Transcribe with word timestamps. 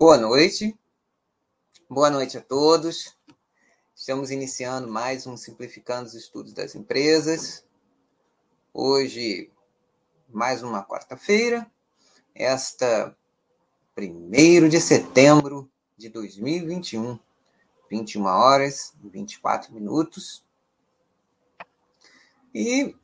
Boa 0.00 0.16
noite. 0.16 0.74
Boa 1.86 2.08
noite 2.08 2.38
a 2.38 2.40
todos. 2.40 3.14
Estamos 3.94 4.30
iniciando 4.30 4.88
mais 4.88 5.26
um 5.26 5.36
Simplificando 5.36 6.06
os 6.06 6.14
Estudos 6.14 6.54
das 6.54 6.74
Empresas. 6.74 7.62
Hoje, 8.72 9.52
mais 10.26 10.62
uma 10.62 10.82
quarta-feira, 10.82 11.70
esta 12.34 13.14
1 13.94 14.70
de 14.70 14.80
setembro 14.80 15.70
de 15.98 16.08
2021, 16.08 17.18
21 17.90 18.24
horas 18.24 18.94
e 19.04 19.08
24 19.10 19.70
minutos. 19.70 20.42
E 22.54 22.96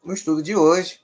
o 0.00 0.12
estudo 0.12 0.44
de 0.44 0.54
hoje 0.54 1.03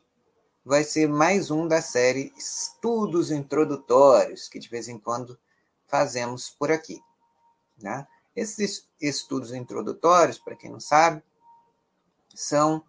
vai 0.64 0.84
ser 0.84 1.08
mais 1.08 1.50
um 1.50 1.66
da 1.66 1.80
série 1.80 2.32
Estudos 2.36 3.30
Introdutórios, 3.30 4.48
que 4.48 4.58
de 4.58 4.68
vez 4.68 4.88
em 4.88 4.98
quando 4.98 5.38
fazemos 5.86 6.50
por 6.50 6.70
aqui. 6.70 7.02
Né? 7.82 8.06
Esses 8.36 8.88
estudos 9.00 9.52
introdutórios, 9.52 10.38
para 10.38 10.54
quem 10.54 10.70
não 10.70 10.80
sabe, 10.80 11.22
são, 12.34 12.84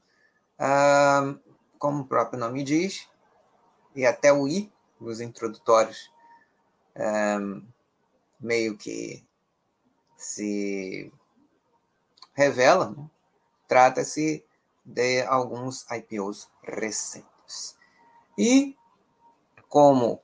ah, 0.59 1.33
como 1.79 2.03
o 2.03 2.07
próprio 2.07 2.39
nome 2.39 2.63
diz, 2.63 3.07
e 3.95 4.05
até 4.05 4.31
o 4.31 4.47
I 4.47 4.71
dos 4.99 5.21
introdutórios 5.21 6.11
ah, 6.95 7.39
meio 8.39 8.77
que 8.77 9.25
se 10.17 11.11
revela, 12.33 12.91
né? 12.91 13.09
trata-se 13.67 14.45
de 14.83 15.21
alguns 15.23 15.85
IPOs 15.89 16.49
recentes. 16.63 17.30
E 18.37 18.75
como 19.69 20.21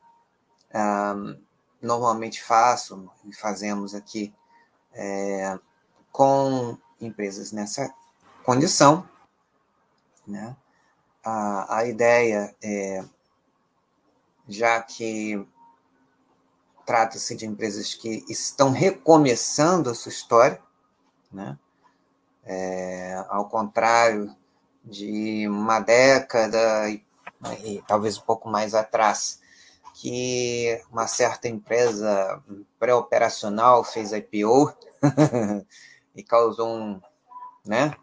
um, 0.73 1.39
normalmente 1.81 2.43
faço 2.43 3.09
e 3.25 3.33
fazemos 3.33 3.93
aqui 3.93 4.33
é, 4.93 5.57
com 6.11 6.77
empresas 6.99 7.51
nessa 7.51 7.93
condição, 8.43 9.07
né? 10.25 10.55
A, 11.23 11.77
a 11.77 11.85
ideia 11.85 12.55
é, 12.61 13.03
já 14.47 14.81
que 14.81 15.45
trata-se 16.85 17.35
de 17.35 17.45
empresas 17.45 17.93
que 17.93 18.25
estão 18.29 18.71
recomeçando 18.71 19.89
a 19.89 19.95
sua 19.95 20.11
história, 20.11 20.61
né? 21.31 21.57
É, 22.45 23.25
ao 23.27 23.49
contrário 23.49 24.33
de 24.83 25.45
uma 25.49 25.81
década 25.81 26.89
e 26.89 27.05
e 27.63 27.83
talvez 27.87 28.17
um 28.17 28.21
pouco 28.21 28.49
mais 28.49 28.73
atrás, 28.73 29.39
que 29.93 30.81
uma 30.91 31.07
certa 31.07 31.47
empresa 31.47 32.41
pré-operacional 32.79 33.83
fez 33.83 34.11
IPO 34.11 34.73
e 36.15 36.23
causou 36.23 36.69
um, 36.69 37.01
né? 37.65 37.95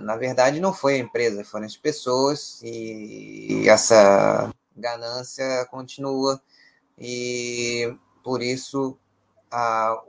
Na 0.00 0.16
verdade, 0.16 0.60
não 0.60 0.72
foi 0.74 0.94
a 0.94 0.98
empresa, 0.98 1.44
foram 1.44 1.64
as 1.64 1.76
pessoas 1.76 2.60
e 2.62 3.68
essa 3.68 4.52
ganância 4.76 5.64
continua 5.70 6.40
e 6.98 7.96
por 8.22 8.42
isso 8.42 8.98
a, 9.50 10.02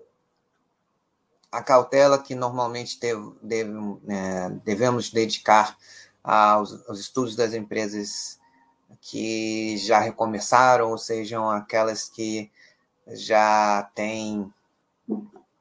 a 1.52 1.64
cautela 1.64 2.18
que 2.18 2.34
normalmente 2.34 3.00
deve, 3.42 3.72
né, 4.04 4.50
devemos 4.64 5.12
dedicar 5.12 5.78
aos, 6.24 6.88
aos 6.88 7.00
estudos 7.00 7.36
das 7.36 7.54
empresas 7.54 8.40
que 9.02 9.78
já 9.78 10.00
recomeçaram, 10.00 10.92
ou 10.92 10.98
sejam 10.98 11.50
aquelas 11.50 12.10
que 12.10 12.52
já 13.08 13.90
têm 13.96 14.52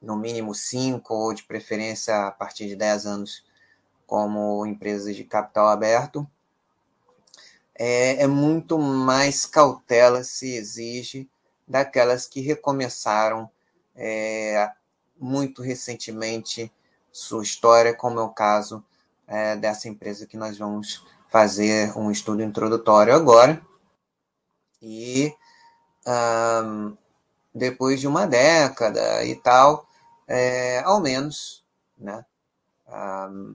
no 0.01 0.17
mínimo 0.17 0.55
cinco, 0.55 1.15
ou 1.15 1.35
de 1.35 1.45
preferência 1.45 2.27
a 2.27 2.31
partir 2.31 2.67
de 2.69 2.77
10 2.77 3.07
anos, 3.07 3.45
como 4.07 4.65
empresas 4.67 5.15
de 5.15 5.25
capital 5.25 5.69
aberto, 5.69 6.27
é, 7.75 8.23
é, 8.23 8.27
muito 8.27 8.79
mais 8.79 9.47
cautela 9.47 10.25
se 10.25 10.55
exige 10.55 11.29
daquelas 11.67 12.27
que 12.27 12.41
recomeçaram 12.41 13.49
é, 13.95 14.73
muito 15.17 15.63
recentemente 15.63 16.73
sua 17.13 17.43
história, 17.43 17.95
como 17.95 18.19
é 18.19 18.23
o 18.23 18.31
caso 18.31 18.85
é, 19.29 19.55
dessa 19.57 19.89
empresa 19.89 20.27
que 20.27 20.37
nós 20.37 20.57
vamos 20.59 21.05
fazer 21.29 21.97
um 21.97 22.11
estudo 22.11 22.43
introdutório 22.43 23.15
agora. 23.15 23.61
E 24.81 25.35
um, 26.07 26.97
depois 27.55 28.01
de 28.01 28.09
uma 28.09 28.27
década 28.27 29.25
e 29.25 29.37
tal, 29.37 29.87
é, 30.27 30.81
ao 30.81 31.01
menos, 31.01 31.65
né, 31.97 32.25
um, 32.89 33.55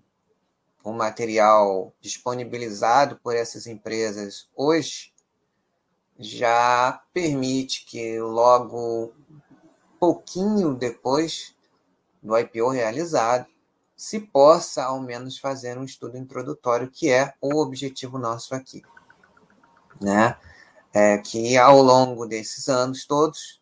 o 0.84 0.94
material 0.94 1.94
disponibilizado 2.00 3.18
por 3.24 3.36
essas 3.36 3.66
empresas 3.66 4.50
hoje 4.56 5.12
já 6.20 7.02
permite 7.14 7.86
que 7.86 8.20
logo 8.20 9.14
pouquinho 10.00 10.76
depois 10.76 11.56
do 12.22 12.38
IPO 12.38 12.70
realizado 12.70 13.48
se 14.04 14.20
possa 14.20 14.84
ao 14.84 15.00
menos 15.00 15.38
fazer 15.38 15.78
um 15.78 15.86
estudo 15.86 16.18
introdutório, 16.18 16.92
que 16.92 17.10
é 17.10 17.34
o 17.40 17.62
objetivo 17.62 18.18
nosso 18.20 18.54
aqui. 18.54 18.84
Né? 20.02 20.38
É 20.94 21.18
que 21.20 21.56
ao 21.56 21.82
longo 21.82 22.26
desses 22.26 22.68
anos 22.68 23.06
todos 23.06 23.62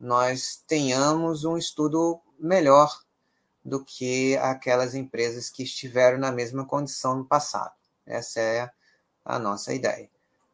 nós 0.00 0.64
tenhamos 0.66 1.44
um 1.44 1.58
estudo 1.58 2.18
melhor 2.40 3.02
do 3.62 3.84
que 3.84 4.34
aquelas 4.38 4.94
empresas 4.94 5.50
que 5.50 5.64
estiveram 5.64 6.16
na 6.16 6.32
mesma 6.32 6.64
condição 6.64 7.14
no 7.14 7.26
passado. 7.26 7.74
Essa 8.06 8.40
é 8.40 8.70
a 9.22 9.38
nossa 9.38 9.74
ideia. 9.74 10.08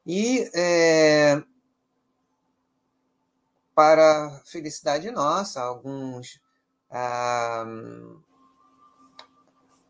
E 0.04 0.50
é, 0.52 1.40
para 3.72 4.42
felicidade 4.46 5.12
nossa, 5.12 5.62
alguns 5.62 6.40
ah, 6.90 7.64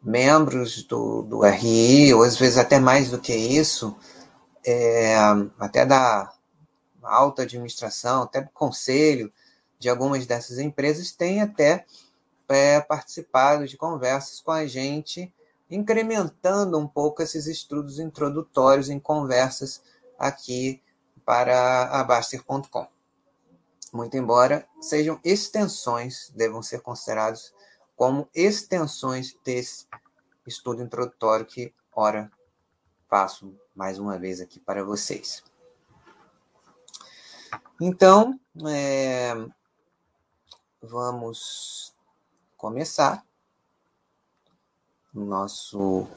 membros 0.03 0.83
do, 0.83 1.23
do 1.23 1.41
RI, 1.43 2.13
ou 2.13 2.23
às 2.23 2.37
vezes 2.37 2.59
até 2.59 2.81
mais 2.81 3.11
do 3.11 3.21
que 3.21 3.35
isso, 3.35 3.97
é, 4.67 5.17
até 5.59 5.87
da 5.87 6.33
alta 7.03 7.43
administração, 7.43 8.23
até 8.23 8.41
do 8.41 8.51
conselho 8.51 9.33
de 9.79 9.89
algumas 9.89 10.27
dessas 10.27 10.59
empresas, 10.59 11.13
têm 11.13 11.41
até 11.41 11.85
é, 12.49 12.81
participado 12.81 13.67
de 13.67 13.77
conversas 13.77 14.41
com 14.41 14.51
a 14.51 14.67
gente, 14.67 15.33
incrementando 15.71 16.79
um 16.79 16.87
pouco 16.87 17.23
esses 17.23 17.47
estudos 17.47 17.99
introdutórios 17.99 18.91
em 18.91 18.99
conversas 18.99 19.83
aqui 20.19 20.83
para 21.25 21.85
a 21.85 22.05
Baster.com. 22.05 22.87
Muito 23.93 24.17
embora 24.17 24.67
sejam 24.81 25.21
extensões, 25.25 26.31
devam 26.35 26.63
ser 26.63 26.81
considerados 26.81 27.53
como 28.03 28.29
extensões 28.35 29.33
desse 29.45 29.87
estudo 30.45 30.83
introdutório 30.83 31.47
que, 31.47 31.73
ora, 31.95 32.33
faço 33.09 33.57
mais 33.77 33.97
uma 33.97 34.19
vez 34.19 34.41
aqui 34.41 34.59
para 34.59 34.83
vocês. 34.83 35.45
Então, 37.81 38.41
é, 38.67 39.35
vamos 40.83 41.95
começar 42.57 43.25
o 45.15 45.21
nosso 45.21 46.09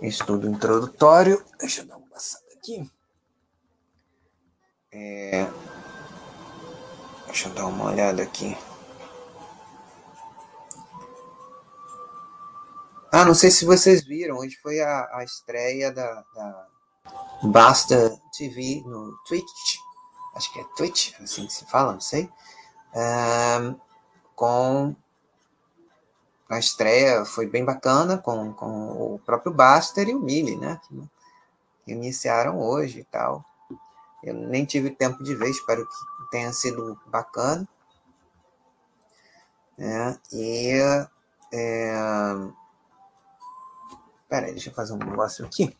estudo 0.00 0.48
introdutório. 0.48 1.44
Deixa 1.58 1.80
eu 1.80 1.86
dar 1.86 1.96
uma 1.96 2.06
passada 2.06 2.46
aqui. 2.56 2.88
É, 4.92 5.44
deixa 7.26 7.48
eu 7.48 7.54
dar 7.54 7.66
uma 7.66 7.86
olhada 7.86 8.22
aqui. 8.22 8.56
Ah, 13.12 13.24
não 13.24 13.34
sei 13.34 13.50
se 13.50 13.64
vocês 13.64 14.04
viram, 14.04 14.38
hoje 14.38 14.56
foi 14.62 14.80
a, 14.80 15.08
a 15.14 15.24
estreia 15.24 15.90
da, 15.90 16.24
da 16.34 16.66
Basta 17.42 18.20
TV 18.36 18.82
no 18.86 19.16
Twitch, 19.26 19.78
acho 20.36 20.52
que 20.52 20.60
é 20.60 20.64
Twitch, 20.76 21.12
assim 21.20 21.46
que 21.46 21.52
se 21.52 21.66
fala, 21.66 21.94
não 21.94 22.00
sei, 22.00 22.30
um, 22.94 23.74
com 24.36 24.94
a 26.48 26.58
estreia 26.58 27.24
foi 27.24 27.46
bem 27.46 27.64
bacana 27.64 28.18
com, 28.18 28.52
com 28.52 29.14
o 29.14 29.18
próprio 29.20 29.52
Baster 29.52 30.08
e 30.08 30.14
o 30.14 30.20
Mili, 30.20 30.56
né? 30.56 30.80
Que, 30.88 31.10
iniciaram 31.92 32.60
hoje 32.60 33.00
e 33.00 33.04
tal. 33.04 33.44
Eu 34.22 34.34
nem 34.34 34.64
tive 34.64 34.90
tempo 34.90 35.22
de 35.22 35.34
ver, 35.34 35.50
espero 35.50 35.86
que 35.86 36.30
tenha 36.30 36.52
sido 36.52 36.98
bacana. 37.06 37.66
É, 39.78 40.18
e 40.32 40.72
é, 41.52 42.34
Pera 44.30 44.46
aí, 44.46 44.52
deixa 44.52 44.70
eu 44.70 44.74
fazer 44.74 44.92
um 44.92 44.98
negócio 44.98 45.44
aqui. 45.44 45.76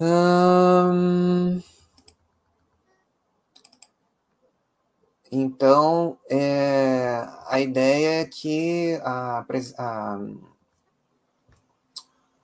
Hum... 0.00 1.62
Então, 5.30 6.18
é, 6.28 7.24
a 7.46 7.60
ideia 7.60 8.22
é 8.22 8.24
que 8.26 9.00
a, 9.04 9.46
a, 9.78 10.18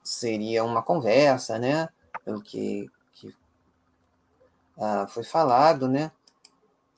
seria 0.01 0.63
uma 0.63 0.81
conversa, 0.81 1.59
né? 1.59 1.89
Pelo 2.23 2.41
que, 2.41 2.89
que 3.11 3.27
uh, 4.77 5.07
foi 5.09 5.23
falado, 5.23 5.87
né? 5.89 6.11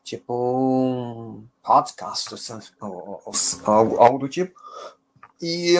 Tipo 0.03 0.33
um 0.33 1.47
podcast 1.63 2.35
ou, 2.79 3.21
ou, 3.25 3.33
ou, 3.65 4.01
algo 4.01 4.19
do 4.19 4.29
tipo. 4.29 4.57
E 5.41 5.75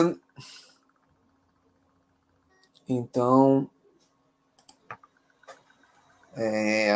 então 2.87 3.69
é, 6.35 6.91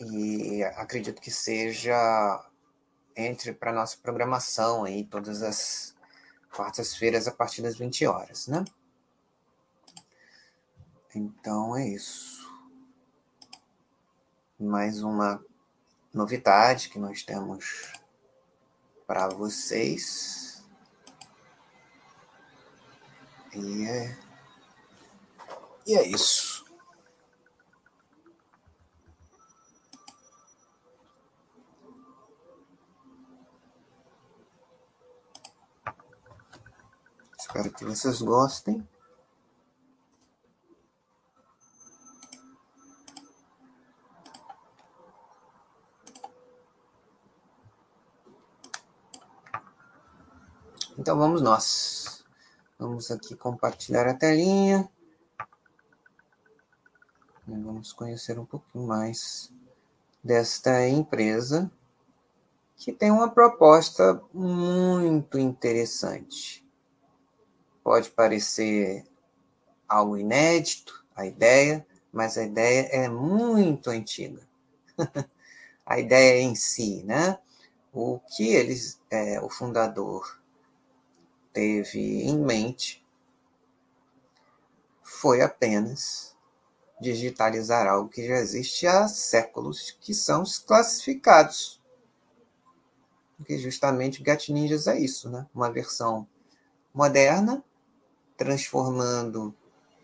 e 0.00 0.62
acredito 0.62 1.20
que 1.20 1.30
seja 1.30 2.44
entre 3.16 3.52
para 3.52 3.72
nossa 3.72 3.96
programação 3.96 4.84
aí 4.84 5.04
todas 5.04 5.42
as 5.42 5.94
quartas-feiras 6.52 7.28
a 7.28 7.32
partir 7.32 7.62
das 7.62 7.76
20 7.76 8.06
horas, 8.06 8.46
né? 8.48 8.64
Então 11.14 11.76
é 11.76 11.88
isso. 11.88 12.43
Mais 14.64 15.02
uma 15.02 15.44
novidade 16.12 16.88
que 16.88 16.98
nós 16.98 17.22
temos 17.22 17.92
para 19.06 19.28
vocês. 19.28 20.64
E 23.52 23.86
é, 23.86 24.18
e 25.86 25.94
é 25.96 26.08
isso. 26.08 26.64
Espero 37.38 37.70
que 37.70 37.84
vocês 37.84 38.20
gostem. 38.22 38.93
Então 50.96 51.18
vamos 51.18 51.42
nós. 51.42 52.24
Vamos 52.78 53.10
aqui 53.10 53.34
compartilhar 53.34 54.06
a 54.06 54.14
telinha. 54.14 54.88
Vamos 57.46 57.92
conhecer 57.92 58.38
um 58.38 58.46
pouquinho 58.46 58.86
mais 58.86 59.52
desta 60.22 60.88
empresa 60.88 61.70
que 62.76 62.92
tem 62.92 63.10
uma 63.10 63.28
proposta 63.28 64.22
muito 64.32 65.36
interessante. 65.36 66.64
Pode 67.82 68.10
parecer 68.10 69.04
algo 69.88 70.16
inédito, 70.16 71.04
a 71.14 71.26
ideia, 71.26 71.84
mas 72.12 72.38
a 72.38 72.44
ideia 72.44 72.82
é 72.92 73.08
muito 73.08 73.90
antiga. 73.90 74.46
a 75.84 75.98
ideia 75.98 76.40
em 76.40 76.54
si, 76.54 77.02
né? 77.02 77.36
O 77.92 78.20
que 78.20 78.46
eles, 78.48 79.00
é, 79.10 79.40
o 79.40 79.50
fundador 79.50 80.43
teve 81.54 82.24
em 82.24 82.36
mente 82.36 83.02
foi 85.02 85.40
apenas 85.40 86.36
digitalizar 87.00 87.86
algo 87.86 88.10
que 88.10 88.26
já 88.26 88.34
existe 88.34 88.86
há 88.86 89.08
séculos, 89.08 89.96
que 90.00 90.12
são 90.12 90.42
os 90.42 90.58
classificados. 90.58 91.80
Porque 93.36 93.58
justamente 93.58 94.22
Gat 94.22 94.52
Ninjas 94.52 94.86
é 94.86 94.98
isso, 94.98 95.30
né? 95.30 95.46
Uma 95.54 95.70
versão 95.70 96.26
moderna 96.92 97.64
transformando 98.36 99.54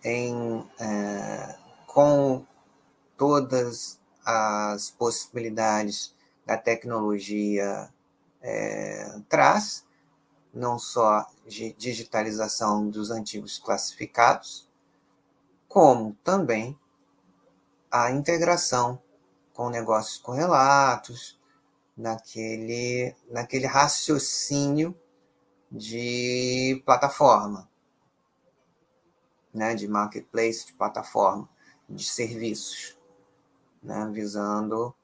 em 0.04 0.68
é, 0.78 1.56
com 1.86 2.46
todas 3.16 4.00
as 4.24 4.90
possibilidades 4.90 6.14
da 6.46 6.56
tecnologia 6.56 7.92
é, 8.42 9.20
traz, 9.28 9.84
não 10.52 10.78
só 10.78 11.26
de 11.46 11.72
digitalização 11.74 12.88
dos 12.88 13.10
antigos 13.10 13.58
classificados, 13.58 14.68
como 15.68 16.16
também 16.24 16.78
a 17.90 18.10
integração 18.10 19.00
com 19.52 19.68
negócios 19.68 20.18
correlatos, 20.18 21.38
naquele, 21.96 23.14
naquele 23.30 23.66
raciocínio 23.66 24.98
de 25.70 26.82
plataforma 26.84 27.70
né, 29.52 29.74
de 29.74 29.86
marketplace, 29.88 30.66
de 30.66 30.72
plataforma, 30.72 31.48
de 31.88 32.04
serviços, 32.04 32.96
né, 33.82 34.08
visando 34.12 34.94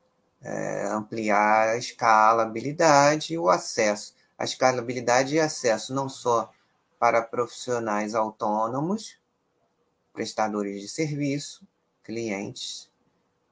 é, 0.41 0.87
ampliar 0.87 1.71
a 1.71 1.77
escalabilidade 1.77 3.35
e 3.35 3.39
o 3.39 3.51
acesso. 3.51 4.15
A 4.39 4.45
escalabilidade 4.45 5.35
e 5.35 5.41
acesso 5.41 5.95
não 5.95 6.09
só 6.09 6.51
para 6.99 7.23
profissionais 7.23 8.15
autônomos, 8.15 9.19
prestadores 10.13 10.81
de 10.81 10.89
serviço, 10.89 11.67
clientes, 12.03 12.91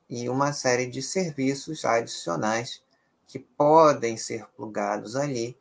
e 0.09 0.29
uma 0.29 0.53
série 0.53 0.87
de 0.87 1.03
serviços 1.03 1.85
adicionais 1.85 2.83
que 3.27 3.39
podem 3.39 4.17
ser 4.17 4.47
plugados 4.57 5.17
ali 5.17 5.59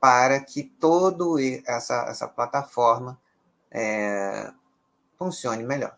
para 0.00 0.40
que 0.40 0.62
toda 0.62 1.24
essa, 1.66 2.06
essa 2.08 2.28
plataforma 2.28 3.20
é, 3.70 4.52
funcione 5.18 5.62
melhor. 5.62 5.96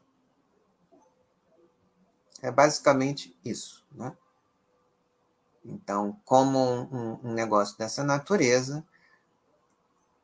É 2.40 2.50
basicamente 2.50 3.36
isso. 3.44 3.84
Né? 3.92 4.16
Então, 5.68 6.18
como 6.24 6.58
um, 6.58 7.20
um, 7.22 7.32
negócio 7.34 7.76
dessa 7.76 8.02
natureza, 8.02 8.84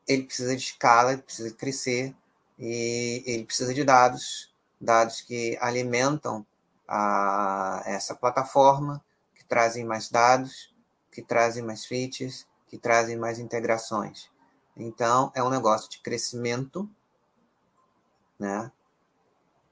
ele 0.07 0.23
precisa 0.23 0.55
de 0.55 0.63
escala, 0.63 1.13
ele 1.13 1.21
precisa 1.21 1.53
crescer 1.53 2.15
e 2.57 3.23
ele 3.25 3.45
precisa 3.45 3.73
de 3.73 3.83
dados, 3.83 4.51
dados 4.81 5.21
que 5.21 5.57
alimentam 5.61 6.45
a, 6.87 7.83
essa 7.85 8.15
plataforma, 8.15 9.03
que 9.35 9.43
trazem 9.45 9.85
mais 9.85 10.09
dados, 10.09 10.73
que 11.11 11.21
trazem 11.21 11.63
mais 11.63 11.85
features, 11.85 12.47
que 12.67 12.77
trazem 12.77 13.15
mais 13.15 13.37
integrações. 13.37 14.29
Então, 14.75 15.31
é 15.35 15.43
um 15.43 15.49
negócio 15.49 15.89
de 15.89 15.99
crescimento, 15.99 16.89
né? 18.39 18.71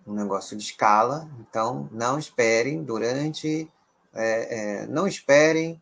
um 0.06 0.14
negócio 0.14 0.56
de 0.56 0.64
escala, 0.64 1.30
então 1.40 1.90
não 1.92 2.20
esperem 2.20 2.84
durante, 2.84 3.70
é, 4.14 4.82
é, 4.82 4.88
não 4.88 5.08
esperem. 5.08 5.82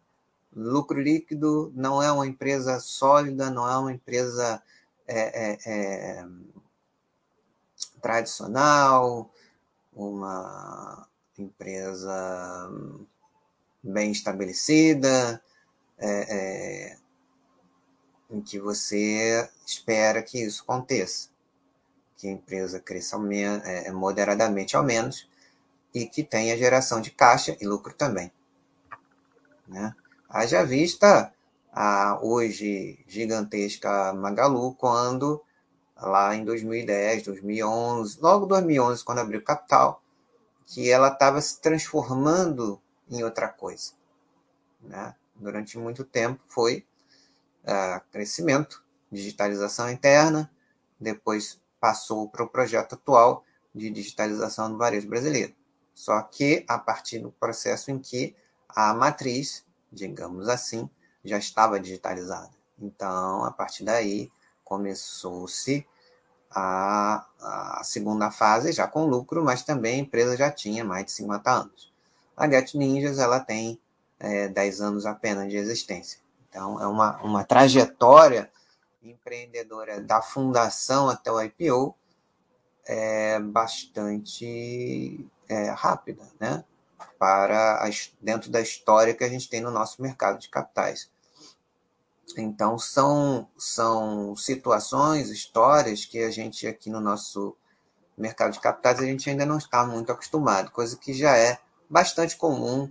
Lucro 0.53 0.99
líquido, 0.99 1.71
não 1.75 2.03
é 2.03 2.11
uma 2.11 2.27
empresa 2.27 2.79
sólida, 2.79 3.49
não 3.49 3.69
é 3.69 3.77
uma 3.77 3.93
empresa 3.93 4.61
é, 5.07 5.51
é, 5.51 5.57
é 5.65 6.25
tradicional, 8.01 9.31
uma 9.93 11.07
empresa 11.37 12.69
bem 13.81 14.11
estabelecida, 14.11 15.41
é, 15.97 16.97
em 18.29 18.41
que 18.41 18.59
você 18.59 19.49
espera 19.65 20.21
que 20.21 20.39
isso 20.43 20.63
aconteça 20.63 21.29
que 22.17 22.27
a 22.27 22.31
empresa 22.31 22.79
cresça 22.79 23.17
moderadamente 23.91 24.75
ao 24.75 24.83
menos 24.83 25.27
e 25.93 26.05
que 26.05 26.23
tenha 26.23 26.57
geração 26.57 27.01
de 27.01 27.11
caixa 27.11 27.57
e 27.59 27.65
lucro 27.65 27.93
também. 27.93 28.31
Né? 29.67 29.93
Haja 30.29 30.63
vista 30.63 31.33
a 31.71 32.19
hoje 32.21 32.99
gigantesca 33.07 34.13
Magalu, 34.13 34.73
quando 34.75 35.41
lá 35.95 36.35
em 36.35 36.43
2010, 36.43 37.23
2011, 37.23 38.19
logo 38.21 38.45
2011, 38.45 39.03
quando 39.03 39.19
abriu 39.19 39.43
capital, 39.43 40.01
que 40.65 40.89
ela 40.89 41.09
estava 41.09 41.41
se 41.41 41.59
transformando 41.61 42.81
em 43.09 43.23
outra 43.23 43.47
coisa. 43.47 43.93
Né? 44.81 45.13
Durante 45.35 45.77
muito 45.77 46.03
tempo 46.03 46.41
foi 46.47 46.85
uh, 47.63 48.01
crescimento, 48.11 48.83
digitalização 49.11 49.89
interna, 49.89 50.51
depois 50.99 51.59
passou 51.79 52.29
para 52.29 52.43
o 52.43 52.49
projeto 52.49 52.93
atual 52.93 53.43
de 53.73 53.89
digitalização 53.89 54.71
do 54.71 54.77
varejo 54.77 55.07
brasileiro. 55.07 55.53
Só 56.01 56.19
que 56.23 56.65
a 56.67 56.79
partir 56.79 57.19
do 57.19 57.31
processo 57.31 57.91
em 57.91 57.99
que 57.99 58.35
a 58.67 58.91
matriz, 58.91 59.63
digamos 59.91 60.49
assim, 60.49 60.89
já 61.23 61.37
estava 61.37 61.79
digitalizada. 61.79 62.49
Então, 62.79 63.45
a 63.45 63.51
partir 63.51 63.83
daí, 63.83 64.31
começou-se 64.63 65.85
a, 66.49 67.23
a, 67.39 67.83
segunda 67.83 68.31
fase 68.31 68.71
já 68.71 68.87
com 68.87 69.05
lucro, 69.05 69.43
mas 69.43 69.61
também 69.61 69.99
a 69.99 70.03
empresa 70.03 70.35
já 70.35 70.49
tinha 70.49 70.83
mais 70.83 71.05
de 71.05 71.11
50 71.11 71.51
anos. 71.51 71.93
A 72.35 72.49
Get 72.49 72.73
Ninjas 72.73 73.19
ela 73.19 73.39
tem 73.39 73.79
é, 74.19 74.47
10 74.47 74.81
anos 74.81 75.05
apenas 75.05 75.51
de 75.51 75.57
existência. 75.57 76.19
Então, 76.49 76.81
é 76.81 76.87
uma, 76.87 77.21
uma 77.21 77.43
trajetória 77.43 78.51
empreendedora 79.03 80.01
da 80.01 80.19
fundação 80.19 81.09
até 81.09 81.31
o 81.31 81.39
IPO 81.39 81.95
é 82.87 83.39
bastante 83.39 85.23
é, 85.51 85.69
rápida, 85.69 86.23
né? 86.39 86.63
Para 87.19 87.83
as, 87.83 88.11
dentro 88.21 88.49
da 88.49 88.61
história 88.61 89.13
que 89.13 89.23
a 89.23 89.29
gente 89.29 89.49
tem 89.49 89.59
no 89.59 89.69
nosso 89.69 90.01
mercado 90.01 90.39
de 90.39 90.49
capitais. 90.49 91.09
Então, 92.37 92.79
são, 92.79 93.47
são 93.57 94.35
situações, 94.37 95.29
histórias 95.29 96.05
que 96.05 96.19
a 96.19 96.31
gente 96.31 96.65
aqui 96.65 96.89
no 96.89 97.01
nosso 97.01 97.55
mercado 98.17 98.53
de 98.53 98.59
capitais 98.59 98.99
a 98.99 99.05
gente 99.05 99.29
ainda 99.29 99.45
não 99.45 99.57
está 99.57 99.85
muito 99.85 100.11
acostumado, 100.11 100.71
coisa 100.71 100.95
que 100.95 101.13
já 101.13 101.35
é 101.35 101.57
bastante 101.89 102.37
comum 102.37 102.89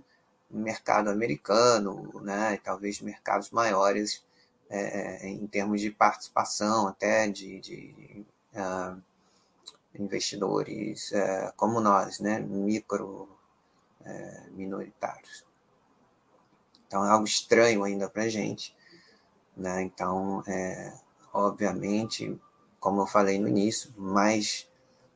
no 0.49 0.59
mercado 0.59 1.09
americano, 1.09 2.21
né, 2.21 2.55
e 2.55 2.57
talvez 2.57 2.99
mercados 2.99 3.49
maiores 3.49 4.23
é, 4.69 5.27
em 5.27 5.47
termos 5.47 5.81
de 5.81 5.89
participação 5.89 6.87
até 6.87 7.27
de, 7.29 7.59
de 7.59 8.25
uh, 8.53 9.01
investidores 9.95 11.11
uh, 11.11 11.53
como 11.55 11.79
nós, 11.79 12.19
né, 12.19 12.39
micro 12.39 13.29
uh, 14.01 14.51
minoritários. 14.51 15.45
Então 16.87 17.05
é 17.05 17.09
algo 17.09 17.25
estranho 17.25 17.83
ainda 17.83 18.09
para 18.09 18.23
a 18.23 18.29
gente, 18.29 18.75
né? 19.55 19.81
Então, 19.81 20.43
é, 20.45 20.93
obviamente, 21.31 22.37
como 22.81 23.01
eu 23.01 23.07
falei 23.07 23.39
no 23.39 23.47
início, 23.47 23.93
mais 23.95 24.69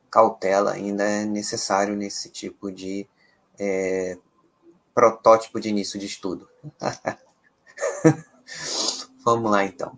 cautela 0.10 0.72
ainda 0.72 1.04
é 1.04 1.26
necessário 1.26 1.94
nesse 1.94 2.30
tipo 2.30 2.72
de 2.72 3.06
é, 3.60 4.18
protótipo 4.94 5.60
de 5.60 5.68
início 5.68 6.00
de 6.00 6.06
estudo. 6.06 6.50
Vamos 9.26 9.52
lá, 9.52 9.66
então. 9.66 9.98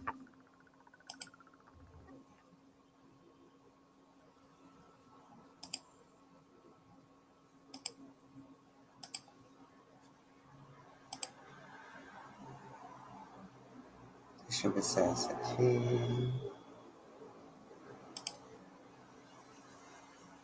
Deixa 14.67 14.69
eu 14.69 14.73
ver 14.73 14.83
se 14.83 14.99
é 14.99 15.05
essa 15.05 15.31
aqui. 15.31 16.33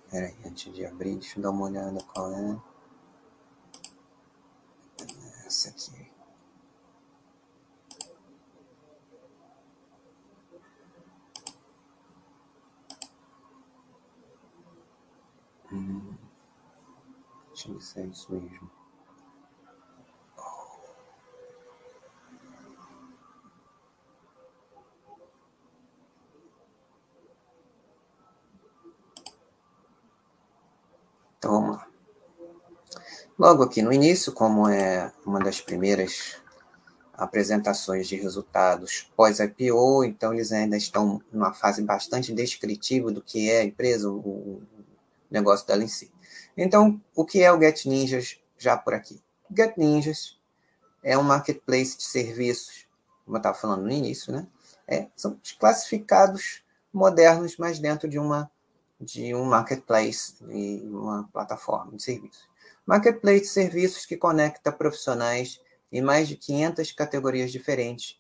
Pera 0.10 0.28
aí, 0.28 0.38
antes 0.46 0.74
de 0.74 0.86
abrir, 0.86 1.16
deixa 1.16 1.40
eu 1.40 1.44
dar 1.44 1.50
uma 1.50 1.66
olhada 1.66 2.02
qual 2.06 2.32
é. 2.32 2.62
Essa 5.46 5.70
aqui. 5.70 6.10
Hum. 15.74 16.16
Deixa 17.50 17.68
eu 17.68 17.74
ver 17.74 17.82
se 17.82 18.00
é 18.00 18.06
isso 18.06 18.32
mesmo. 18.32 18.83
Então 31.44 31.60
vamos 31.60 31.76
lá. 31.76 31.88
Logo 33.38 33.64
aqui 33.64 33.82
no 33.82 33.92
início, 33.92 34.32
como 34.32 34.70
é 34.70 35.12
uma 35.26 35.42
das 35.42 35.60
primeiras 35.60 36.38
apresentações 37.14 38.08
de 38.08 38.16
resultados 38.16 39.12
pós-IPO, 39.14 40.06
então 40.06 40.34
eles 40.34 40.54
ainda 40.54 40.78
estão 40.78 41.22
numa 41.34 41.54
fase 41.54 41.82
bastante 41.82 42.32
descritiva 42.32 43.12
do 43.12 43.22
que 43.22 43.52
é 43.52 43.60
a 43.60 43.64
empresa, 43.66 44.10
o 44.10 44.62
negócio 45.30 45.68
dela 45.68 45.84
em 45.84 45.88
si. 45.90 46.10
Então, 46.56 47.02
o 47.14 47.26
que 47.26 47.44
é 47.44 47.52
o 47.52 47.60
Get 47.60 47.88
Ninjas 47.88 48.40
já 48.58 48.78
por 48.78 48.94
aqui? 48.94 49.22
Get 49.54 49.76
Ninjas 49.76 50.40
é 51.04 51.18
um 51.18 51.24
marketplace 51.24 51.98
de 51.98 52.04
serviços, 52.04 52.88
como 53.26 53.36
eu 53.36 53.40
estava 53.40 53.58
falando 53.58 53.82
no 53.82 53.92
início, 53.92 54.32
né? 54.32 54.48
É, 54.88 55.08
são 55.14 55.38
classificados 55.60 56.64
modernos, 56.94 57.58
mas 57.58 57.80
dentro 57.80 58.08
de 58.08 58.18
uma 58.18 58.50
de 59.04 59.36
um 59.36 59.44
marketplace 59.44 60.36
e 60.50 60.82
uma 60.86 61.30
plataforma 61.32 61.96
de 61.96 62.04
serviços. 62.04 62.48
Marketplace 62.86 63.42
de 63.42 63.48
serviços 63.48 64.06
que 64.06 64.18
conecta 64.18 64.72
profissionais 64.72 65.60
em 65.92 66.02
mais 66.02 66.28
de 66.28 66.36
500 66.36 66.92
categorias 66.94 67.52
diferentes, 67.52 68.20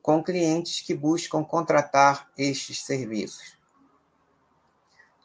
com 0.00 0.22
clientes 0.22 0.80
que 0.80 0.94
buscam 0.94 1.44
contratar 1.44 2.30
estes 2.36 2.82
serviços. 2.84 3.58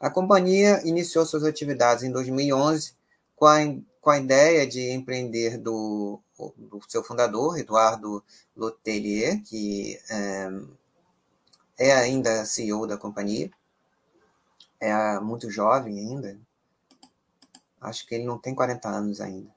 A 0.00 0.10
companhia 0.10 0.82
iniciou 0.84 1.24
suas 1.24 1.44
atividades 1.44 2.04
em 2.04 2.12
2011 2.12 2.92
com 3.34 3.46
a, 3.46 3.58
com 4.00 4.10
a 4.10 4.18
ideia 4.18 4.66
de 4.66 4.90
empreender 4.90 5.56
do, 5.56 6.20
do 6.56 6.80
seu 6.86 7.02
fundador, 7.02 7.58
Eduardo 7.58 8.22
Lotelier, 8.54 9.42
que 9.42 9.98
é, 10.10 10.48
é 11.78 11.92
ainda 11.92 12.44
CEO 12.44 12.86
da 12.86 12.98
companhia 12.98 13.50
é 14.84 15.20
muito 15.20 15.50
jovem 15.50 15.98
ainda. 15.98 16.38
Acho 17.80 18.06
que 18.06 18.14
ele 18.14 18.24
não 18.24 18.38
tem 18.38 18.54
40 18.54 18.88
anos 18.88 19.20
ainda. 19.20 19.50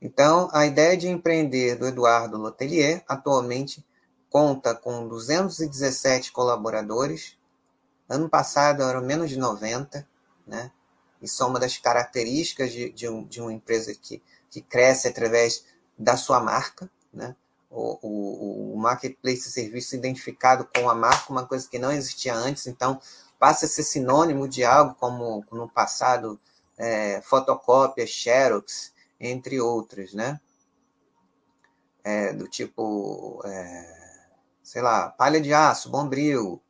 Então, 0.00 0.48
a 0.52 0.64
ideia 0.64 0.96
de 0.96 1.08
empreender 1.08 1.76
do 1.76 1.86
Eduardo 1.86 2.36
Lotelier 2.36 3.02
atualmente 3.08 3.84
conta 4.30 4.74
com 4.74 5.08
217 5.08 6.30
colaboradores. 6.30 7.36
Ano 8.08 8.28
passado 8.28 8.82
eram 8.82 9.02
menos 9.02 9.30
de 9.30 9.38
90, 9.38 10.06
né? 10.46 10.70
Isso 11.20 11.42
é 11.42 11.46
uma 11.46 11.58
das 11.58 11.76
características 11.76 12.72
de, 12.72 12.90
de, 12.90 13.08
um, 13.08 13.24
de 13.24 13.40
uma 13.40 13.52
empresa 13.52 13.92
que, 13.94 14.22
que 14.50 14.62
cresce 14.62 15.08
através 15.08 15.64
da 15.98 16.16
sua 16.16 16.40
marca, 16.40 16.88
né? 17.12 17.34
O, 17.70 17.98
o, 18.00 18.74
o 18.74 18.78
marketplace 18.78 19.42
de 19.42 19.50
serviço 19.50 19.94
identificado 19.94 20.66
com 20.74 20.88
a 20.88 20.94
marca, 20.94 21.30
uma 21.30 21.44
coisa 21.44 21.68
que 21.68 21.78
não 21.78 21.92
existia 21.92 22.34
antes. 22.34 22.66
Então, 22.66 23.00
passa 23.38 23.66
a 23.66 23.68
ser 23.68 23.84
sinônimo 23.84 24.48
de 24.48 24.64
algo 24.64 24.94
como 24.94 25.44
no 25.52 25.68
passado 25.68 26.38
é, 26.76 27.20
fotocópias, 27.22 28.10
xerox, 28.10 28.92
entre 29.20 29.60
outros, 29.60 30.14
né? 30.14 30.40
É, 32.04 32.32
do 32.32 32.48
tipo, 32.48 33.42
é, 33.44 34.28
sei 34.62 34.80
lá, 34.80 35.10
palha 35.10 35.40
de 35.40 35.52
aço, 35.52 35.90
bombril, 35.90 36.62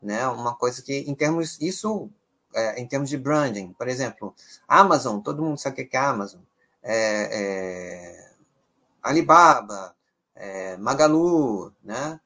né? 0.00 0.26
Uma 0.28 0.54
coisa 0.54 0.82
que, 0.82 0.98
em 0.98 1.14
termos, 1.14 1.60
isso, 1.60 2.10
é, 2.54 2.80
em 2.80 2.86
termos 2.86 3.08
de 3.08 3.16
branding, 3.16 3.72
por 3.72 3.88
exemplo, 3.88 4.34
Amazon, 4.66 5.20
todo 5.20 5.42
mundo 5.42 5.58
sabe 5.58 5.82
o 5.82 5.88
que 5.88 5.96
é 5.96 6.00
Amazon, 6.00 6.40
é, 6.82 6.96
é, 7.32 8.34
Alibaba, 9.02 9.94
Magalu, 10.78 11.72
né? 11.82 12.20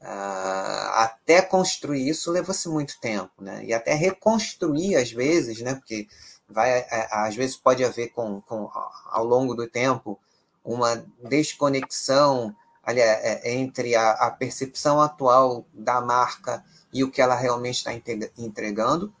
Uh, 0.00 0.88
até 0.94 1.42
construir 1.42 2.08
isso 2.08 2.30
leva-se 2.30 2.68
muito 2.68 3.00
tempo, 3.00 3.32
né? 3.42 3.64
E 3.64 3.74
até 3.74 3.94
reconstruir 3.94 4.96
às 4.96 5.10
vezes, 5.10 5.60
né? 5.60 5.74
Porque 5.74 6.06
vai, 6.48 6.70
é, 6.70 7.08
às 7.10 7.34
vezes 7.34 7.56
pode 7.56 7.84
haver 7.84 8.08
com, 8.10 8.40
com 8.42 8.70
ao 9.06 9.24
longo 9.24 9.54
do 9.54 9.68
tempo 9.68 10.18
uma 10.64 11.04
desconexão 11.22 12.54
ali, 12.82 13.00
é, 13.00 13.52
entre 13.52 13.94
a, 13.94 14.12
a, 14.12 14.30
percepção 14.30 15.00
atual 15.00 15.66
da 15.74 16.00
marca 16.00 16.64
e 16.92 17.04
o 17.04 17.10
que 17.10 17.20
ela 17.20 17.34
realmente 17.34 17.78
está 17.78 17.92
entregando, 18.36 19.14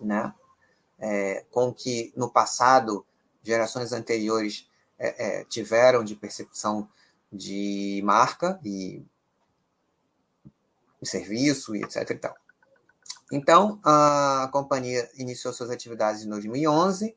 né? 0.00 0.32
É, 0.98 1.44
com 1.50 1.72
que 1.72 2.12
no 2.16 2.30
passado 2.30 3.04
gerações 3.42 3.92
anteriores 3.92 4.68
é, 4.98 5.40
é, 5.40 5.44
tiveram 5.44 6.04
de 6.04 6.14
percepção 6.14 6.88
de 7.32 8.02
marca 8.04 8.60
e 8.64 9.02
serviço 11.06 11.74
e 11.74 11.82
etc. 11.82 12.10
E 12.10 12.14
tal. 12.16 12.36
Então, 13.32 13.80
a 13.84 14.48
companhia 14.52 15.08
iniciou 15.14 15.52
suas 15.52 15.70
atividades 15.70 16.22
em 16.22 16.28
2011, 16.28 17.16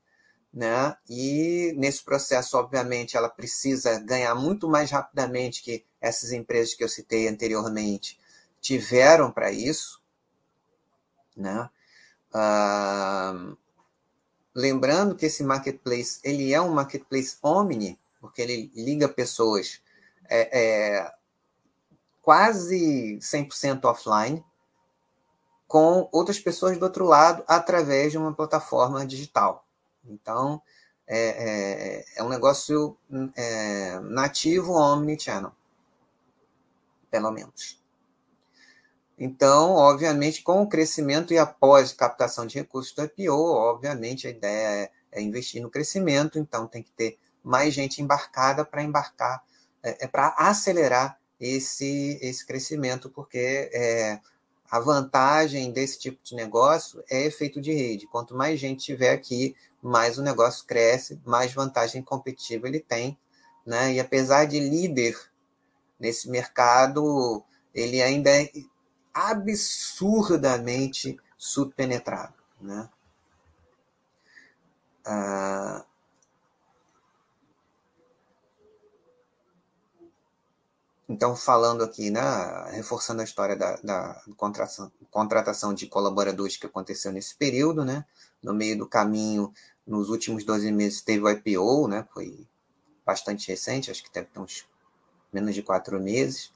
né? 0.53 0.95
E 1.09 1.73
nesse 1.75 2.03
processo, 2.03 2.57
obviamente, 2.57 3.17
ela 3.17 3.29
precisa 3.29 3.99
ganhar 3.99 4.35
muito 4.35 4.69
mais 4.69 4.91
rapidamente 4.91 5.63
que 5.63 5.83
essas 5.99 6.31
empresas 6.31 6.75
que 6.75 6.83
eu 6.83 6.89
citei 6.89 7.27
anteriormente 7.27 8.19
tiveram 8.61 9.31
para 9.31 9.51
isso, 9.51 10.01
né? 11.35 11.69
Ah, 12.31 13.55
lembrando 14.53 15.15
que 15.15 15.25
esse 15.25 15.43
marketplace 15.43 16.19
ele 16.23 16.53
é 16.53 16.61
um 16.61 16.73
marketplace 16.73 17.37
omni, 17.41 17.99
porque 18.21 18.41
ele 18.41 18.71
liga 18.75 19.09
pessoas 19.09 19.81
é, 20.29 20.59
é, 20.97 21.11
quase 22.23 23.19
100% 23.21 23.83
offline, 23.83 24.43
com 25.67 26.07
outras 26.11 26.39
pessoas 26.39 26.77
do 26.77 26.83
outro 26.83 27.05
lado, 27.05 27.43
através 27.45 28.13
de 28.13 28.17
uma 28.17 28.33
plataforma 28.33 29.05
digital. 29.05 29.67
Então, 30.05 30.61
é, 31.05 31.17
é, 31.17 32.05
é 32.15 32.23
um 32.23 32.29
negócio 32.29 32.97
é, 33.35 33.99
nativo 33.99 34.73
omnichannel, 34.73 35.51
pelo 37.11 37.29
menos. 37.29 37.81
Então, 39.19 39.71
obviamente, 39.71 40.41
com 40.43 40.61
o 40.61 40.69
crescimento 40.69 41.33
e 41.33 41.37
após 41.37 41.91
captação 41.91 42.47
de 42.47 42.57
recursos 42.57 42.93
do 42.93 43.03
IPO, 43.03 43.33
obviamente 43.33 44.27
a 44.27 44.29
ideia 44.29 44.85
é, 44.85 44.91
é 45.11 45.21
investir 45.21 45.61
no 45.61 45.69
crescimento, 45.69 46.39
então 46.39 46.67
tem 46.67 46.81
que 46.81 46.91
ter 46.91 47.19
mais 47.43 47.73
gente 47.73 48.01
embarcada 48.01 48.63
para 48.63 48.81
embarcar, 48.81 49.43
é, 49.83 50.05
é 50.05 50.07
para 50.07 50.29
acelerar 50.37 51.19
esse, 51.43 52.17
esse 52.21 52.45
crescimento, 52.45 53.09
porque 53.09 53.69
é, 53.73 54.19
a 54.71 54.79
vantagem 54.79 55.71
desse 55.71 55.99
tipo 55.99 56.23
de 56.23 56.35
negócio 56.35 57.03
é 57.09 57.25
efeito 57.25 57.59
de 57.59 57.73
rede. 57.73 58.07
Quanto 58.07 58.35
mais 58.35 58.59
gente 58.59 58.85
tiver 58.85 59.11
aqui, 59.11 59.55
mais 59.81 60.17
o 60.17 60.23
negócio 60.23 60.65
cresce, 60.65 61.19
mais 61.25 61.53
vantagem 61.53 62.01
competitiva 62.01 62.67
ele 62.67 62.79
tem. 62.79 63.17
Né? 63.65 63.93
E 63.93 63.99
apesar 63.99 64.45
de 64.45 64.59
líder 64.59 65.17
nesse 65.99 66.29
mercado, 66.29 67.43
ele 67.73 68.01
ainda 68.01 68.29
é 68.29 68.49
absurdamente 69.13 71.17
subpenetrado. 71.37 72.35
Né? 72.61 72.89
Ah, 75.05 75.85
Então, 81.07 81.35
falando 81.35 81.83
aqui, 81.83 82.09
né, 82.09 82.21
reforçando 82.71 83.21
a 83.21 83.25
história 83.25 83.55
da, 83.55 83.75
da 83.83 84.21
contratação, 85.11 85.73
de 85.73 85.87
colaboradores 85.87 86.55
que 86.55 86.65
aconteceu 86.65 87.11
nesse 87.11 87.35
período, 87.35 87.83
né, 87.83 88.05
no 88.41 88.53
meio 88.53 88.77
do 88.77 88.87
caminho, 88.87 89.53
nos 89.85 90.09
últimos 90.09 90.45
12 90.45 90.71
meses 90.71 91.01
teve 91.01 91.23
o 91.23 91.29
IPO, 91.29 91.87
né, 91.89 92.07
foi 92.13 92.47
bastante 93.05 93.49
recente, 93.49 93.91
acho 93.91 94.01
que 94.01 94.09
teve 94.09 94.29
uns 94.37 94.65
menos 95.31 95.53
de 95.53 95.61
quatro 95.61 95.99
meses, 95.99 96.53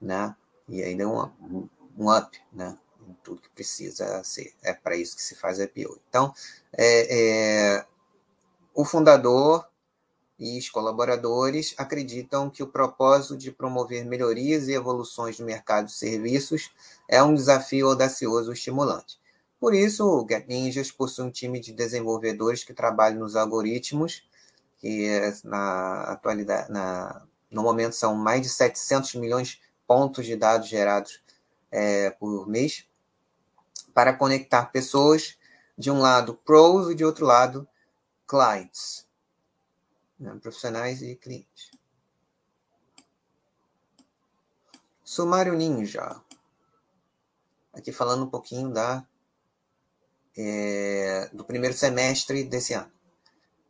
né, 0.00 0.34
e 0.68 0.82
aí 0.82 0.96
deu 0.96 1.10
um, 1.40 1.68
um 1.96 2.12
up, 2.12 2.40
né, 2.52 2.76
em 3.08 3.14
tudo 3.22 3.40
que 3.40 3.50
precisa 3.50 4.22
ser, 4.24 4.52
é 4.62 4.72
para 4.72 4.96
isso 4.96 5.14
que 5.14 5.22
se 5.22 5.36
faz 5.36 5.60
IPO. 5.60 6.00
Então, 6.08 6.34
é, 6.72 7.76
é, 7.76 7.86
o 8.74 8.84
fundador 8.84 9.64
e 10.38 10.58
os 10.58 10.68
colaboradores 10.68 11.74
acreditam 11.78 12.50
que 12.50 12.62
o 12.62 12.66
propósito 12.66 13.36
de 13.36 13.50
promover 13.50 14.04
melhorias 14.04 14.68
e 14.68 14.72
evoluções 14.72 15.38
no 15.38 15.46
mercado 15.46 15.86
de 15.86 15.92
serviços 15.92 16.70
é 17.08 17.22
um 17.22 17.34
desafio 17.34 17.88
audacioso 17.88 18.50
e 18.50 18.54
estimulante. 18.54 19.18
Por 19.58 19.74
isso, 19.74 20.04
o 20.04 20.26
GetNinjas 20.28 20.92
possui 20.92 21.24
um 21.24 21.30
time 21.30 21.58
de 21.58 21.72
desenvolvedores 21.72 22.62
que 22.62 22.74
trabalham 22.74 23.20
nos 23.20 23.34
algoritmos, 23.34 24.28
que 24.78 25.08
na 25.44 26.02
atualidade, 26.02 26.70
na, 26.70 27.22
no 27.50 27.62
momento 27.62 27.94
são 27.94 28.14
mais 28.14 28.42
de 28.42 28.50
700 28.50 29.14
milhões 29.14 29.48
de 29.48 29.60
pontos 29.86 30.26
de 30.26 30.36
dados 30.36 30.68
gerados 30.68 31.22
é, 31.70 32.10
por 32.10 32.46
mês, 32.46 32.86
para 33.94 34.12
conectar 34.12 34.66
pessoas, 34.66 35.38
de 35.78 35.90
um 35.90 36.00
lado 36.00 36.34
pros 36.44 36.90
e 36.90 36.94
de 36.94 37.04
outro 37.04 37.24
lado 37.24 37.66
clients 38.26 39.05
profissionais 40.40 41.02
e 41.02 41.14
clientes. 41.16 41.70
Sumário 45.04 45.54
Ninja. 45.54 46.20
Aqui 47.72 47.92
falando 47.92 48.24
um 48.24 48.30
pouquinho 48.30 48.72
da, 48.72 49.06
é, 50.36 51.30
do 51.32 51.44
primeiro 51.44 51.76
semestre 51.76 52.42
desse 52.42 52.72
ano. 52.72 52.90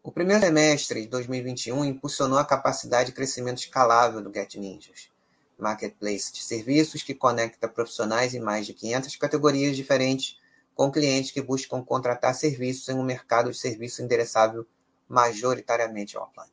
O 0.03 0.13
primeiro 0.13 0.41
semestre 0.41 1.03
de 1.03 1.09
2021 1.09 1.85
impulsionou 1.85 2.39
a 2.39 2.45
capacidade 2.45 3.11
de 3.11 3.17
crescimento 3.17 3.59
escalável 3.59 4.23
do 4.23 4.33
Get 4.33 4.55
Ninjas, 4.55 5.11
marketplace 5.59 6.33
de 6.33 6.43
serviços 6.43 7.03
que 7.03 7.13
conecta 7.13 7.69
profissionais 7.69 8.33
em 8.33 8.41
mais 8.41 8.67
de 8.67 8.73
500 8.73 9.17
categorias 9.17 9.77
diferentes 9.77 10.39
com 10.77 10.93
clientes 10.93 11.33
que 11.33 11.43
buscam 11.43 11.83
contratar 11.83 12.35
serviços 12.35 12.89
em 12.89 12.95
um 12.95 13.03
mercado 13.03 13.51
de 13.51 13.59
serviço 13.59 14.01
endereçável 14.01 14.65
majoritariamente 15.09 16.17
offline. 16.17 16.53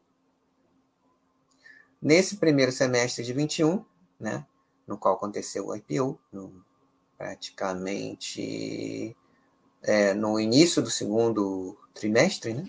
Nesse 2.02 2.38
primeiro 2.38 2.72
semestre 2.72 3.24
de 3.24 3.32
21, 3.32 3.84
né, 4.20 4.46
no 4.86 4.98
qual 4.98 5.16
aconteceu 5.16 5.68
o 5.68 5.76
IPO, 5.76 6.20
no, 6.32 6.64
praticamente 7.18 9.16
é, 9.82 10.14
no 10.14 10.40
início 10.40 10.82
do 10.82 10.90
segundo 10.90 11.78
trimestre, 11.94 12.54
né, 12.54 12.66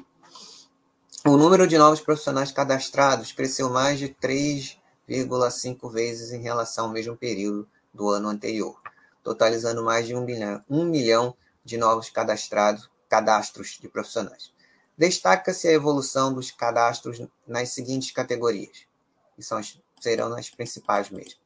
o 1.27 1.37
número 1.37 1.67
de 1.67 1.77
novos 1.79 2.01
profissionais 2.01 2.53
cadastrados 2.53 3.33
cresceu 3.33 3.71
mais 3.71 3.99
de 3.99 4.11
3,5 4.11 5.91
vezes 5.91 6.33
em 6.33 6.43
relação 6.43 6.85
ao 6.85 6.93
mesmo 6.93 7.17
período 7.17 7.69
do 7.93 8.11
ano 8.11 8.29
anterior, 8.29 8.81
totalizando 9.23 9.83
mais 9.83 10.07
de 10.07 10.15
um 10.15 10.25
milhão, 10.25 10.63
um 10.69 10.85
milhão 10.85 11.35
de 11.65 11.77
novos 11.77 12.11
cadastrados, 12.11 12.91
cadastros 13.09 13.79
de 13.81 13.89
profissionais. 13.89 14.54
Destaca-se 14.97 15.69
a 15.69 15.73
evolução 15.73 16.33
dos 16.33 16.51
cadastros 16.51 17.21
nas 17.47 17.71
seguintes 17.71 18.11
categorias, 18.13 18.87
que 19.35 19.43
são 19.43 19.61
serão 20.01 20.35
as 20.35 20.51
principais 20.51 21.11
mesmo. 21.11 21.41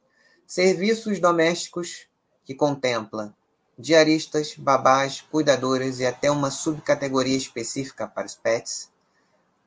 Serviços 0.45 1.19
domésticos, 1.19 2.07
que 2.43 2.53
contempla 2.53 3.35
diaristas, 3.77 4.55
babás, 4.55 5.21
cuidadoras 5.21 5.99
e 5.99 6.05
até 6.05 6.29
uma 6.29 6.51
subcategoria 6.51 7.37
específica 7.37 8.05
para 8.07 8.25
os 8.25 8.35
pets. 8.35 8.91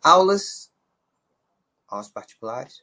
Aulas 0.02 0.70
aos 1.88 2.08
particulares. 2.08 2.82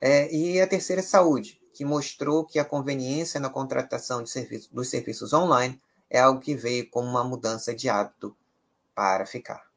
É, 0.00 0.32
e 0.32 0.60
a 0.60 0.66
terceira 0.66 1.00
é 1.00 1.04
saúde, 1.04 1.60
que 1.74 1.84
mostrou 1.84 2.44
que 2.44 2.58
a 2.58 2.64
conveniência 2.64 3.40
na 3.40 3.50
contratação 3.50 4.22
de 4.22 4.30
serviço, 4.30 4.72
dos 4.72 4.88
serviços 4.88 5.32
online 5.32 5.80
é 6.08 6.20
algo 6.20 6.40
que 6.40 6.54
veio 6.54 6.88
como 6.90 7.08
uma 7.08 7.24
mudança 7.24 7.74
de 7.74 7.88
hábito 7.88 8.36
para 8.94 9.26
ficar. 9.26 9.69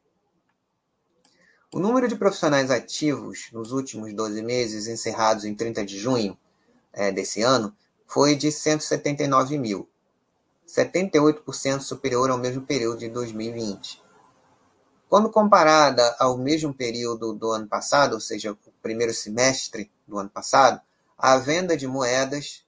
O 1.74 1.80
número 1.80 2.06
de 2.06 2.14
profissionais 2.14 2.70
ativos 2.70 3.48
nos 3.50 3.72
últimos 3.72 4.14
12 4.14 4.40
meses, 4.42 4.86
encerrados 4.86 5.44
em 5.44 5.56
30 5.56 5.84
de 5.84 5.98
junho 5.98 6.38
é, 6.92 7.10
desse 7.10 7.42
ano, 7.42 7.76
foi 8.06 8.36
de 8.36 8.52
179 8.52 9.58
mil, 9.58 9.88
78% 10.68 11.80
superior 11.80 12.30
ao 12.30 12.38
mesmo 12.38 12.62
período 12.62 12.98
de 12.98 13.08
2020. 13.08 14.00
Quando 15.08 15.32
comparada 15.32 16.14
ao 16.20 16.38
mesmo 16.38 16.72
período 16.72 17.32
do 17.32 17.50
ano 17.50 17.66
passado, 17.66 18.12
ou 18.12 18.20
seja, 18.20 18.52
o 18.52 18.58
primeiro 18.80 19.12
semestre 19.12 19.90
do 20.06 20.16
ano 20.16 20.30
passado, 20.30 20.80
a 21.18 21.36
venda 21.38 21.76
de 21.76 21.88
moedas 21.88 22.64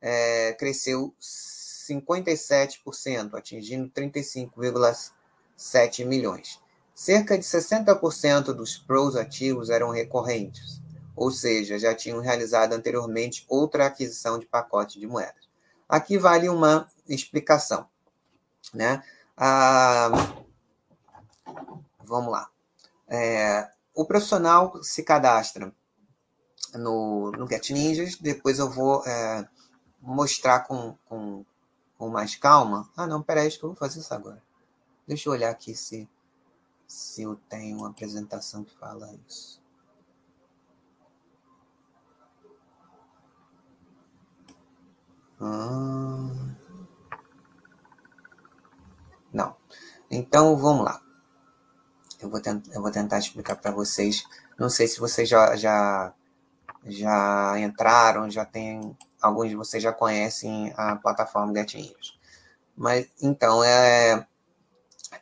é, 0.00 0.54
cresceu 0.54 1.14
57%, 1.20 3.34
atingindo 3.34 3.90
35,7 3.90 6.06
milhões. 6.06 6.61
Cerca 6.94 7.38
de 7.38 7.44
60% 7.44 8.52
dos 8.52 8.76
pros 8.76 9.16
ativos 9.16 9.70
eram 9.70 9.90
recorrentes, 9.90 10.80
ou 11.16 11.30
seja, 11.30 11.78
já 11.78 11.94
tinham 11.94 12.20
realizado 12.20 12.74
anteriormente 12.74 13.44
outra 13.48 13.86
aquisição 13.86 14.38
de 14.38 14.46
pacote 14.46 15.00
de 15.00 15.06
moedas. 15.06 15.48
Aqui 15.88 16.18
vale 16.18 16.48
uma 16.48 16.88
explicação. 17.08 17.86
Né? 18.72 19.02
Ah, 19.36 20.10
vamos 22.04 22.30
lá. 22.30 22.48
É, 23.08 23.68
o 23.94 24.04
profissional 24.04 24.82
se 24.82 25.02
cadastra 25.02 25.72
no, 26.74 27.30
no 27.32 27.46
Get 27.46 27.70
Ninjas, 27.70 28.16
depois 28.16 28.58
eu 28.58 28.70
vou 28.70 29.04
é, 29.06 29.46
mostrar 30.00 30.60
com, 30.60 30.96
com, 31.06 31.44
com 31.98 32.08
mais 32.08 32.36
calma. 32.36 32.88
Ah, 32.96 33.06
não, 33.06 33.22
peraí, 33.22 33.46
acho 33.46 33.58
que 33.58 33.64
eu 33.64 33.70
vou 33.70 33.76
fazer 33.76 34.00
isso 34.00 34.14
agora. 34.14 34.42
Deixa 35.06 35.28
eu 35.28 35.32
olhar 35.32 35.50
aqui 35.50 35.74
se 35.74 36.08
se 36.92 37.22
eu 37.22 37.36
tenho 37.48 37.78
uma 37.78 37.88
apresentação 37.88 38.62
que 38.62 38.76
fala 38.76 39.10
isso. 39.26 39.62
Hum... 45.40 46.54
Não. 49.32 49.56
Então 50.10 50.54
vamos 50.56 50.84
lá. 50.84 51.00
Eu 52.20 52.28
vou, 52.28 52.40
eu 52.72 52.82
vou 52.82 52.90
tentar 52.90 53.18
explicar 53.18 53.56
para 53.56 53.70
vocês. 53.70 54.22
Não 54.58 54.68
sei 54.68 54.86
se 54.86 55.00
vocês 55.00 55.26
já, 55.28 55.56
já, 55.56 56.14
já 56.84 57.58
entraram, 57.58 58.30
já 58.30 58.44
tem. 58.44 58.96
Alguns 59.20 59.48
de 59.48 59.56
vocês 59.56 59.82
já 59.82 59.92
conhecem 59.92 60.72
a 60.76 60.96
plataforma 60.96 61.54
GetNews. 61.54 62.18
Mas 62.76 63.08
então 63.20 63.64
é 63.64 64.26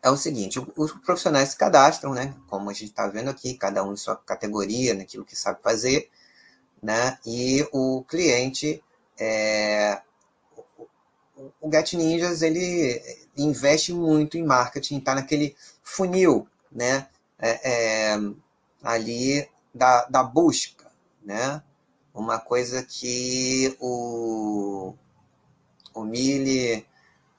é 0.03 0.11
o 0.11 0.16
seguinte: 0.16 0.61
os 0.76 0.92
profissionais 0.92 1.50
se 1.50 1.57
cadastram, 1.57 2.14
né? 2.14 2.35
Como 2.48 2.70
a 2.70 2.72
gente 2.72 2.90
está 2.90 3.07
vendo 3.07 3.31
aqui, 3.31 3.55
cada 3.55 3.85
um 3.85 3.92
em 3.92 3.96
sua 3.96 4.16
categoria, 4.16 4.94
naquilo 4.94 5.24
que 5.24 5.37
sabe 5.37 5.61
fazer, 5.62 6.11
né? 6.83 7.18
E 7.26 7.66
o 7.72 8.05
cliente 8.09 8.83
é, 9.18 10.00
o 11.61 11.70
Get 11.70 11.94
Ninjas 11.94 12.42
ele 12.42 13.00
investe 13.37 13.92
muito 13.92 14.37
em 14.37 14.44
marketing, 14.44 14.98
está 14.98 15.14
naquele 15.14 15.57
funil, 15.83 16.46
né? 16.70 17.07
É, 17.38 17.70
é, 18.12 18.20
ali 18.83 19.48
da, 19.74 20.05
da 20.07 20.22
busca, 20.22 20.90
né? 21.22 21.62
Uma 22.12 22.38
coisa 22.38 22.83
que 22.83 23.76
o, 23.81 24.94
o 25.94 26.05
Mille 26.05 26.85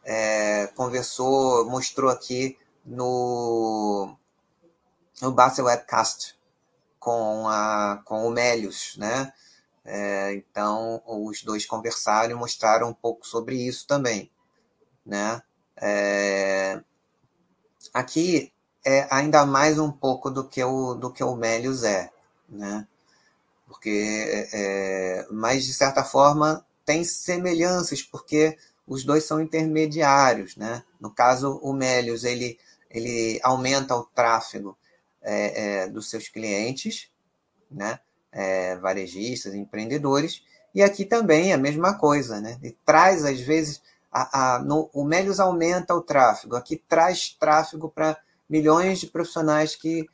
é, 0.03 0.67
conversou, 0.75 1.65
mostrou 1.69 2.09
aqui 2.09 2.57
no, 2.85 4.15
no 5.21 5.31
Basel 5.31 5.65
Webcast 5.65 6.35
com, 6.99 7.47
a, 7.47 8.01
com 8.05 8.27
o 8.27 8.31
Melius, 8.31 8.95
né? 8.97 9.33
É, 9.83 10.33
então, 10.33 11.01
os 11.05 11.41
dois 11.43 11.65
conversaram 11.65 12.31
e 12.31 12.35
mostraram 12.35 12.89
um 12.89 12.93
pouco 12.93 13.25
sobre 13.25 13.55
isso 13.55 13.87
também. 13.87 14.31
Né? 15.05 15.41
É, 15.75 16.81
aqui 17.93 18.53
é 18.85 19.07
ainda 19.09 19.45
mais 19.45 19.79
um 19.79 19.91
pouco 19.91 20.29
do 20.29 20.47
que 20.47 20.63
o, 20.63 20.93
do 20.93 21.11
que 21.11 21.23
o 21.23 21.35
Melius 21.35 21.83
é. 21.83 22.11
Né? 22.47 22.87
Porque, 23.67 24.49
é, 24.53 25.27
mas 25.31 25.65
de 25.65 25.73
certa 25.73 26.03
forma, 26.03 26.65
tem 26.85 27.03
semelhanças, 27.03 28.03
porque 28.03 28.57
os 28.91 29.05
dois 29.05 29.23
são 29.23 29.39
intermediários. 29.39 30.57
Né? 30.57 30.83
No 30.99 31.09
caso, 31.09 31.57
o 31.63 31.71
Melius 31.71 32.25
ele, 32.25 32.59
ele 32.89 33.39
aumenta 33.41 33.95
o 33.95 34.03
tráfego 34.03 34.77
é, 35.21 35.83
é, 35.83 35.87
dos 35.87 36.09
seus 36.09 36.27
clientes, 36.27 37.09
né? 37.71 38.01
é, 38.33 38.75
varejistas, 38.75 39.53
empreendedores, 39.53 40.43
e 40.75 40.83
aqui 40.83 41.05
também 41.05 41.51
é 41.51 41.53
a 41.53 41.57
mesma 41.57 41.97
coisa, 41.97 42.39
né? 42.39 42.57
E 42.63 42.71
traz, 42.85 43.25
às 43.25 43.39
vezes, 43.41 43.81
a, 44.11 44.55
a, 44.55 44.59
no, 44.59 44.89
o 44.93 45.03
Melius 45.03 45.39
aumenta 45.39 45.93
o 45.95 46.01
tráfego, 46.01 46.55
aqui 46.55 46.75
traz 46.75 47.29
tráfego 47.37 47.89
para 47.89 48.17
milhões 48.49 48.99
de 48.99 49.07
profissionais 49.07 49.75
que 49.75 50.07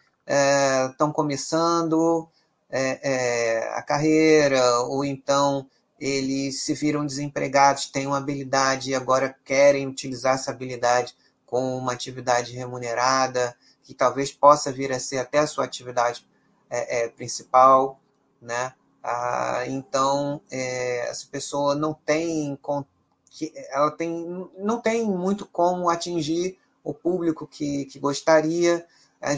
estão 0.91 1.09
é, 1.09 1.13
começando 1.13 2.27
é, 2.69 3.71
a 3.75 3.81
carreira, 3.81 4.81
ou 4.81 5.05
então 5.05 5.67
eles 5.99 6.63
se 6.63 6.73
viram 6.73 7.05
desempregados, 7.05 7.87
têm 7.87 8.07
uma 8.07 8.17
habilidade 8.17 8.91
e 8.91 8.95
agora 8.95 9.35
querem 9.43 9.87
utilizar 9.87 10.35
essa 10.35 10.51
habilidade 10.51 11.15
com 11.45 11.77
uma 11.77 11.93
atividade 11.93 12.53
remunerada, 12.53 13.55
que 13.83 13.93
talvez 13.93 14.31
possa 14.31 14.71
vir 14.71 14.91
a 14.91 14.99
ser 14.99 15.17
até 15.17 15.39
a 15.39 15.47
sua 15.47 15.65
atividade 15.65 16.25
é, 16.69 17.05
é, 17.05 17.09
principal 17.09 17.99
né? 18.41 18.73
Ah, 19.03 19.63
então 19.67 20.41
é, 20.51 21.09
essa 21.09 21.27
pessoa 21.31 21.75
não 21.75 21.93
tem 21.93 22.57
ela 23.69 23.91
tem 23.91 24.49
não 24.57 24.81
tem 24.81 25.05
muito 25.05 25.45
como 25.45 25.89
atingir 25.89 26.57
o 26.83 26.93
público 26.93 27.45
que, 27.45 27.85
que 27.85 27.99
gostaria 27.99 28.85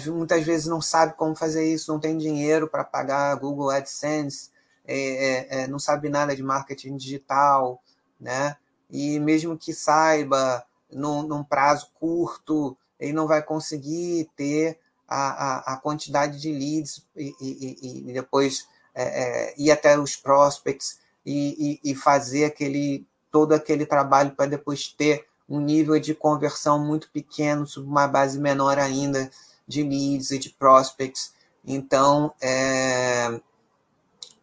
muitas 0.08 0.44
vezes 0.44 0.68
não 0.68 0.82
sabe 0.82 1.14
como 1.14 1.36
fazer 1.36 1.66
isso 1.72 1.92
não 1.92 2.00
tem 2.00 2.18
dinheiro 2.18 2.68
para 2.68 2.84
pagar 2.84 3.36
Google 3.36 3.70
AdSense 3.70 4.50
é, 4.92 4.98
é, 4.98 5.64
é, 5.64 5.68
não 5.68 5.80
sabe 5.80 6.10
nada 6.10 6.36
de 6.36 6.44
marketing 6.44 6.98
digital 6.98 7.82
né 8.20 8.56
e 8.90 9.20
mesmo 9.20 9.58
que 9.58 9.74
saiba 9.74 10.66
num, 10.92 11.24
num 11.24 11.44
prazo 11.44 11.90
curto 12.00 12.78
ele 13.00 13.14
não 13.14 13.28
vai 13.28 13.42
conseguir 13.42 14.30
ter 14.36 14.80
a, 15.08 15.72
a, 15.72 15.74
a 15.74 15.78
quantidade 15.78 16.40
de 16.40 16.52
leads 16.52 17.06
e, 17.16 17.34
e, 17.42 18.10
e 18.10 18.14
depois 18.14 18.68
é, 18.94 19.04
é, 19.04 19.54
ir 19.58 19.72
até 19.72 19.98
os 19.98 20.16
prospects 20.16 21.00
e, 21.26 21.80
e, 21.84 21.96
fazer 21.96 22.46
aquele 22.46 23.06
todo 23.32 23.54
aquele 23.54 23.86
trabalho 23.86 24.32
para 24.32 24.48
depois 24.48 24.88
ter 24.88 25.26
um 25.48 25.60
nível 25.60 26.00
de 26.00 26.16
conversão 26.16 26.84
muito 26.84 27.10
pequeno, 27.12 27.66
sob 27.66 27.88
uma 27.88 28.08
base 28.08 28.40
menor 28.40 28.78
ainda 28.78 29.30
de 29.68 29.84
leads 29.84 30.32
e 30.32 30.40
de 30.40 30.50
prospects. 30.50 31.34
Então, 31.66 32.34
é, 32.42 33.40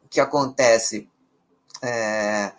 que 0.06 0.20
acontece? 0.20 1.08
É, 1.82 2.52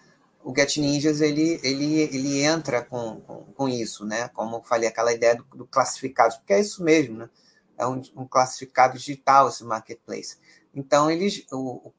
o 0.43 0.53
Get 0.55 0.77
Ninjas 0.77 1.21
ele, 1.21 1.59
ele, 1.63 2.01
ele 2.01 2.43
entra 2.43 2.81
com, 2.81 3.19
com, 3.21 3.43
com, 3.53 3.69
isso, 3.69 4.05
né? 4.05 4.29
Como 4.29 4.57
eu 4.57 4.63
falei, 4.63 4.87
aquela 4.87 5.13
ideia 5.13 5.35
do, 5.35 5.43
do 5.43 5.65
classificado, 5.65 6.35
porque 6.37 6.53
é 6.53 6.59
isso 6.59 6.83
mesmo, 6.83 7.17
né? 7.17 7.29
É 7.77 7.85
um, 7.85 8.01
um 8.15 8.25
classificado 8.25 8.97
digital 8.97 9.49
esse 9.49 9.63
marketplace. 9.63 10.37
Então, 10.73 11.09
eles, 11.09 11.45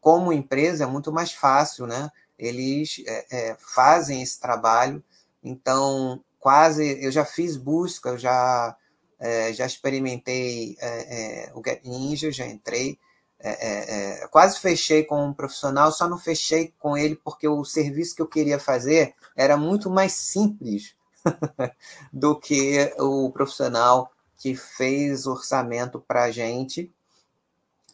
como 0.01 0.33
empresa, 0.33 0.85
é 0.85 0.87
muito 0.87 1.13
mais 1.13 1.33
fácil, 1.33 1.87
né? 1.87 2.11
Eles 2.39 3.03
é, 3.07 3.27
é, 3.31 3.57
fazem 3.59 4.23
esse 4.23 4.41
trabalho. 4.41 5.03
Então, 5.43 6.23
quase, 6.39 7.05
eu 7.05 7.11
já 7.11 7.25
fiz 7.25 7.57
busca, 7.57 8.11
eu 8.11 8.19
já, 8.19 8.77
é, 9.19 9.53
já 9.53 9.67
experimentei 9.67 10.77
é, 10.81 11.49
é, 11.49 11.53
o 11.55 11.63
Get 11.65 11.85
Ninja, 11.85 12.31
já 12.31 12.47
entrei, 12.47 12.99
é, 13.41 14.27
quase 14.29 14.59
fechei 14.59 15.05
com 15.05 15.27
um 15.27 15.33
profissional, 15.33 15.93
só 15.93 16.09
não 16.09 16.19
fechei 16.19 16.75
com 16.79 16.97
ele 16.97 17.17
porque 17.17 17.47
o 17.47 17.65
serviço 17.65 18.15
que 18.15 18.23
eu 18.23 18.27
queria 18.27 18.59
fazer 18.59 19.15
era 19.37 19.57
muito 19.57 19.89
mais 19.89 20.13
simples 20.13 20.97
do 22.13 22.39
que 22.39 22.93
o 22.99 23.31
profissional 23.31 24.13
que 24.37 24.55
fez 24.55 25.27
orçamento 25.27 26.01
para 26.01 26.25
a 26.25 26.31
gente 26.31 26.93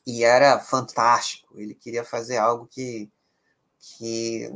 e 0.06 0.22
era 0.22 0.58
fantástico. 0.58 1.48
Ele 1.58 1.74
queria 1.74 2.04
fazer 2.04 2.36
algo 2.36 2.66
que, 2.66 3.10
que 3.78 4.50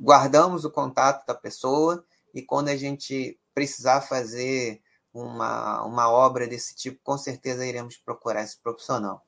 guardamos 0.00 0.64
o 0.64 0.70
contato 0.70 1.26
da 1.26 1.34
pessoa 1.34 2.04
e 2.34 2.42
quando 2.42 2.68
a 2.68 2.76
gente 2.76 3.38
precisar 3.54 4.00
fazer 4.00 4.80
uma, 5.12 5.84
uma 5.84 6.10
obra 6.10 6.46
desse 6.46 6.74
tipo, 6.74 6.98
com 7.02 7.18
certeza 7.18 7.66
iremos 7.66 7.96
procurar 7.96 8.42
esse 8.42 8.58
profissional. 8.58 9.24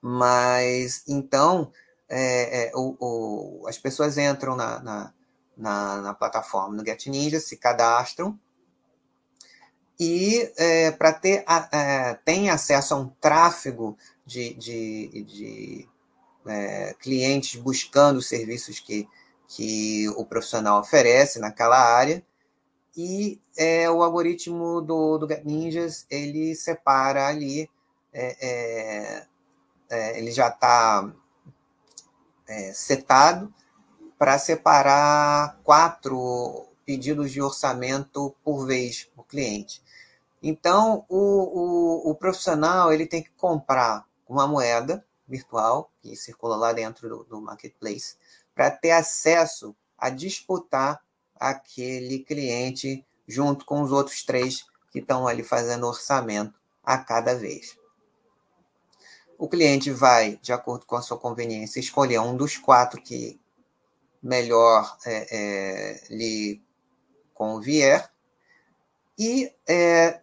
Mas 0.00 1.04
então 1.08 1.72
é, 2.08 2.68
é, 2.68 2.72
o, 2.74 2.96
o, 3.00 3.68
as 3.68 3.78
pessoas 3.78 4.18
entram 4.18 4.56
na, 4.56 4.80
na, 4.80 5.14
na, 5.56 6.00
na 6.00 6.14
plataforma 6.14 6.74
no 6.74 6.84
Get 6.84 7.06
Ninja, 7.06 7.38
se 7.40 7.56
cadastram 7.56 8.38
e 10.00 10.50
é, 10.56 10.90
para 10.90 11.12
ter 11.12 11.44
é, 11.70 12.14
tem 12.24 12.48
acesso 12.48 12.94
a 12.94 12.96
um 12.96 13.08
tráfego 13.20 13.98
de, 14.24 14.54
de, 14.54 15.24
de 15.24 15.88
é, 16.46 16.94
clientes 16.98 17.60
buscando 17.60 18.16
os 18.16 18.26
serviços 18.26 18.80
que, 18.80 19.06
que 19.46 20.08
o 20.16 20.24
profissional 20.24 20.80
oferece 20.80 21.38
naquela 21.38 21.78
área. 21.78 22.24
E 22.96 23.38
é, 23.58 23.90
o 23.90 24.02
algoritmo 24.02 24.80
do, 24.80 25.18
do 25.18 25.28
Get 25.28 25.44
Ninjas, 25.44 26.06
ele 26.10 26.54
separa 26.54 27.28
ali, 27.28 27.68
é, 28.10 29.26
é, 29.90 30.18
ele 30.18 30.30
já 30.30 30.48
está 30.48 31.12
é, 32.48 32.72
setado 32.72 33.52
para 34.16 34.38
separar 34.38 35.58
quatro 35.64 36.68
pedidos 36.86 37.30
de 37.32 37.42
orçamento 37.42 38.34
por 38.44 38.66
vez 38.66 39.04
por 39.14 39.26
cliente. 39.26 39.82
Então, 40.42 41.04
o, 41.08 41.18
o, 41.18 42.10
o 42.10 42.14
profissional 42.14 42.92
ele 42.92 43.06
tem 43.06 43.22
que 43.22 43.30
comprar 43.30 44.06
uma 44.28 44.46
moeda 44.46 45.04
virtual 45.28 45.90
que 46.00 46.16
circula 46.16 46.56
lá 46.56 46.72
dentro 46.72 47.08
do, 47.08 47.24
do 47.24 47.40
marketplace 47.40 48.16
para 48.54 48.70
ter 48.70 48.90
acesso 48.92 49.74
a 49.96 50.08
disputar 50.08 51.02
aquele 51.38 52.20
cliente 52.20 53.04
junto 53.26 53.64
com 53.64 53.82
os 53.82 53.92
outros 53.92 54.22
três 54.24 54.64
que 54.90 54.98
estão 54.98 55.26
ali 55.26 55.42
fazendo 55.42 55.86
orçamento 55.86 56.58
a 56.82 56.98
cada 56.98 57.34
vez. 57.34 57.79
O 59.40 59.48
cliente 59.48 59.90
vai, 59.90 60.36
de 60.42 60.52
acordo 60.52 60.84
com 60.84 60.96
a 60.96 61.00
sua 61.00 61.16
conveniência, 61.16 61.80
escolher 61.80 62.18
um 62.18 62.36
dos 62.36 62.58
quatro 62.58 63.00
que 63.00 63.40
melhor 64.22 64.98
é, 65.06 65.28
é, 65.34 66.06
lhe 66.10 66.62
convier 67.32 68.12
e 69.18 69.50
é, 69.66 70.20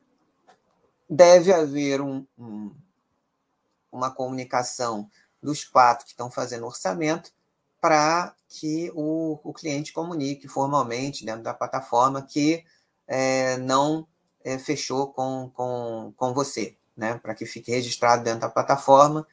deve 1.09 1.51
haver 1.51 1.99
um, 1.99 2.27
um 2.37 2.75
uma 3.91 4.11
comunicação 4.11 5.09
dos 5.41 5.65
quatro 5.65 6.05
que 6.05 6.11
estão 6.11 6.29
fazendo 6.29 6.67
orçamento 6.67 7.31
para 7.81 8.35
que 8.47 8.91
o, 8.93 9.39
o 9.43 9.51
cliente 9.51 9.93
comunique 9.93 10.47
formalmente 10.47 11.25
dentro 11.25 11.41
da 11.41 11.55
plataforma 11.55 12.21
que 12.21 12.63
é, 13.07 13.57
não 13.57 14.07
é, 14.43 14.59
fechou 14.59 15.11
com, 15.11 15.49
com, 15.55 16.13
com 16.15 16.35
você, 16.35 16.77
né? 16.97 17.19
para 17.21 17.35
que 17.35 17.45
fique 17.45 17.71
registrado 17.71 18.23
dentro 18.23 18.41
da 18.41 18.49
plataforma 18.49 19.25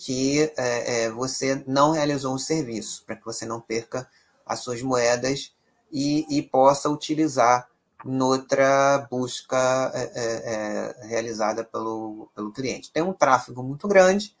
que 0.00 0.52
é, 0.56 1.06
é 1.06 1.10
você 1.10 1.64
não 1.66 1.90
realizou 1.90 2.32
o 2.32 2.38
serviço, 2.38 3.04
para 3.04 3.16
que 3.16 3.24
você 3.24 3.44
não 3.44 3.60
perca 3.60 4.08
as 4.46 4.60
suas 4.60 4.80
moedas 4.80 5.52
e, 5.90 6.24
e 6.30 6.40
possa 6.40 6.88
utilizar 6.88 7.68
noutra 8.04 9.08
busca 9.10 9.90
é, 9.92 10.02
é, 10.14 11.02
é, 11.04 11.06
realizada 11.08 11.64
pelo, 11.64 12.30
pelo 12.32 12.52
cliente. 12.52 12.92
Tem 12.92 13.02
um 13.02 13.12
tráfego 13.12 13.60
muito 13.60 13.88
grande, 13.88 14.36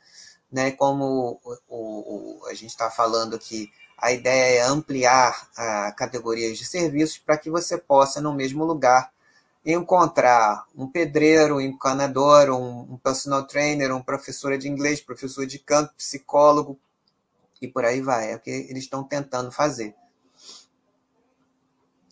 né, 0.50 0.70
como 0.70 1.40
o, 1.68 2.40
o 2.40 2.46
a 2.46 2.54
gente 2.54 2.70
está 2.70 2.88
falando 2.88 3.34
aqui, 3.34 3.68
a 3.98 4.12
ideia 4.12 4.60
é 4.60 4.62
ampliar 4.62 5.50
a 5.56 5.90
categorias 5.92 6.56
de 6.56 6.64
serviços 6.64 7.18
para 7.18 7.36
que 7.36 7.50
você 7.50 7.76
possa, 7.76 8.20
no 8.20 8.32
mesmo 8.32 8.64
lugar, 8.64 9.10
encontrar 9.64 10.66
um 10.74 10.86
pedreiro, 10.86 11.56
um 11.56 11.60
encanador, 11.60 12.50
um, 12.50 12.96
personal 12.96 13.46
trainer, 13.46 13.94
um 13.94 14.02
professor 14.02 14.56
de 14.56 14.68
inglês, 14.68 15.00
professor 15.00 15.46
de 15.46 15.58
canto, 15.58 15.94
psicólogo, 15.94 16.78
e 17.60 17.68
por 17.68 17.84
aí 17.84 18.00
vai. 18.00 18.32
É 18.32 18.36
o 18.36 18.40
que 18.40 18.50
eles 18.50 18.84
estão 18.84 19.04
tentando 19.04 19.50
fazer. 19.50 19.94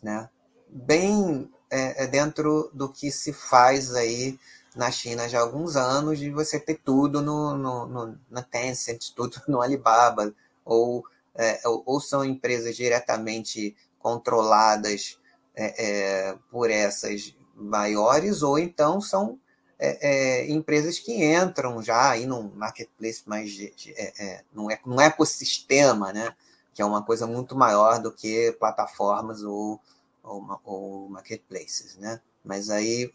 Né? 0.02 0.28
Bem 0.68 1.50
é, 1.70 2.04
é 2.04 2.06
dentro 2.06 2.70
do 2.74 2.88
que 2.88 3.10
se 3.10 3.32
faz 3.32 3.94
aí 3.94 4.38
na 4.74 4.90
China 4.90 5.28
já 5.28 5.38
há 5.38 5.42
alguns 5.42 5.74
anos, 5.74 6.18
de 6.18 6.30
você 6.30 6.60
ter 6.60 6.80
tudo 6.84 7.22
no, 7.22 7.56
no, 7.56 7.86
no 7.86 8.18
na 8.30 8.42
Tencent, 8.42 9.12
tudo 9.14 9.40
no 9.48 9.62
Alibaba, 9.62 10.34
ou 10.64 11.04
é, 11.34 11.60
ou 11.64 12.00
são 12.00 12.24
empresas 12.24 12.76
diretamente 12.76 13.76
controladas 13.98 15.18
é, 15.56 15.84
é, 16.30 16.38
por 16.50 16.70
essas 16.70 17.34
maiores, 17.54 18.42
ou 18.42 18.58
então 18.58 19.00
são 19.00 19.40
é, 19.78 20.08
é, 20.08 20.50
empresas 20.50 20.98
que 20.98 21.24
entram 21.24 21.82
já 21.82 22.10
aí 22.10 22.26
num 22.26 22.50
marketplace 22.54 23.22
mais 23.26 23.50
de, 23.50 23.70
de, 23.74 23.92
é, 23.96 24.44
num, 24.52 25.00
ecossistema, 25.00 26.12
né? 26.12 26.34
que 26.74 26.82
é 26.82 26.84
uma 26.84 27.02
coisa 27.02 27.26
muito 27.26 27.56
maior 27.56 27.98
do 27.98 28.12
que 28.12 28.54
plataformas 28.60 29.42
ou, 29.42 29.80
ou, 30.22 30.60
ou 30.62 31.08
marketplaces. 31.08 31.96
Né? 31.96 32.20
Mas 32.44 32.68
aí, 32.68 33.10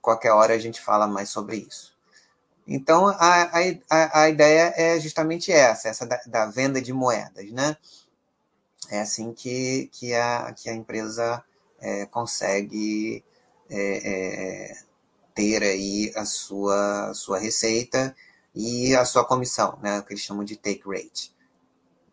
qualquer 0.00 0.32
hora, 0.32 0.52
a 0.52 0.58
gente 0.58 0.80
fala 0.80 1.06
mais 1.06 1.30
sobre 1.30 1.56
isso. 1.56 1.94
Então, 2.66 3.08
a, 3.08 3.50
a, 3.90 4.22
a 4.22 4.28
ideia 4.28 4.72
é 4.76 4.98
justamente 4.98 5.52
essa, 5.52 5.88
essa 5.88 6.06
da, 6.06 6.20
da, 6.26 6.46
venda 6.46 6.80
de 6.80 6.92
moedas, 6.92 7.50
né? 7.52 7.76
É 8.94 9.00
assim 9.00 9.32
que, 9.32 9.88
que, 9.92 10.14
a, 10.14 10.52
que 10.52 10.70
a 10.70 10.72
empresa 10.72 11.42
é, 11.80 12.06
consegue 12.06 13.24
é, 13.68 14.68
é, 14.68 14.76
ter 15.34 15.64
aí 15.64 16.12
a 16.14 16.24
sua, 16.24 17.12
sua 17.12 17.40
receita 17.40 18.14
e 18.54 18.94
a 18.94 19.04
sua 19.04 19.24
comissão, 19.24 19.76
né? 19.82 20.00
Que 20.02 20.12
eles 20.12 20.22
chamam 20.22 20.44
de 20.44 20.56
take 20.56 20.84
rate. 20.86 21.34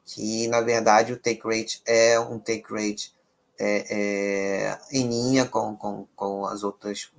Que, 0.04 0.48
na 0.48 0.60
verdade, 0.60 1.14
o 1.14 1.20
take 1.20 1.44
rate 1.46 1.84
é 1.86 2.20
um 2.20 2.40
take 2.40 2.74
rate 2.74 3.14
é, 3.60 3.86
é, 4.72 4.80
em 4.92 5.08
linha 5.08 5.46
com, 5.46 5.76
com, 5.76 6.08
com 6.16 6.48
as 6.48 6.64
outras, 6.64 7.12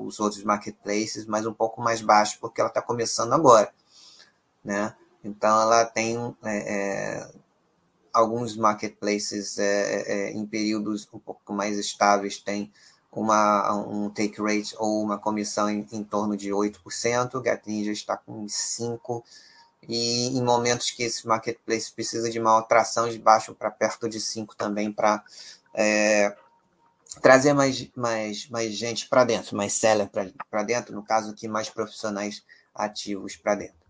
os 0.00 0.18
outros 0.18 0.42
marketplaces, 0.42 1.26
mas 1.26 1.46
um 1.46 1.54
pouco 1.54 1.80
mais 1.80 2.02
baixo, 2.02 2.38
porque 2.40 2.60
ela 2.60 2.70
está 2.70 2.82
começando 2.82 3.32
agora. 3.34 3.72
Né? 4.64 4.92
Então, 5.22 5.62
ela 5.62 5.84
tem 5.84 6.16
é, 6.42 7.20
é 7.22 7.45
alguns 8.16 8.56
marketplaces 8.56 9.58
é, 9.58 10.02
é, 10.06 10.30
em 10.32 10.46
períodos 10.46 11.06
um 11.12 11.18
pouco 11.18 11.52
mais 11.52 11.78
estáveis, 11.78 12.38
tem 12.38 12.72
uma, 13.12 13.74
um 13.74 14.08
take 14.08 14.40
rate 14.40 14.74
ou 14.78 15.02
uma 15.02 15.18
comissão 15.18 15.68
em, 15.68 15.86
em 15.92 16.02
torno 16.02 16.36
de 16.36 16.50
8%, 16.50 17.34
o 17.34 17.44
GetNinja 17.44 17.92
está 17.92 18.16
com 18.16 18.46
5%, 18.46 19.22
e 19.88 20.28
em 20.28 20.42
momentos 20.42 20.90
que 20.90 21.02
esse 21.02 21.26
marketplace 21.26 21.92
precisa 21.92 22.30
de 22.30 22.40
uma 22.40 22.58
atração 22.58 23.08
de 23.08 23.18
baixo 23.18 23.54
para 23.54 23.70
perto 23.70 24.08
de 24.08 24.18
5 24.18 24.56
também 24.56 24.90
para 24.90 25.22
é, 25.74 26.34
trazer 27.20 27.52
mais, 27.52 27.88
mais, 27.94 28.48
mais 28.48 28.74
gente 28.74 29.08
para 29.08 29.24
dentro, 29.24 29.54
mais 29.56 29.74
seller 29.74 30.08
para 30.50 30.62
dentro, 30.62 30.94
no 30.94 31.04
caso 31.04 31.30
aqui, 31.30 31.46
mais 31.46 31.68
profissionais 31.68 32.42
ativos 32.74 33.36
para 33.36 33.56
dentro. 33.56 33.86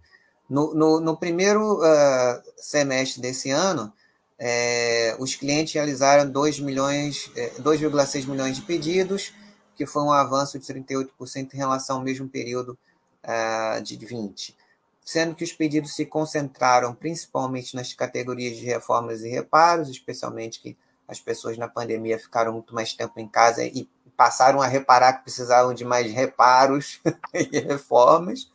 No, 0.50 0.74
no, 0.74 1.00
no 1.00 1.16
primeiro 1.16 1.80
uh, 1.80 2.42
semestre 2.56 3.20
desse 3.20 3.50
ano, 3.50 3.92
é, 4.38 5.16
os 5.18 5.34
clientes 5.34 5.72
realizaram 5.72 6.30
2 6.30 6.60
milhões, 6.60 7.30
é, 7.34 7.50
2,6 7.60 8.26
milhões 8.26 8.56
de 8.56 8.62
pedidos, 8.62 9.32
que 9.74 9.86
foi 9.86 10.02
um 10.02 10.12
avanço 10.12 10.58
de 10.58 10.66
38% 10.66 11.54
em 11.54 11.56
relação 11.56 11.98
ao 11.98 12.02
mesmo 12.02 12.28
período 12.28 12.78
uh, 13.22 13.82
de 13.82 13.96
20, 13.96 14.56
sendo 15.04 15.34
que 15.34 15.44
os 15.44 15.52
pedidos 15.52 15.94
se 15.94 16.06
concentraram 16.06 16.94
principalmente 16.94 17.76
nas 17.76 17.92
categorias 17.92 18.56
de 18.56 18.64
reformas 18.64 19.22
e 19.22 19.28
reparos, 19.28 19.88
especialmente 19.88 20.60
que 20.60 20.76
as 21.06 21.20
pessoas 21.20 21.56
na 21.58 21.68
pandemia 21.68 22.18
ficaram 22.18 22.52
muito 22.52 22.74
mais 22.74 22.94
tempo 22.94 23.20
em 23.20 23.28
casa 23.28 23.64
e 23.64 23.88
passaram 24.16 24.62
a 24.62 24.66
reparar 24.66 25.12
que 25.12 25.24
precisavam 25.24 25.74
de 25.74 25.84
mais 25.84 26.10
reparos 26.10 27.00
e 27.34 27.58
reformas, 27.60 28.50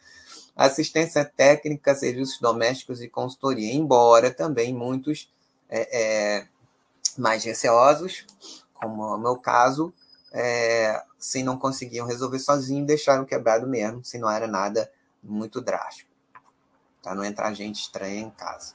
assistência 0.55 1.23
técnica, 1.23 1.95
serviços 1.95 2.39
domésticos 2.39 3.01
e 3.01 3.07
consultoria, 3.07 3.73
embora 3.73 4.31
também 4.31 4.73
muitos 4.73 5.31
é, 5.71 5.99
é, 6.01 6.47
mais 7.17 7.43
receosos, 7.45 8.25
como 8.73 9.03
é 9.03 9.15
o 9.15 9.17
meu 9.17 9.37
caso, 9.37 9.93
é, 10.33 11.01
se 11.17 11.41
não 11.41 11.57
conseguiam 11.57 12.05
resolver 12.05 12.39
sozinho, 12.39 12.85
deixaram 12.85 13.25
quebrado 13.25 13.65
mesmo, 13.65 14.03
se 14.03 14.17
não 14.17 14.29
era 14.29 14.47
nada 14.47 14.91
muito 15.23 15.61
drástico. 15.61 16.11
Para 17.01 17.15
não 17.15 17.23
entrar 17.23 17.53
gente 17.53 17.81
estranha 17.81 18.19
em 18.19 18.29
casa. 18.29 18.73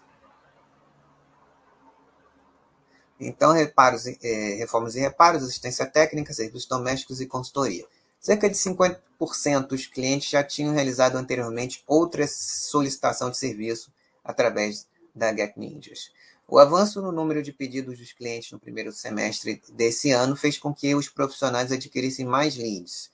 Então, 3.18 3.52
reparos, 3.52 4.06
é, 4.06 4.54
reformas 4.54 4.94
e 4.94 5.00
reparos, 5.00 5.42
assistência 5.42 5.86
técnica, 5.86 6.34
serviços 6.34 6.68
domésticos 6.68 7.20
e 7.20 7.26
consultoria. 7.26 7.86
Cerca 8.20 8.48
de 8.48 8.56
50% 8.56 9.66
dos 9.68 9.86
clientes 9.86 10.28
já 10.28 10.42
tinham 10.42 10.74
realizado 10.74 11.16
anteriormente 11.16 11.82
outra 11.86 12.26
solicitação 12.26 13.30
de 13.30 13.38
serviço 13.38 13.92
através 14.22 14.86
da 15.14 15.34
Get 15.34 15.56
Ninjas. 15.56 16.10
O 16.48 16.58
avanço 16.60 17.02
no 17.02 17.10
número 17.10 17.42
de 17.42 17.52
pedidos 17.52 17.98
dos 17.98 18.12
clientes 18.12 18.52
no 18.52 18.60
primeiro 18.60 18.92
semestre 18.92 19.60
desse 19.72 20.12
ano 20.12 20.36
fez 20.36 20.56
com 20.58 20.72
que 20.72 20.94
os 20.94 21.08
profissionais 21.08 21.72
adquirissem 21.72 22.24
mais 22.24 22.56
leads, 22.56 23.10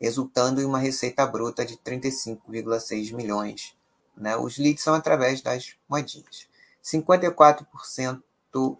resultando 0.00 0.60
em 0.60 0.64
uma 0.64 0.78
receita 0.78 1.24
bruta 1.24 1.64
de 1.64 1.76
35,6 1.76 3.14
milhões. 3.14 3.76
Né? 4.16 4.36
Os 4.36 4.58
leads 4.58 4.82
são 4.82 4.94
através 4.94 5.40
das 5.40 5.76
moedinhas. 5.88 6.48
54% 6.82 8.22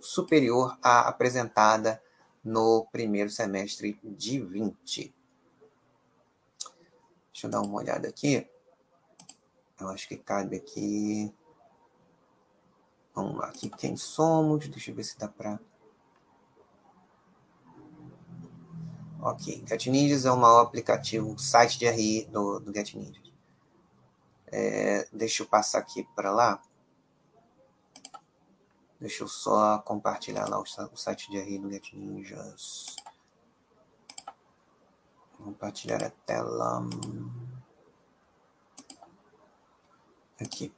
superior 0.00 0.76
à 0.82 1.08
apresentada 1.08 2.02
no 2.42 2.86
primeiro 2.90 3.30
semestre 3.30 3.98
de 4.02 4.40
20. 4.40 5.14
Deixa 7.32 7.46
eu 7.46 7.50
dar 7.50 7.60
uma 7.60 7.76
olhada 7.78 8.08
aqui. 8.08 8.48
Eu 9.78 9.88
acho 9.88 10.08
que 10.08 10.16
cabe 10.16 10.56
aqui. 10.56 11.32
Vamos 13.16 13.36
lá, 13.38 13.46
aqui 13.46 13.68
quem 13.70 13.96
somos. 13.96 14.68
Deixa 14.68 14.92
eu 14.92 14.94
ver 14.94 15.02
se 15.02 15.18
dá 15.18 15.26
para. 15.26 15.58
Ok, 19.20 19.64
GetNinjas 19.66 20.24
é 20.24 20.30
o 20.30 20.36
maior 20.36 20.60
aplicativo, 20.60 21.36
site 21.36 21.80
de 21.80 21.90
RI 21.90 22.26
do, 22.26 22.60
do 22.60 22.72
GetNinjas. 22.72 23.32
É, 24.46 25.08
deixa 25.12 25.42
eu 25.42 25.46
passar 25.48 25.78
aqui 25.78 26.06
para 26.14 26.30
lá. 26.30 26.62
Deixa 29.00 29.24
eu 29.24 29.28
só 29.28 29.78
compartilhar 29.78 30.48
lá 30.48 30.58
o 30.58 30.96
site 30.96 31.30
de 31.30 31.38
RI 31.38 31.58
do 31.58 31.70
Get 31.70 31.92
Ninjas. 31.92 32.96
Compartilhar 35.36 36.02
a 36.02 36.10
tela. 36.10 36.82
Aqui. 40.40 40.72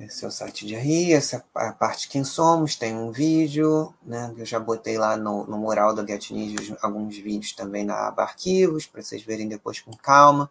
Esse 0.00 0.24
é 0.24 0.28
o 0.28 0.30
site 0.30 0.66
de 0.66 0.74
RI, 0.74 1.12
essa 1.12 1.44
é 1.56 1.66
a 1.66 1.72
parte 1.74 2.08
Quem 2.08 2.24
Somos, 2.24 2.74
tem 2.74 2.96
um 2.96 3.12
vídeo, 3.12 3.92
né? 4.02 4.32
Eu 4.34 4.46
já 4.46 4.58
botei 4.58 4.96
lá 4.96 5.14
no, 5.14 5.44
no 5.44 5.58
mural 5.58 5.94
do 5.94 6.06
Get 6.06 6.30
Ninjas 6.30 6.74
alguns 6.80 7.18
vídeos 7.18 7.52
também 7.52 7.84
na 7.84 8.08
aba 8.08 8.22
arquivos, 8.22 8.86
para 8.86 9.02
vocês 9.02 9.22
verem 9.22 9.46
depois 9.46 9.78
com 9.78 9.94
calma. 9.94 10.50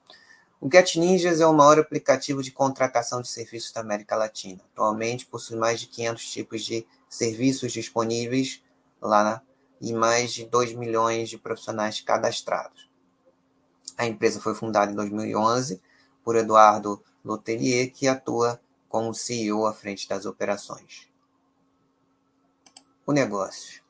O 0.62 0.70
GetNinjas 0.72 1.40
é 1.40 1.48
o 1.48 1.54
maior 1.54 1.80
aplicativo 1.80 2.44
de 2.44 2.52
contratação 2.52 3.24
de 3.24 3.30
serviços 3.30 3.72
da 3.72 3.82
América 3.82 4.16
Latina. 4.16 4.62
Atualmente 4.74 5.26
possui 5.26 5.58
mais 5.58 5.80
de 5.80 5.88
500 5.88 6.32
tipos 6.32 6.64
de 6.64 6.86
serviços 7.10 7.72
disponíveis 7.72 8.62
lá 9.02 9.42
e 9.82 9.94
mais 9.94 10.32
de 10.32 10.46
2 10.46 10.74
milhões 10.74 11.28
de 11.30 11.40
profissionais 11.40 12.02
cadastrados. 12.02 12.88
A 13.98 14.06
empresa 14.06 14.40
foi 14.40 14.54
fundada 14.54 14.92
em 14.92 14.96
2011 14.96 15.82
por 16.24 16.36
Eduardo 16.36 17.02
Lotelier, 17.24 17.92
que 17.92 18.08
atua 18.08 18.60
como 18.90 19.14
CEO 19.14 19.66
à 19.66 19.74
frente 19.74 20.10
das 20.10 20.26
operações. 20.26 21.08
O 23.06 23.14
negócio. 23.14 23.82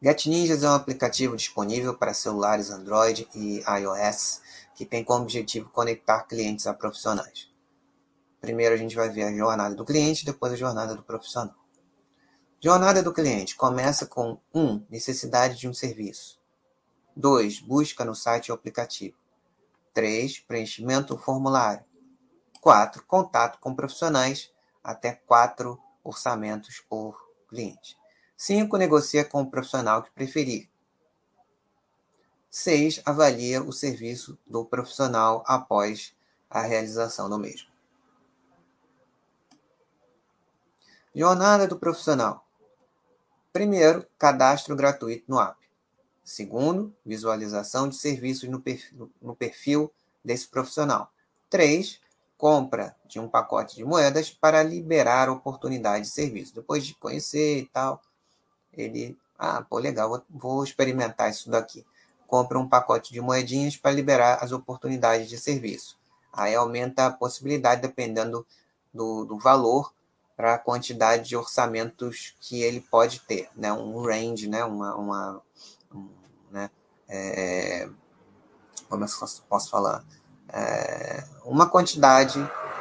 GetNinjas 0.00 0.62
é 0.62 0.68
um 0.68 0.74
aplicativo 0.74 1.36
disponível 1.36 1.94
para 1.96 2.14
celulares 2.14 2.70
Android 2.70 3.28
e 3.34 3.62
iOS 3.80 4.40
que 4.74 4.86
tem 4.86 5.04
como 5.04 5.24
objetivo 5.24 5.68
conectar 5.68 6.22
clientes 6.22 6.66
a 6.66 6.72
profissionais. 6.72 7.50
Primeiro 8.40 8.74
a 8.74 8.78
gente 8.78 8.96
vai 8.96 9.10
ver 9.10 9.24
a 9.24 9.36
jornada 9.36 9.74
do 9.74 9.84
cliente, 9.84 10.24
depois 10.24 10.52
a 10.52 10.56
jornada 10.56 10.94
do 10.94 11.02
profissional. 11.02 11.54
Jornada 12.62 13.02
do 13.02 13.12
cliente 13.12 13.56
começa 13.56 14.06
com 14.06 14.38
1. 14.54 14.60
Um, 14.60 14.86
necessidade 14.88 15.58
de 15.58 15.68
um 15.68 15.74
serviço. 15.74 16.38
2. 17.16 17.60
Busca 17.60 18.04
no 18.04 18.14
site 18.14 18.50
ou 18.50 18.54
aplicativo. 18.54 19.16
3. 19.92 20.40
Preenchimento 20.40 21.14
do 21.14 21.20
formulário. 21.20 21.84
Quatro, 22.60 23.04
contato 23.04 23.58
com 23.58 23.74
profissionais, 23.74 24.52
até 24.82 25.12
quatro 25.12 25.80
orçamentos 26.04 26.80
por 26.88 27.28
cliente. 27.48 27.96
Cinco, 28.36 28.76
negocia 28.76 29.24
com 29.24 29.42
o 29.42 29.50
profissional 29.50 30.02
que 30.02 30.10
preferir. 30.10 30.68
Seis, 32.50 33.00
avalia 33.04 33.62
o 33.62 33.72
serviço 33.72 34.38
do 34.46 34.64
profissional 34.64 35.44
após 35.46 36.14
a 36.48 36.62
realização 36.62 37.30
do 37.30 37.38
mesmo. 37.38 37.68
Jornada 41.14 41.66
do 41.66 41.78
profissional. 41.78 42.46
Primeiro, 43.52 44.06
cadastro 44.18 44.76
gratuito 44.76 45.24
no 45.28 45.40
app. 45.40 45.58
Segundo, 46.24 46.94
visualização 47.04 47.88
de 47.88 47.96
serviços 47.96 48.48
no 48.48 48.60
perfil, 48.60 49.10
no 49.20 49.34
perfil 49.34 49.92
desse 50.24 50.46
profissional. 50.46 51.12
Três, 51.48 52.00
compra 52.40 52.96
de 53.06 53.20
um 53.20 53.28
pacote 53.28 53.76
de 53.76 53.84
moedas 53.84 54.30
para 54.30 54.62
liberar 54.62 55.28
oportunidade 55.28 56.06
de 56.06 56.10
serviço. 56.10 56.54
Depois 56.54 56.86
de 56.86 56.94
conhecer 56.94 57.58
e 57.58 57.66
tal, 57.66 58.00
ele, 58.72 59.18
ah, 59.38 59.62
pô, 59.68 59.78
legal, 59.78 60.08
vou, 60.08 60.22
vou 60.30 60.64
experimentar 60.64 61.28
isso 61.28 61.50
daqui. 61.50 61.84
Compra 62.26 62.58
um 62.58 62.66
pacote 62.66 63.12
de 63.12 63.20
moedinhas 63.20 63.76
para 63.76 63.90
liberar 63.90 64.38
as 64.42 64.52
oportunidades 64.52 65.28
de 65.28 65.36
serviço. 65.36 65.98
Aí 66.32 66.54
aumenta 66.54 67.06
a 67.06 67.12
possibilidade, 67.12 67.82
dependendo 67.82 68.46
do, 68.94 69.26
do 69.26 69.38
valor, 69.38 69.92
para 70.34 70.54
a 70.54 70.58
quantidade 70.58 71.28
de 71.28 71.36
orçamentos 71.36 72.34
que 72.40 72.62
ele 72.62 72.80
pode 72.80 73.20
ter, 73.20 73.50
né? 73.54 73.70
Um 73.70 74.00
range, 74.00 74.48
né? 74.48 74.64
Uma, 74.64 74.94
uma 74.94 75.42
um, 75.94 76.08
né? 76.50 76.70
É, 77.06 77.86
como 78.88 79.04
eu 79.04 79.08
posso 79.46 79.68
falar? 79.68 80.02
É, 80.52 81.24
uma 81.44 81.68
quantidade 81.68 82.38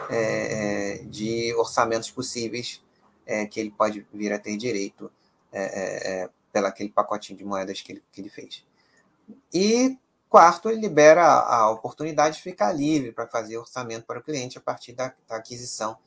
é, 0.10 1.02
de 1.06 1.54
orçamentos 1.56 2.10
possíveis 2.10 2.82
é, 3.26 3.46
que 3.46 3.60
ele 3.60 3.72
pode 3.72 4.06
vir 4.12 4.34
a 4.34 4.40
ter 4.40 4.58
direito 4.58 5.12
é, 5.52 6.24
é, 6.24 6.30
pelo 6.52 6.68
aquele 6.68 6.90
pacotinho 6.90 7.38
de 7.38 7.46
moedas 7.46 7.82
que 7.82 7.92
ele, 7.92 8.04
que 8.12 8.22
ele 8.22 8.30
fez. 8.30 8.64
E 9.54 9.98
quarto, 10.28 10.70
ele 10.70 10.82
libera 10.82 11.24
a, 11.24 11.70
oportunidade 11.70 12.38
de 12.38 12.44
ficar 12.44 12.72
livre 12.72 13.12
para 13.12 13.28
fazer 13.28 13.58
orçamento 13.58 14.06
para 14.06 14.20
o 14.20 14.24
cliente 14.24 14.58
a 14.58 14.62
partir 14.62 14.94
da, 14.94 15.14
da 15.28 15.36
aquisição 15.36 15.98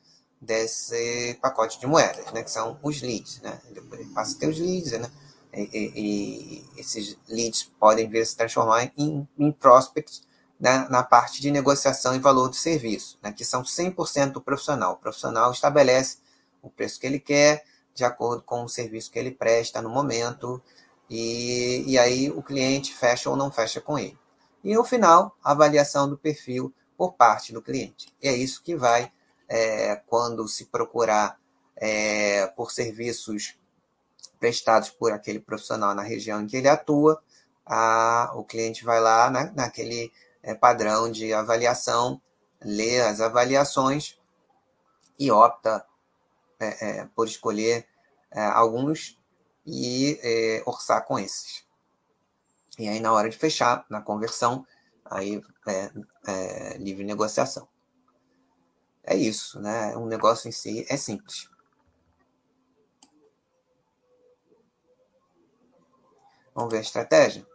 desse 0.40 1.38
pacote 1.40 1.78
de 1.78 1.86
moedas, 1.86 2.32
né, 2.32 2.42
que 2.42 2.50
são 2.50 2.78
os 2.82 3.00
leads. 3.00 3.40
Né? 3.40 3.60
Ele 3.70 4.04
passa 4.12 4.36
a 4.36 4.40
ter 4.40 4.48
os 4.48 4.58
leads, 4.58 4.92
né? 4.92 5.10
E, 5.54 5.60
e, 5.60 6.66
e 6.74 6.80
esses 6.80 7.16
leads 7.28 7.64
podem 7.78 8.08
vir 8.08 8.22
a 8.22 8.24
se 8.24 8.34
transformar 8.34 8.90
em, 8.96 9.28
em 9.38 9.52
prospects 9.52 10.22
né, 10.62 10.86
na 10.88 11.02
parte 11.02 11.42
de 11.42 11.50
negociação 11.50 12.14
e 12.14 12.20
valor 12.20 12.48
do 12.48 12.54
serviço, 12.54 13.18
né, 13.20 13.32
que 13.32 13.44
são 13.44 13.64
100% 13.64 14.30
do 14.30 14.40
profissional. 14.40 14.92
O 14.92 14.96
profissional 14.96 15.50
estabelece 15.50 16.18
o 16.62 16.70
preço 16.70 17.00
que 17.00 17.06
ele 17.08 17.18
quer, 17.18 17.64
de 17.92 18.04
acordo 18.04 18.44
com 18.44 18.62
o 18.62 18.68
serviço 18.68 19.10
que 19.10 19.18
ele 19.18 19.32
presta 19.32 19.82
no 19.82 19.88
momento, 19.88 20.62
e, 21.10 21.82
e 21.84 21.98
aí 21.98 22.30
o 22.30 22.40
cliente 22.40 22.94
fecha 22.94 23.28
ou 23.28 23.34
não 23.34 23.50
fecha 23.50 23.80
com 23.80 23.98
ele. 23.98 24.16
E 24.62 24.72
no 24.72 24.84
final, 24.84 25.36
a 25.42 25.50
avaliação 25.50 26.08
do 26.08 26.16
perfil 26.16 26.72
por 26.96 27.14
parte 27.14 27.52
do 27.52 27.60
cliente. 27.60 28.14
E 28.22 28.28
é 28.28 28.32
isso 28.32 28.62
que 28.62 28.76
vai 28.76 29.10
é, 29.48 29.96
quando 30.06 30.46
se 30.46 30.66
procurar 30.66 31.40
é, 31.74 32.46
por 32.46 32.70
serviços 32.70 33.56
prestados 34.38 34.90
por 34.90 35.10
aquele 35.10 35.40
profissional 35.40 35.92
na 35.92 36.02
região 36.02 36.40
em 36.40 36.46
que 36.46 36.56
ele 36.56 36.68
atua, 36.68 37.20
a, 37.66 38.30
o 38.36 38.44
cliente 38.44 38.84
vai 38.84 39.00
lá 39.00 39.28
na, 39.28 39.50
naquele 39.50 40.12
padrão 40.54 41.10
de 41.10 41.32
avaliação, 41.32 42.20
lê 42.60 43.00
as 43.00 43.20
avaliações 43.20 44.18
e 45.18 45.30
opta 45.30 45.84
é, 46.58 47.00
é, 47.00 47.08
por 47.14 47.26
escolher 47.26 47.86
é, 48.30 48.44
alguns 48.44 49.18
e 49.64 50.62
orçar 50.66 51.04
com 51.04 51.18
esses. 51.18 51.64
E 52.78 52.88
aí, 52.88 52.98
na 53.00 53.12
hora 53.12 53.28
de 53.28 53.36
fechar, 53.36 53.84
na 53.88 54.00
conversão, 54.00 54.66
aí 55.04 55.40
é, 56.26 56.76
livre 56.78 57.04
negociação 57.04 57.68
é 59.04 59.16
isso, 59.16 59.60
né? 59.60 59.96
Um 59.96 60.06
negócio 60.06 60.48
em 60.48 60.52
si 60.52 60.86
é 60.88 60.96
simples. 60.96 61.50
Vamos 66.54 66.70
ver 66.72 66.78
a 66.78 66.82
estratégia? 66.82 67.46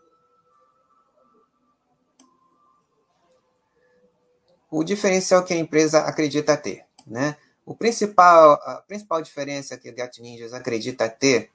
O 4.70 4.84
diferencial 4.84 5.44
que 5.44 5.54
a 5.54 5.58
empresa 5.58 6.00
acredita 6.02 6.58
ter, 6.58 6.86
né? 7.06 7.38
O 7.66 7.76
principal, 7.76 8.54
a 8.54 8.82
principal 8.88 9.22
diferença 9.22 9.78
que 9.78 9.90
o 9.90 9.96
Gat 9.96 10.22
Ninjas 10.22 10.54
acredita 10.54 11.10
ter 11.10 11.52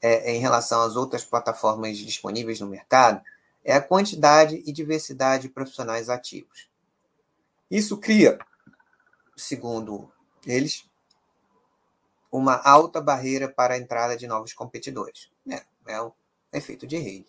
é, 0.00 0.32
em 0.32 0.40
relação 0.40 0.82
às 0.82 0.96
outras 0.96 1.24
plataformas 1.24 1.98
disponíveis 1.98 2.60
no 2.60 2.68
mercado 2.68 3.20
é 3.64 3.74
a 3.74 3.80
quantidade 3.80 4.62
e 4.66 4.72
diversidade 4.72 5.44
de 5.44 5.48
profissionais 5.48 6.08
ativos. 6.08 6.68
Isso 7.70 7.96
cria 7.96 8.38
segundo 9.36 10.10
eles, 10.46 10.84
uma 12.30 12.56
alta 12.56 13.00
barreira 13.00 13.48
para 13.48 13.74
a 13.74 13.78
entrada 13.78 14.16
de 14.16 14.26
novos 14.26 14.52
competidores. 14.52 15.30
É, 15.48 15.62
é 15.86 16.00
o 16.00 16.12
efeito 16.52 16.86
de 16.86 16.96
rede. 16.98 17.26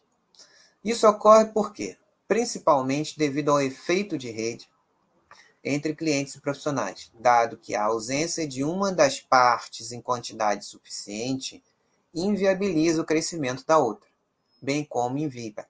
Isso 0.83 1.07
ocorre 1.07 1.45
por 1.45 1.73
quê? 1.73 1.97
Principalmente 2.27 3.17
devido 3.17 3.51
ao 3.51 3.61
efeito 3.61 4.17
de 4.17 4.29
rede 4.31 4.69
entre 5.63 5.95
clientes 5.95 6.35
e 6.35 6.41
profissionais, 6.41 7.11
dado 7.17 7.57
que 7.57 7.73
a 7.73 7.85
ausência 7.85 8.47
de 8.47 8.63
uma 8.63 8.91
das 8.91 9.21
partes 9.21 9.91
em 9.91 10.01
quantidade 10.01 10.65
suficiente 10.65 11.63
inviabiliza 12.13 13.01
o 13.01 13.05
crescimento 13.05 13.65
da 13.65 13.77
outra, 13.77 14.09
bem 14.61 14.83
como 14.83 15.17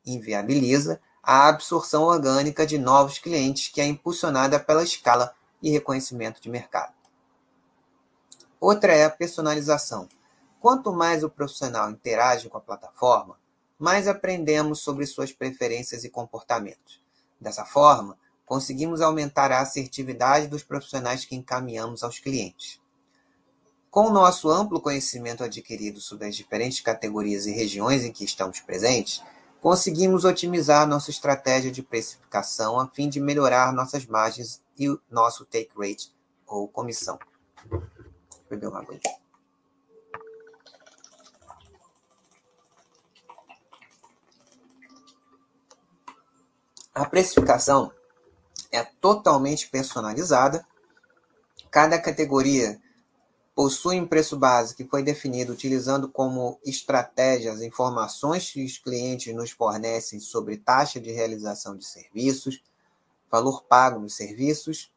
inviabiliza 0.06 0.99
a 1.21 1.47
absorção 1.47 2.03
orgânica 2.03 2.65
de 2.65 2.77
novos 2.77 3.19
clientes 3.19 3.69
que 3.69 3.79
é 3.79 3.86
impulsionada 3.86 4.60
pela 4.60 4.84
escala 4.84 5.34
e 5.62 5.69
reconhecimento 5.69 6.41
de 6.41 6.49
mercado. 6.49 6.93
Outra 8.60 8.93
é 8.93 9.06
a 9.06 9.10
personalização. 9.10 10.10
Quanto 10.60 10.91
mais 10.91 11.23
o 11.23 11.29
profissional 11.29 11.91
interage 11.91 12.49
com 12.49 12.58
a 12.58 12.62
plataforma, 12.62 13.38
mais 13.77 14.08
aprendemos 14.08 14.79
sobre 14.79 15.06
suas 15.06 15.32
preferências 15.32 16.03
e 16.03 16.10
comportamentos. 16.10 17.01
Dessa 17.39 17.65
forma, 17.65 18.17
conseguimos 18.45 19.01
aumentar 19.01 19.51
a 19.51 19.62
assertividade 19.62 20.47
dos 20.47 20.63
profissionais 20.63 21.25
que 21.25 21.36
encaminhamos 21.36 22.03
aos 22.03 22.20
clientes. 22.20 22.82
Com 23.89 24.07
o 24.07 24.11
nosso 24.11 24.49
amplo 24.49 24.82
conhecimento 24.82 25.43
adquirido 25.43 26.01
sobre 26.01 26.28
as 26.28 26.36
diferentes 26.36 26.80
categorias 26.80 27.45
e 27.45 27.51
regiões 27.51 28.03
em 28.03 28.11
que 28.11 28.26
estamos 28.26 28.59
presentes, 28.59 29.22
conseguimos 29.61 30.26
otimizar 30.26 30.88
nossa 30.88 31.11
estratégia 31.11 31.72
de 31.72 31.84
precificação 31.84 32.80
a 32.80 32.88
fim 32.88 33.07
de 33.07 33.20
melhorar 33.20 33.72
nossas 33.72 34.05
margens 34.05 34.61
e 34.78 34.89
o 34.89 34.99
nosso 35.09 35.45
take 35.45 35.72
rate, 35.78 36.11
ou 36.47 36.68
comissão. 36.68 37.20
Beber 38.49 38.68
uma 38.68 38.80
água. 38.80 38.99
A 46.95 47.05
precificação 47.05 47.91
é 48.74 48.84
totalmente 48.84 49.69
personalizada. 49.69 50.65
Cada 51.69 51.99
categoria 51.99 52.82
possui 53.55 54.01
um 54.01 54.07
preço 54.07 54.36
base 54.36 54.76
que 54.76 54.84
foi 54.84 55.03
definido 55.03 55.53
utilizando 55.53 56.09
como 56.09 56.59
estratégia 56.65 57.53
as 57.53 57.61
informações 57.61 58.49
que 58.49 58.65
os 58.65 58.80
clientes 58.80 59.34
nos 59.34 59.51
fornecem 59.51 60.19
sobre 60.19 60.57
taxa 60.57 60.99
de 60.99 61.11
realização 61.11 61.78
de 61.78 61.86
serviços, 61.86 62.63
valor 63.32 63.63
pago 63.63 63.99
nos 63.99 64.15
serviços 64.15 64.91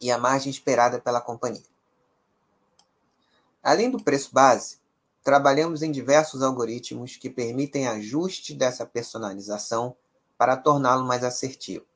e 0.00 0.10
a 0.12 0.18
margem 0.18 0.50
esperada 0.50 1.00
pela 1.00 1.20
companhia. 1.20 1.74
Além 3.60 3.90
do 3.90 4.02
preço 4.02 4.30
base, 4.32 4.78
trabalhamos 5.24 5.82
em 5.82 5.90
diversos 5.90 6.42
algoritmos 6.42 7.16
que 7.16 7.30
permitem 7.30 7.88
ajuste 7.88 8.54
dessa 8.54 8.86
personalização 8.86 9.96
para 10.38 10.56
torná-lo 10.56 11.04
mais 11.04 11.24
assertivo. 11.24 11.86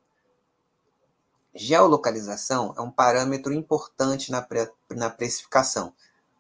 Geolocalização 1.61 2.73
é 2.79 2.81
um 2.81 2.89
parâmetro 2.89 3.53
importante 3.53 4.31
na, 4.31 4.41
pre 4.41 4.71
na 4.91 5.11
precificação, 5.11 5.93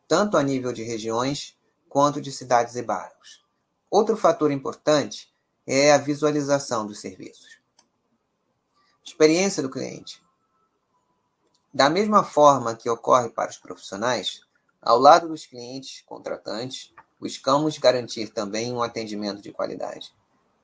tanto 0.07 0.37
a 0.37 0.43
nível 0.45 0.73
de 0.73 0.85
regiões 0.85 1.59
quanto 1.89 2.21
de 2.21 2.31
cidades 2.31 2.77
e 2.77 2.83
bairros. 2.83 3.45
Outro 3.91 4.17
fator 4.17 4.53
importante 4.53 5.35
é 5.67 5.91
a 5.91 5.99
visualização 5.99 6.87
dos 6.87 7.01
serviços. 7.01 7.59
Experiência 9.05 9.61
do 9.61 9.69
cliente. 9.69 10.23
Da 11.75 11.91
mesma 11.91 12.23
forma 12.23 12.77
que 12.77 12.89
ocorre 12.89 13.29
para 13.29 13.51
os 13.51 13.59
profissionais, 13.59 14.43
ao 14.81 15.01
lado 15.01 15.27
dos 15.27 15.45
clientes 15.45 16.01
contratantes, 16.07 16.95
buscamos 17.19 17.77
garantir 17.77 18.29
também 18.29 18.73
um 18.73 18.85
atendimento 18.85 19.43
de 19.43 19.51
qualidade. 19.51 20.15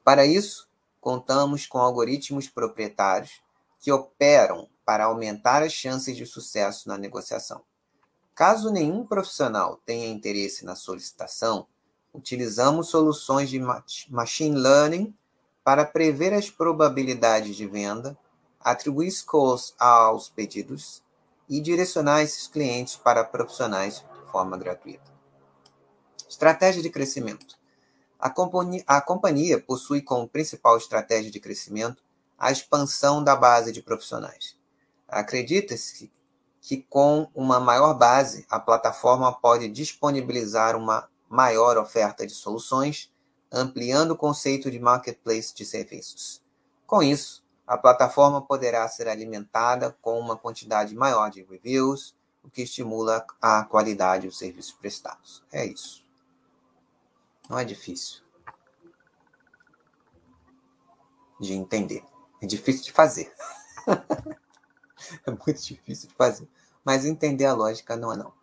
Para 0.05 0.24
isso, 0.24 0.68
contamos 1.00 1.66
com 1.66 1.78
algoritmos 1.78 2.48
proprietários 2.48 3.42
que 3.85 3.93
operam 3.93 4.66
para 4.82 5.05
aumentar 5.05 5.62
as 5.62 5.70
chances 5.70 6.16
de 6.16 6.24
sucesso 6.24 6.89
na 6.89 6.97
negociação. 6.97 7.61
Caso 8.35 8.70
nenhum 8.70 9.07
profissional 9.07 9.78
tenha 9.85 10.09
interesse 10.09 10.64
na 10.64 10.74
solicitação, 10.74 11.66
utilizamos 12.14 12.89
soluções 12.89 13.51
de 13.51 13.61
machine 14.09 14.57
learning 14.57 15.14
para 15.62 15.85
prever 15.85 16.32
as 16.32 16.49
probabilidades 16.49 17.57
de 17.57 17.66
venda, 17.66 18.16
atribuir 18.59 19.11
scores 19.11 19.74
aos 19.78 20.30
pedidos 20.30 21.03
e 21.47 21.61
direcionar 21.61 22.22
esses 22.22 22.49
clientes 22.49 22.97
para 22.97 23.22
profissionais 23.22 23.97
de 23.97 24.32
forma 24.32 24.57
gratuita. 24.57 25.12
Estratégia 26.26 26.82
de 26.82 26.89
crescimento. 26.89 27.59
A 28.18 28.30
companhia, 29.03 29.61
possui 29.61 30.01
como 30.01 30.26
principal 30.26 30.78
estratégia 30.78 31.30
de 31.30 31.39
crescimento 31.39 32.03
a 32.45 32.53
expansão 32.53 33.24
da 33.24 33.34
base 33.34 33.72
de 33.72 33.80
profissionais. 33.80 34.55
Acredita-se 35.09 36.12
que 36.61 36.82
com 36.90 37.26
uma 37.34 37.59
maior 37.59 37.95
base, 37.95 38.45
a 38.51 38.61
plataforma 38.61 39.32
pode 39.32 39.66
disponibilizar 39.66 40.76
uma 40.76 41.09
maior 41.26 41.78
oferta 41.78 42.26
de 42.26 42.34
soluções, 42.34 43.11
ampliando 43.51 44.11
o 44.11 44.16
conceito 44.16 44.70
de 44.70 44.78
marketplace 44.78 45.55
de 45.55 45.64
serviços. 45.64 46.42
Com 46.86 47.03
isso, 47.03 47.42
a 47.66 47.78
plataforma 47.78 48.42
poderá 48.42 48.86
ser 48.88 49.09
alimentada 49.09 49.97
com 50.03 50.20
uma 50.20 50.36
quantidade 50.36 50.95
maior 50.95 51.30
de 51.30 51.42
reviews, 51.45 52.14
o 52.42 52.51
que 52.51 52.61
estimula 52.61 53.24
a 53.40 53.64
qualidade 53.64 54.26
dos 54.26 54.36
serviços 54.36 54.72
prestados. 54.72 55.42
É 55.51 55.64
isso. 55.64 56.05
Não 57.49 57.59
é 57.59 57.64
difícil 57.64 58.22
de 61.40 61.55
entender. 61.55 62.05
É 62.45 62.47
difícil 62.47 62.84
de 62.84 62.92
fazer. 62.92 63.32
é 65.26 65.30
muito 65.30 65.62
difícil 65.62 66.11
de 66.11 66.14
fazer. 66.14 66.47
Mas 66.84 67.07
entender 67.07 67.47
a 67.47 67.55
lógica 67.55 67.97
não 67.97 68.12
é 68.12 68.16
não. 68.18 68.34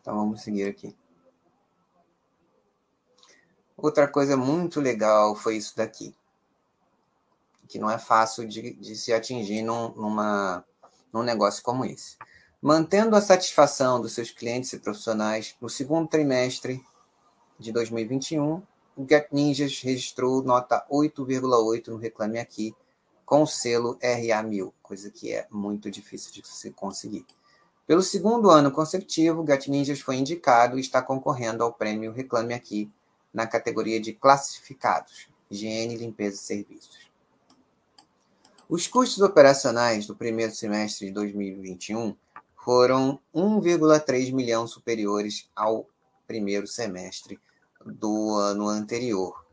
Então 0.00 0.16
vamos 0.16 0.40
seguir 0.40 0.66
aqui. 0.66 1.01
Outra 3.82 4.06
coisa 4.06 4.36
muito 4.36 4.80
legal 4.80 5.34
foi 5.34 5.56
isso 5.56 5.76
daqui, 5.76 6.14
que 7.66 7.80
não 7.80 7.90
é 7.90 7.98
fácil 7.98 8.46
de, 8.46 8.74
de 8.74 8.94
se 8.94 9.12
atingir 9.12 9.60
num, 9.62 9.88
numa, 9.96 10.64
num 11.12 11.24
negócio 11.24 11.60
como 11.64 11.84
esse. 11.84 12.16
Mantendo 12.62 13.16
a 13.16 13.20
satisfação 13.20 14.00
dos 14.00 14.12
seus 14.12 14.30
clientes 14.30 14.72
e 14.72 14.78
profissionais, 14.78 15.56
no 15.60 15.68
segundo 15.68 16.06
trimestre 16.06 16.80
de 17.58 17.72
2021, 17.72 18.62
o 18.96 19.04
Get 19.08 19.26
Ninjas 19.32 19.80
registrou 19.80 20.44
nota 20.44 20.86
8,8 20.88 21.88
no 21.88 21.96
Reclame 21.96 22.38
Aqui, 22.38 22.72
com 23.26 23.42
o 23.42 23.48
selo 23.48 23.98
RA1000, 23.98 24.72
coisa 24.80 25.10
que 25.10 25.32
é 25.32 25.48
muito 25.50 25.90
difícil 25.90 26.30
de 26.32 26.46
se 26.46 26.70
conseguir. 26.70 27.26
Pelo 27.84 28.00
segundo 28.00 28.48
ano 28.48 28.70
consecutivo, 28.70 29.42
o 29.42 29.46
Get 29.46 29.66
Ninjas 29.66 30.00
foi 30.00 30.18
indicado 30.18 30.78
e 30.78 30.80
está 30.80 31.02
concorrendo 31.02 31.64
ao 31.64 31.72
prêmio 31.72 32.12
Reclame 32.12 32.54
Aqui 32.54 32.88
na 33.32 33.46
categoria 33.46 34.00
de 34.00 34.12
classificados, 34.12 35.28
higiene, 35.50 35.96
limpeza 35.96 36.36
e 36.36 36.38
serviços. 36.38 37.10
Os 38.68 38.86
custos 38.86 39.22
operacionais 39.22 40.06
do 40.06 40.16
primeiro 40.16 40.54
semestre 40.54 41.06
de 41.06 41.12
2021 41.12 42.16
foram 42.56 43.20
1,3 43.34 44.32
milhão 44.32 44.66
superiores 44.66 45.48
ao 45.54 45.86
primeiro 46.26 46.66
semestre 46.66 47.38
do 47.84 48.34
ano 48.36 48.68
anterior, 48.68 49.44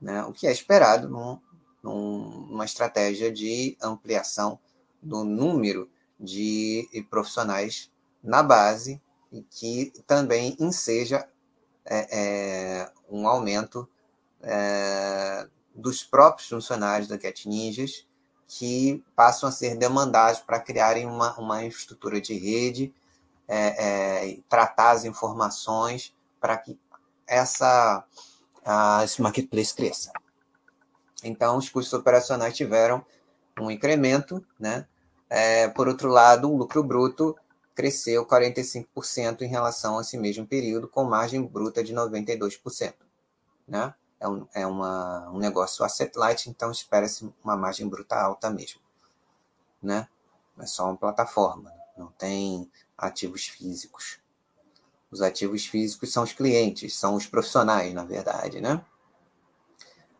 né? 0.00 0.22
o 0.24 0.32
que 0.32 0.46
é 0.46 0.52
esperado 0.52 1.08
num, 1.08 1.40
num, 1.82 2.46
numa 2.48 2.64
estratégia 2.64 3.32
de 3.32 3.76
ampliação 3.82 4.58
do 5.02 5.24
número 5.24 5.90
de 6.20 6.86
profissionais 7.08 7.90
na 8.22 8.42
base 8.42 9.00
e 9.32 9.42
que 9.42 9.92
também 10.06 10.56
enseja 10.60 11.28
é, 11.88 12.08
é, 12.10 12.92
um 13.10 13.26
aumento 13.26 13.88
é, 14.42 15.48
dos 15.74 16.02
próprios 16.02 16.48
funcionários 16.48 17.08
da 17.08 17.18
Cat 17.18 17.48
Ninjas 17.48 18.06
que 18.46 19.04
passam 19.14 19.48
a 19.48 19.52
ser 19.52 19.76
demandados 19.76 20.40
para 20.40 20.60
criarem 20.60 21.06
uma, 21.06 21.38
uma 21.38 21.64
infraestrutura 21.64 22.20
de 22.20 22.34
rede, 22.34 22.94
é, 23.46 24.38
tratar 24.48 24.92
as 24.92 25.04
informações 25.04 26.14
para 26.40 26.56
que 26.56 26.78
essa, 27.26 28.04
a, 28.64 29.02
esse 29.04 29.20
marketplace 29.20 29.74
cresça. 29.74 30.12
Então, 31.22 31.56
os 31.56 31.68
custos 31.68 31.92
operacionais 31.92 32.56
tiveram 32.56 33.04
um 33.60 33.70
incremento, 33.70 34.44
né? 34.58 34.86
É, 35.28 35.68
por 35.68 35.88
outro 35.88 36.08
lado, 36.08 36.50
o 36.50 36.56
lucro 36.56 36.82
bruto 36.82 37.36
cresceu 37.78 38.26
45% 38.26 39.42
em 39.42 39.46
relação 39.46 39.98
a 39.98 40.00
esse 40.00 40.18
mesmo 40.18 40.44
período, 40.44 40.88
com 40.88 41.04
margem 41.04 41.40
bruta 41.40 41.84
de 41.84 41.94
92%. 41.94 42.92
Né? 43.68 43.94
É, 44.18 44.26
um, 44.28 44.48
é 44.52 44.66
uma, 44.66 45.30
um 45.30 45.38
negócio 45.38 45.84
asset 45.84 46.18
light, 46.18 46.50
então 46.50 46.72
espera-se 46.72 47.32
uma 47.44 47.56
margem 47.56 47.88
bruta 47.88 48.16
alta 48.16 48.50
mesmo. 48.50 48.80
Né? 49.80 50.08
É 50.58 50.66
só 50.66 50.86
uma 50.86 50.96
plataforma, 50.96 51.72
não 51.96 52.08
tem 52.08 52.68
ativos 52.96 53.46
físicos. 53.46 54.18
Os 55.08 55.22
ativos 55.22 55.64
físicos 55.64 56.12
são 56.12 56.24
os 56.24 56.32
clientes, 56.32 56.96
são 56.96 57.14
os 57.14 57.28
profissionais, 57.28 57.94
na 57.94 58.04
verdade. 58.04 58.60
Né? 58.60 58.84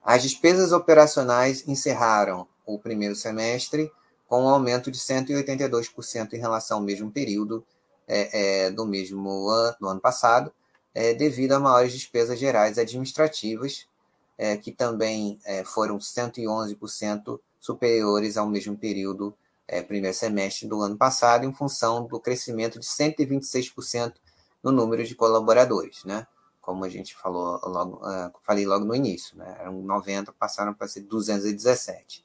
As 0.00 0.22
despesas 0.22 0.70
operacionais 0.70 1.66
encerraram 1.66 2.46
o 2.64 2.78
primeiro 2.78 3.16
semestre 3.16 3.90
com 4.28 4.44
um 4.44 4.48
aumento 4.48 4.90
de 4.90 4.98
182% 4.98 6.34
em 6.34 6.38
relação 6.38 6.78
ao 6.78 6.84
mesmo 6.84 7.10
período 7.10 7.64
é, 8.06 8.66
é, 8.66 8.70
do 8.70 8.86
mesmo 8.86 9.48
ano, 9.48 9.76
do 9.80 9.88
ano 9.88 10.00
passado, 10.00 10.52
é, 10.94 11.14
devido 11.14 11.52
a 11.52 11.58
maiores 11.58 11.92
despesas 11.92 12.38
gerais 12.38 12.78
administrativas, 12.78 13.88
é, 14.36 14.56
que 14.56 14.70
também 14.70 15.38
é, 15.44 15.64
foram 15.64 15.98
111% 15.98 17.40
superiores 17.58 18.36
ao 18.36 18.46
mesmo 18.46 18.76
período, 18.76 19.34
é, 19.66 19.82
primeiro 19.82 20.16
semestre 20.16 20.68
do 20.68 20.80
ano 20.82 20.96
passado, 20.96 21.44
em 21.44 21.52
função 21.52 22.06
do 22.06 22.20
crescimento 22.20 22.78
de 22.78 22.86
126% 22.86 24.14
no 24.62 24.70
número 24.70 25.04
de 25.04 25.14
colaboradores, 25.14 26.04
né? 26.04 26.26
Como 26.60 26.84
a 26.84 26.88
gente 26.88 27.16
falou 27.16 27.58
logo, 27.64 28.02
falei 28.42 28.66
logo 28.66 28.84
no 28.84 28.94
início, 28.94 29.36
né? 29.38 29.56
Eram 29.58 29.80
90, 29.80 30.32
passaram 30.32 30.74
para 30.74 30.86
ser 30.86 31.00
217, 31.00 32.24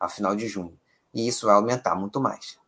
a 0.00 0.08
final 0.08 0.34
de 0.34 0.48
junho 0.48 0.76
e 1.14 1.26
isso 1.28 1.46
vai 1.46 1.54
aumentar 1.54 1.94
muito 1.94 2.20
mais. 2.20 2.58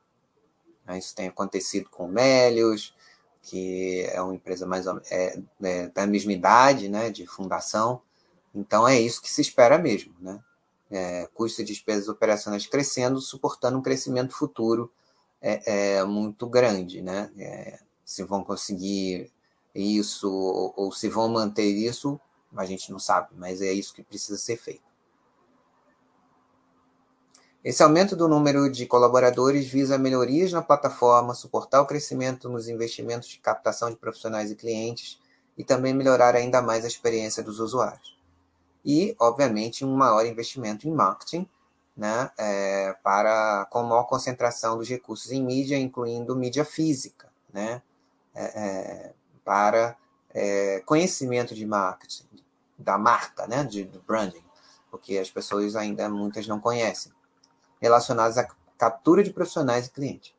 Né, 0.87 0.99
isso 0.99 1.15
tem 1.15 1.29
acontecido 1.29 1.91
com 1.91 2.05
o 2.07 2.09
Melios, 2.09 2.95
que 3.43 4.03
é 4.13 4.21
uma 4.21 4.35
empresa 4.35 4.67
mais 4.67 4.87
é, 5.11 5.39
é, 5.63 5.89
da 5.89 6.07
mesma 6.07 6.33
idade 6.33 6.89
né, 6.89 7.11
de 7.11 7.27
fundação. 7.27 8.01
Então 8.55 8.87
é 8.87 8.99
isso 8.99 9.21
que 9.21 9.31
se 9.31 9.41
espera 9.41 9.79
mesmo. 9.79 10.15
Né? 10.21 10.41
É, 10.91 11.29
custo 11.35 11.63
de 11.63 11.73
despesas 11.73 12.09
operacionais 12.09 12.67
crescendo, 12.67 13.21
suportando 13.21 13.79
um 13.79 13.83
crescimento 13.83 14.35
futuro 14.35 14.93
é, 15.41 15.99
é 15.99 16.05
muito 16.05 16.49
grande. 16.49 17.03
Né? 17.03 17.31
É, 17.39 17.79
se 18.05 18.23
vão 18.25 18.43
conseguir 18.43 19.31
isso 19.75 20.33
ou, 20.33 20.73
ou 20.77 20.93
se 20.93 21.09
vão 21.09 21.29
manter 21.29 21.67
isso, 21.67 22.19
a 22.57 22.65
gente 22.65 22.91
não 22.91 22.99
sabe, 22.99 23.29
mas 23.37 23.61
é 23.61 23.73
isso 23.73 23.93
que 23.93 24.03
precisa 24.03 24.39
ser 24.39 24.57
feito. 24.57 24.83
Esse 27.67 27.83
aumento 27.83 28.15
do 28.15 28.29
número 28.29 28.71
de 28.71 28.87
colaboradores 28.87 29.67
visa 29.67 29.99
melhorias 29.99 30.53
na 30.53 30.63
plataforma, 30.63 31.35
suportar 31.35 31.81
o 31.81 31.85
crescimento 31.85 32.49
nos 32.49 32.69
investimentos 32.69 33.29
de 33.29 33.41
captação 33.41 33.91
de 33.91 33.97
profissionais 33.97 34.53
e 34.53 34.55
clientes 34.55 35.21
e 35.59 35.65
também 35.65 35.93
melhorar 35.93 36.37
ainda 36.37 36.63
mais 36.63 36.85
a 36.85 36.87
experiência 36.87 37.43
dos 37.43 37.59
usuários. 37.59 38.17
E, 38.85 39.17
obviamente, 39.19 39.85
um 39.85 39.97
maior 39.97 40.25
investimento 40.25 40.87
em 40.87 40.93
marketing, 40.93 41.51
né, 41.97 42.31
é, 42.39 42.95
para, 43.03 43.67
com 43.69 43.83
maior 43.83 44.05
concentração 44.05 44.79
dos 44.79 44.89
recursos 44.89 45.33
em 45.33 45.45
mídia, 45.45 45.77
incluindo 45.77 46.37
mídia 46.37 46.65
física, 46.65 47.29
né, 47.53 47.83
é, 48.33 48.45
é, 48.45 49.13
para 49.45 49.97
é, 50.33 50.85
conhecimento 50.87 51.53
de 51.53 51.67
marketing, 51.67 52.29
da 52.79 52.97
marca, 52.97 53.45
né, 53.49 53.65
de, 53.65 53.83
do 53.83 54.01
branding, 54.03 54.45
porque 54.89 55.19
as 55.19 55.33
pessoas 55.33 55.75
ainda 55.75 56.09
muitas 56.09 56.47
não 56.47 56.61
conhecem 56.61 57.16
relacionadas 57.81 58.39
à 58.39 58.49
captura 58.79 59.23
de 59.23 59.33
profissionais 59.33 59.87
e 59.87 59.91
clientes. 59.91 60.35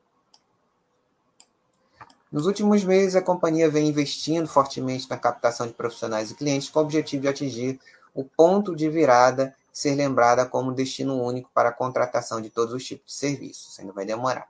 Nos 2.31 2.45
últimos 2.45 2.83
meses, 2.83 3.15
a 3.15 3.21
companhia 3.21 3.69
vem 3.69 3.87
investindo 3.87 4.47
fortemente 4.47 5.09
na 5.09 5.17
captação 5.17 5.65
de 5.65 5.73
profissionais 5.73 6.29
e 6.29 6.35
clientes 6.35 6.69
com 6.69 6.79
o 6.79 6.83
objetivo 6.83 7.21
de 7.21 7.27
atingir 7.29 7.79
o 8.13 8.23
ponto 8.23 8.75
de 8.75 8.89
virada 8.89 9.55
ser 9.71 9.95
lembrada 9.95 10.45
como 10.45 10.73
destino 10.73 11.21
único 11.21 11.49
para 11.53 11.69
a 11.69 11.73
contratação 11.73 12.41
de 12.41 12.49
todos 12.49 12.73
os 12.73 12.83
tipos 12.83 13.13
de 13.13 13.13
serviços. 13.13 13.79
Ainda 13.79 13.93
vai 13.93 14.05
demorar. 14.05 14.47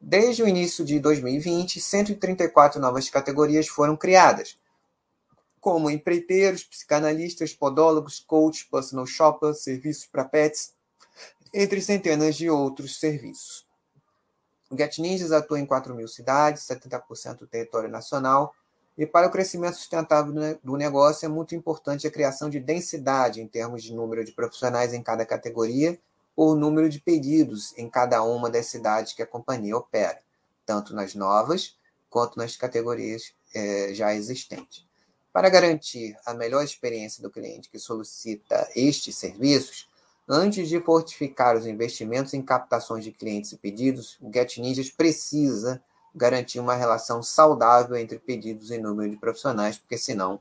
Desde 0.00 0.42
o 0.42 0.48
início 0.48 0.84
de 0.84 0.98
2020, 0.98 1.80
134 1.80 2.80
novas 2.80 3.08
categorias 3.08 3.68
foram 3.68 3.96
criadas, 3.96 4.58
como 5.60 5.88
empreiteiros, 5.88 6.64
psicanalistas, 6.64 7.54
podólogos, 7.54 8.18
coach, 8.18 8.68
personal 8.68 9.06
shopper, 9.06 9.54
serviços 9.54 10.06
para 10.06 10.24
pets, 10.24 10.74
entre 11.52 11.80
centenas 11.80 12.36
de 12.36 12.48
outros 12.48 12.98
serviços. 12.98 13.66
O 14.70 14.76
Get 14.76 14.98
Ninjas 14.98 15.32
atua 15.32 15.60
em 15.60 15.66
4 15.66 15.94
mil 15.94 16.08
cidades, 16.08 16.62
70% 16.62 17.40
do 17.40 17.46
território 17.46 17.90
nacional, 17.90 18.54
e 18.96 19.06
para 19.06 19.26
o 19.26 19.30
crescimento 19.30 19.76
sustentável 19.76 20.58
do 20.62 20.76
negócio 20.76 21.26
é 21.26 21.28
muito 21.28 21.54
importante 21.54 22.06
a 22.06 22.10
criação 22.10 22.48
de 22.50 22.60
densidade 22.60 23.40
em 23.40 23.46
termos 23.46 23.82
de 23.82 23.92
número 23.94 24.24
de 24.24 24.32
profissionais 24.32 24.92
em 24.92 25.02
cada 25.02 25.24
categoria 25.24 25.98
ou 26.36 26.54
número 26.54 26.88
de 26.88 27.00
pedidos 27.00 27.76
em 27.76 27.88
cada 27.88 28.22
uma 28.22 28.50
das 28.50 28.66
cidades 28.66 29.12
que 29.12 29.22
a 29.22 29.26
companhia 29.26 29.76
opera, 29.76 30.20
tanto 30.64 30.94
nas 30.94 31.14
novas 31.14 31.76
quanto 32.08 32.38
nas 32.38 32.56
categorias 32.56 33.34
eh, 33.54 33.90
já 33.94 34.14
existentes. 34.14 34.86
Para 35.32 35.48
garantir 35.48 36.14
a 36.26 36.34
melhor 36.34 36.62
experiência 36.62 37.22
do 37.22 37.30
cliente 37.30 37.70
que 37.70 37.78
solicita 37.78 38.68
estes 38.76 39.16
serviços, 39.16 39.88
antes 40.28 40.68
de 40.68 40.80
fortificar 40.80 41.56
os 41.56 41.66
investimentos 41.66 42.34
em 42.34 42.42
captações 42.42 43.04
de 43.04 43.12
clientes 43.12 43.52
e 43.52 43.56
pedidos, 43.56 44.18
o 44.20 44.32
Get 44.32 44.58
Ninjas 44.58 44.90
precisa 44.90 45.82
garantir 46.14 46.60
uma 46.60 46.74
relação 46.74 47.22
saudável 47.22 47.96
entre 47.96 48.18
pedidos 48.18 48.70
e 48.70 48.78
número 48.78 49.10
de 49.10 49.16
profissionais, 49.16 49.78
porque 49.78 49.96
senão, 49.96 50.40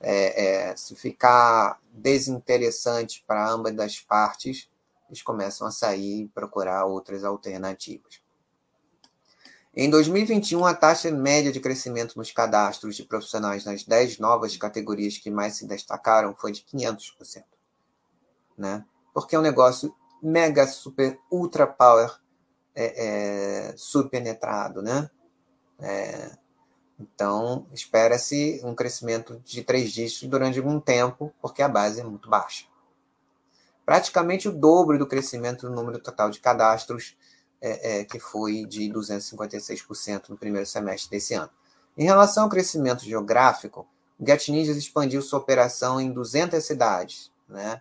é, 0.00 0.70
é, 0.70 0.76
se 0.76 0.94
ficar 0.94 1.80
desinteressante 1.92 3.24
para 3.26 3.48
ambas 3.50 3.78
as 3.78 4.00
partes, 4.00 4.68
eles 5.08 5.22
começam 5.22 5.66
a 5.66 5.70
sair 5.70 6.22
e 6.22 6.28
procurar 6.28 6.84
outras 6.84 7.24
alternativas. 7.24 8.20
Em 9.74 9.88
2021, 9.88 10.66
a 10.66 10.74
taxa 10.74 11.10
média 11.10 11.52
de 11.52 11.60
crescimento 11.60 12.16
nos 12.16 12.32
cadastros 12.32 12.96
de 12.96 13.04
profissionais 13.04 13.64
nas 13.64 13.84
10 13.84 14.18
novas 14.18 14.56
categorias 14.56 15.18
que 15.18 15.30
mais 15.30 15.54
se 15.54 15.66
destacaram 15.66 16.34
foi 16.34 16.50
de 16.50 16.62
500%. 16.62 17.44
Né? 18.56 18.84
Porque 19.12 19.36
é 19.36 19.38
um 19.38 19.42
negócio 19.42 19.94
mega, 20.22 20.66
super, 20.66 21.18
ultra 21.30 21.66
power, 21.66 22.10
é, 22.74 23.70
é, 23.70 23.74
subpenetrado. 23.76 24.82
Né? 24.82 25.10
É, 25.80 26.30
então, 26.98 27.66
espera-se 27.72 28.60
um 28.64 28.74
crescimento 28.74 29.40
de 29.44 29.62
três 29.62 29.92
dígitos 29.92 30.28
durante 30.28 30.58
algum 30.58 30.80
tempo, 30.80 31.32
porque 31.40 31.62
a 31.62 31.68
base 31.68 32.00
é 32.00 32.04
muito 32.04 32.28
baixa. 32.28 32.66
Praticamente 33.84 34.48
o 34.48 34.52
dobro 34.52 34.98
do 34.98 35.06
crescimento 35.06 35.66
do 35.66 35.74
número 35.74 35.98
total 35.98 36.28
de 36.30 36.40
cadastros 36.40 37.16
é, 37.60 38.00
é, 38.00 38.04
que 38.04 38.18
foi 38.18 38.64
de 38.66 38.90
256% 38.92 40.28
no 40.28 40.36
primeiro 40.36 40.66
semestre 40.66 41.10
desse 41.10 41.34
ano. 41.34 41.50
Em 41.96 42.04
relação 42.04 42.44
ao 42.44 42.50
crescimento 42.50 43.04
geográfico, 43.04 43.88
o 44.18 44.26
Get 44.26 44.48
Ninjas 44.48 44.76
expandiu 44.76 45.22
sua 45.22 45.38
operação 45.38 46.00
em 46.00 46.12
200 46.12 46.62
cidades 46.62 47.32
né, 47.48 47.80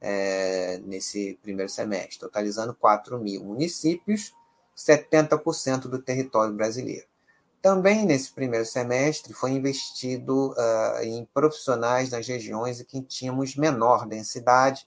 é, 0.00 0.78
nesse 0.84 1.38
primeiro 1.42 1.70
semestre, 1.70 2.18
totalizando 2.18 2.74
4 2.74 3.18
mil 3.18 3.44
municípios, 3.44 4.34
70% 4.76 5.88
do 5.88 6.00
território 6.00 6.54
brasileiro. 6.54 7.06
Também 7.62 8.04
nesse 8.04 8.30
primeiro 8.30 8.64
semestre 8.64 9.32
foi 9.32 9.50
investido 9.52 10.52
uh, 10.52 11.02
em 11.02 11.24
profissionais 11.34 12.10
nas 12.10 12.26
regiões 12.26 12.80
em 12.80 12.84
que 12.84 13.02
tínhamos 13.02 13.56
menor 13.56 14.06
densidade, 14.06 14.86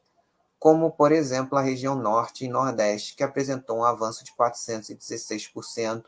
como, 0.58 0.92
por 0.92 1.12
exemplo, 1.12 1.58
a 1.58 1.62
região 1.62 1.96
Norte 1.96 2.46
e 2.46 2.48
Nordeste, 2.48 3.16
que 3.16 3.24
apresentou 3.24 3.80
um 3.80 3.84
avanço 3.84 4.24
de 4.24 4.32
416% 4.34 6.06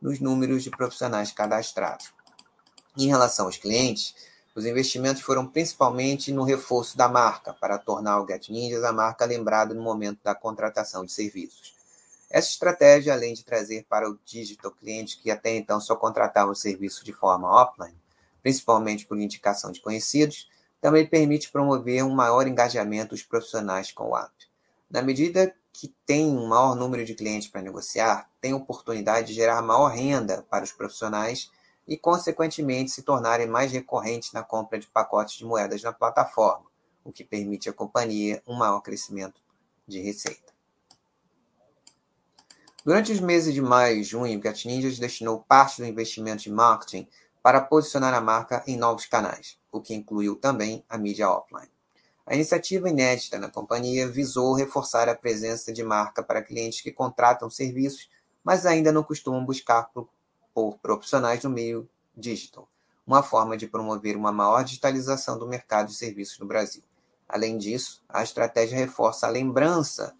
nos 0.00 0.20
números 0.20 0.62
de 0.62 0.70
profissionais 0.70 1.32
cadastrados. 1.32 2.12
Em 2.98 3.08
relação 3.08 3.46
aos 3.46 3.56
clientes, 3.56 4.14
os 4.54 4.66
investimentos 4.66 5.22
foram 5.22 5.46
principalmente 5.46 6.32
no 6.32 6.42
reforço 6.42 6.96
da 6.96 7.08
marca, 7.08 7.52
para 7.52 7.78
tornar 7.78 8.20
o 8.20 8.26
Get 8.26 8.48
Ninjas 8.48 8.84
a 8.84 8.92
marca 8.92 9.24
lembrada 9.24 9.74
no 9.74 9.82
momento 9.82 10.18
da 10.24 10.34
contratação 10.34 11.04
de 11.04 11.12
serviços. 11.12 11.74
Essa 12.28 12.50
estratégia, 12.50 13.12
além 13.12 13.34
de 13.34 13.44
trazer 13.44 13.84
para 13.88 14.08
o 14.08 14.18
digital 14.24 14.70
clientes 14.70 15.16
que 15.16 15.30
até 15.30 15.54
então 15.56 15.80
só 15.80 15.96
contratavam 15.96 16.52
o 16.52 16.56
serviço 16.56 17.04
de 17.04 17.12
forma 17.12 17.48
offline, 17.48 17.96
principalmente 18.42 19.06
por 19.06 19.18
indicação 19.18 19.72
de 19.72 19.80
conhecidos, 19.80 20.48
também 20.80 21.06
permite 21.06 21.50
promover 21.50 22.04
um 22.04 22.10
maior 22.10 22.46
engajamento 22.46 23.10
dos 23.10 23.22
profissionais 23.22 23.92
com 23.92 24.10
o 24.10 24.16
app. 24.16 24.32
Na 24.90 25.02
medida 25.02 25.54
que 25.72 25.94
tem 26.06 26.26
um 26.26 26.46
maior 26.46 26.74
número 26.74 27.04
de 27.04 27.14
clientes 27.14 27.48
para 27.48 27.62
negociar, 27.62 28.28
tem 28.40 28.54
oportunidade 28.54 29.28
de 29.28 29.34
gerar 29.34 29.62
maior 29.62 29.88
renda 29.88 30.44
para 30.48 30.64
os 30.64 30.72
profissionais 30.72 31.50
e, 31.86 31.96
consequentemente, 31.96 32.90
se 32.90 33.02
tornarem 33.02 33.46
mais 33.46 33.72
recorrentes 33.72 34.32
na 34.32 34.42
compra 34.42 34.78
de 34.78 34.86
pacotes 34.86 35.36
de 35.36 35.44
moedas 35.44 35.82
na 35.82 35.92
plataforma, 35.92 36.66
o 37.04 37.12
que 37.12 37.24
permite 37.24 37.68
à 37.68 37.72
companhia 37.72 38.42
um 38.46 38.54
maior 38.54 38.80
crescimento 38.80 39.40
de 39.86 40.00
receita. 40.00 40.50
Durante 42.84 43.12
os 43.12 43.20
meses 43.20 43.52
de 43.52 43.60
maio 43.60 43.98
e 43.98 44.04
junho, 44.04 44.38
o 44.38 44.40
Cat 44.40 44.66
Ninjas 44.66 44.98
destinou 44.98 45.44
parte 45.46 45.82
do 45.82 45.86
investimento 45.86 46.42
de 46.44 46.50
marketing 46.50 47.06
para 47.42 47.60
posicionar 47.60 48.14
a 48.14 48.20
marca 48.20 48.62
em 48.66 48.76
novos 48.76 49.06
canais, 49.06 49.58
o 49.70 49.80
que 49.80 49.94
incluiu 49.94 50.36
também 50.36 50.84
a 50.88 50.96
mídia 50.96 51.28
offline. 51.28 51.70
A 52.26 52.34
iniciativa 52.34 52.88
inédita 52.88 53.38
na 53.38 53.50
companhia 53.50 54.08
visou 54.08 54.54
reforçar 54.54 55.08
a 55.08 55.14
presença 55.14 55.72
de 55.72 55.82
marca 55.82 56.22
para 56.22 56.42
clientes 56.42 56.80
que 56.80 56.92
contratam 56.92 57.50
serviços, 57.50 58.08
mas 58.44 58.64
ainda 58.64 58.92
não 58.92 59.02
costumam 59.02 59.44
buscar 59.44 59.90
por, 60.54 60.78
profissionais 60.78 61.42
no 61.42 61.50
meio 61.50 61.88
digital, 62.16 62.68
uma 63.06 63.22
forma 63.22 63.56
de 63.56 63.66
promover 63.66 64.16
uma 64.16 64.32
maior 64.32 64.62
digitalização 64.62 65.38
do 65.38 65.46
mercado 65.46 65.88
de 65.88 65.94
serviços 65.94 66.38
no 66.38 66.46
Brasil. 66.46 66.82
Além 67.28 67.56
disso, 67.56 68.02
a 68.08 68.22
estratégia 68.22 68.76
reforça 68.76 69.26
a 69.26 69.30
lembrança 69.30 70.14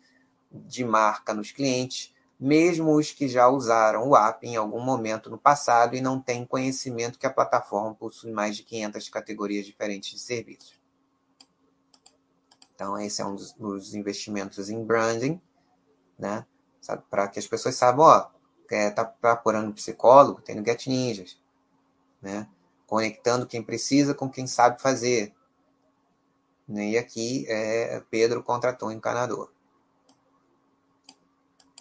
de 0.51 0.85
marca 0.85 1.35
nos 1.35 1.53
clientes, 1.53 2.15
mesmo 2.39 2.97
os 2.97 3.11
que 3.11 3.29
já 3.29 3.49
usaram 3.49 4.09
o 4.09 4.17
app 4.17 4.47
em 4.47 4.57
algum 4.57 4.81
momento 4.81 5.29
no 5.29 5.37
passado 5.37 5.95
e 5.95 6.01
não 6.01 6.21
têm 6.21 6.47
conhecimento 6.47 7.19
que 7.19 7.27
a 7.27 7.33
plataforma 7.33 7.95
possui 7.95 8.33
mais 8.33 8.57
de 8.57 8.63
500 8.63 9.09
categorias 9.09 9.67
diferentes 9.67 10.13
de 10.13 10.19
serviços. 10.19 10.81
Então, 12.75 12.99
esse 12.99 13.21
é 13.21 13.27
um 13.27 13.35
dos 13.35 13.95
investimentos 13.95 14.71
em 14.71 14.83
branding, 14.83 15.39
né? 16.19 16.47
Para 17.11 17.29
que 17.29 17.39
as 17.39 17.47
pessoas 17.47 17.75
saibam, 17.75 18.07
ó, 18.07 18.31
quer 18.71 18.95
tá 18.95 19.05
procurando 19.05 19.75
psicólogo, 19.75 20.41
tem 20.41 20.55
no 20.55 20.65
Get 20.65 20.87
Ninjas, 20.87 21.37
né? 22.23 22.49
Conectando 22.87 23.45
quem 23.47 23.61
precisa 23.61 24.15
com 24.15 24.31
quem 24.31 24.47
sabe 24.47 24.81
fazer. 24.81 25.35
E 26.69 26.97
aqui 26.97 27.45
é, 27.49 28.01
Pedro 28.09 28.45
contratou 28.45 28.89
um 28.89 28.93
encanador. 28.93 29.51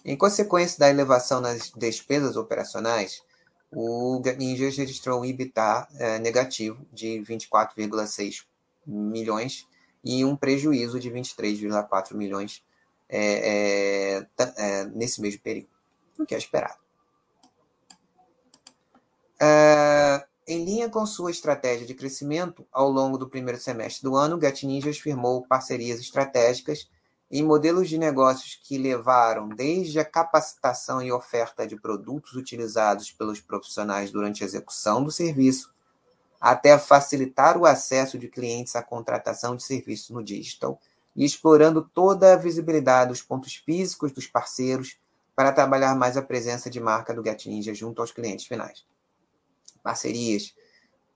Em 0.04 0.16
consequência 0.16 0.80
da 0.80 0.90
elevação 0.90 1.40
nas 1.40 1.70
despesas 1.70 2.36
operacionais, 2.36 3.22
o 3.70 4.20
Ninjas 4.36 4.76
registrou 4.76 5.20
um 5.20 5.24
EBITDA 5.24 5.86
é, 5.94 6.18
negativo 6.18 6.84
de 6.92 7.20
24,6 7.20 8.46
milhões 8.84 9.64
e 10.02 10.24
um 10.24 10.34
prejuízo 10.34 10.98
de 10.98 11.08
23,4 11.08 12.14
milhões 12.14 12.64
é, 13.08 14.18
é, 14.18 14.26
é, 14.56 14.84
nesse 14.86 15.20
mesmo 15.20 15.40
período, 15.40 15.68
o 16.22 16.26
que 16.26 16.34
é 16.34 16.38
esperado. 16.38 16.78
É, 19.40 20.26
em 20.46 20.64
linha 20.64 20.88
com 20.90 21.06
sua 21.06 21.30
estratégia 21.30 21.86
de 21.86 21.94
crescimento, 21.94 22.66
ao 22.72 22.90
longo 22.90 23.16
do 23.16 23.28
primeiro 23.28 23.60
semestre 23.60 24.02
do 24.02 24.16
ano, 24.16 24.36
o 24.36 24.40
Get 24.40 24.64
Ninjas 24.64 24.98
firmou 24.98 25.46
parcerias 25.46 26.00
estratégicas 26.00 26.90
em 27.30 27.44
modelos 27.44 27.88
de 27.88 27.96
negócios 27.96 28.60
que 28.62 28.76
levaram 28.76 29.48
desde 29.48 30.00
a 30.00 30.04
capacitação 30.04 31.00
e 31.00 31.12
oferta 31.12 31.66
de 31.66 31.76
produtos 31.76 32.32
utilizados 32.32 33.12
pelos 33.12 33.40
profissionais 33.40 34.10
durante 34.10 34.42
a 34.42 34.46
execução 34.46 35.04
do 35.04 35.12
serviço, 35.12 35.72
até 36.40 36.76
facilitar 36.76 37.56
o 37.56 37.64
acesso 37.64 38.18
de 38.18 38.26
clientes 38.26 38.74
à 38.74 38.82
contratação 38.82 39.54
de 39.54 39.62
serviços 39.62 40.10
no 40.10 40.24
digital 40.24 40.80
e 41.14 41.24
explorando 41.24 41.88
toda 41.94 42.32
a 42.32 42.36
visibilidade 42.36 43.10
dos 43.10 43.22
pontos 43.22 43.54
físicos 43.54 44.10
dos 44.10 44.26
parceiros 44.26 44.98
para 45.40 45.52
trabalhar 45.52 45.96
mais 45.96 46.18
a 46.18 46.22
presença 46.22 46.68
de 46.68 46.78
marca 46.78 47.14
do 47.14 47.24
Get 47.24 47.46
Ninja 47.46 47.72
junto 47.72 48.02
aos 48.02 48.12
clientes 48.12 48.44
finais. 48.44 48.84
Parcerias 49.82 50.54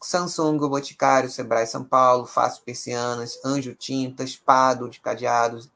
Samsung, 0.00 0.56
Boticário, 0.60 1.28
Sebrae 1.28 1.66
São 1.66 1.84
Paulo, 1.84 2.24
Fácil 2.24 2.62
Persianas, 2.64 3.38
Anjo 3.44 3.74
Tintas, 3.74 4.34
Pado 4.34 4.88
de 4.88 4.98
Cadeados, 4.98 5.70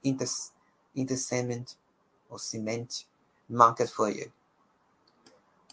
Intercement, 0.96 1.66
ou 2.30 2.38
Cement, 2.38 2.86
Market 3.46 3.90
Foyer. 3.90 4.32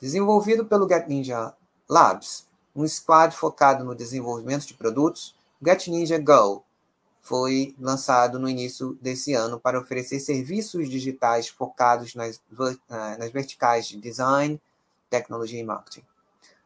Desenvolvido 0.01 0.65
pelo 0.65 0.85
Get 0.85 1.07
Ninja 1.07 1.55
Labs, 1.87 2.45
um 2.75 2.85
squad 2.85 3.33
focado 3.37 3.85
no 3.85 3.95
desenvolvimento 3.95 4.67
de 4.67 4.73
produtos, 4.73 5.33
Get 5.65 5.87
Ninja 5.87 6.19
Go 6.19 6.61
foi 7.25 7.75
lançado 7.79 8.37
no 8.37 8.47
início 8.47 8.93
desse 9.01 9.33
ano 9.33 9.59
para 9.59 9.79
oferecer 9.79 10.19
serviços 10.19 10.87
digitais 10.87 11.47
focados 11.47 12.13
nas, 12.13 12.39
eh, 12.87 13.17
nas 13.17 13.31
verticais 13.31 13.87
de 13.87 13.97
design, 13.99 14.61
tecnologia 15.09 15.59
e 15.59 15.63
marketing. 15.63 16.05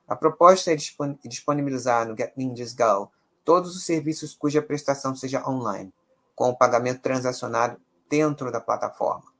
A 0.05 0.17
proposta 0.17 0.73
é 0.73 0.75
disponibilizar 1.23 2.05
no 2.05 2.17
Get 2.17 2.33
Ninjas 2.35 2.73
Go 2.73 3.09
todos 3.45 3.73
os 3.73 3.85
serviços 3.85 4.35
cuja 4.35 4.61
prestação 4.61 5.15
seja 5.15 5.47
online, 5.49 5.93
com 6.35 6.49
o 6.49 6.57
pagamento 6.57 7.01
transacionado 7.01 7.79
dentro 8.09 8.51
da 8.51 8.59
plataforma, 8.59 9.31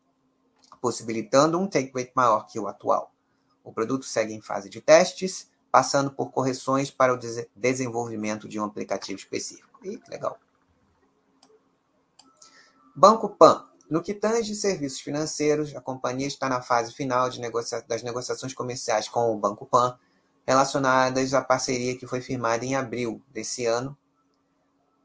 possibilitando 0.79 1.59
um 1.59 1.67
take 1.67 1.91
rate 1.93 2.13
maior 2.15 2.47
que 2.47 2.57
o 2.57 2.65
atual. 2.65 3.11
O 3.61 3.73
produto 3.73 4.05
segue 4.05 4.33
em 4.33 4.41
fase 4.41 4.69
de 4.69 4.79
testes, 4.79 5.51
passando 5.69 6.11
por 6.11 6.31
correções 6.31 6.89
para 6.89 7.13
o 7.13 7.19
desenvolvimento 7.53 8.47
de 8.47 8.57
um 8.57 8.63
aplicativo 8.63 9.19
específico. 9.19 9.81
Legal. 10.07 10.39
Banco 12.99 13.29
Pan. 13.29 13.65
No 13.89 14.03
que 14.03 14.13
tange 14.13 14.53
serviços 14.53 14.99
financeiros, 14.99 15.73
a 15.73 15.79
companhia 15.79 16.27
está 16.27 16.49
na 16.49 16.61
fase 16.61 16.93
final 16.93 17.29
negocia 17.39 17.81
das 17.87 18.03
negociações 18.03 18.53
comerciais 18.53 19.07
com 19.07 19.33
o 19.33 19.39
Banco 19.39 19.65
Pan, 19.65 19.97
relacionadas 20.45 21.33
à 21.33 21.41
parceria 21.41 21.97
que 21.97 22.05
foi 22.05 22.19
firmada 22.19 22.65
em 22.65 22.75
abril 22.75 23.21
desse 23.29 23.65
ano, 23.65 23.97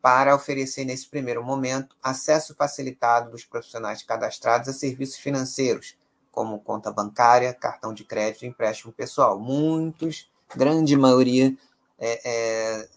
para 0.03 0.35
oferecer, 0.35 0.85
nesse 0.85 1.09
primeiro 1.09 1.45
momento, 1.45 1.95
acesso 2.03 2.53
facilitado 2.57 3.31
dos 3.31 3.45
profissionais 3.45 4.03
cadastrados 4.03 4.69
a 4.69 4.73
serviços 4.73 5.19
financeiros, 5.19 5.97
como 6.33 6.59
conta 6.59 6.91
bancária, 6.91 7.55
cartão 7.55 7.95
de 7.95 8.03
crédito 8.03 8.45
e 8.45 8.49
empréstimo 8.49 8.93
pessoal. 8.93 9.39
Muitos, 9.39 10.29
grande 10.53 10.97
maioria 10.97 11.57
é, 11.97 12.21
é, 12.29 12.89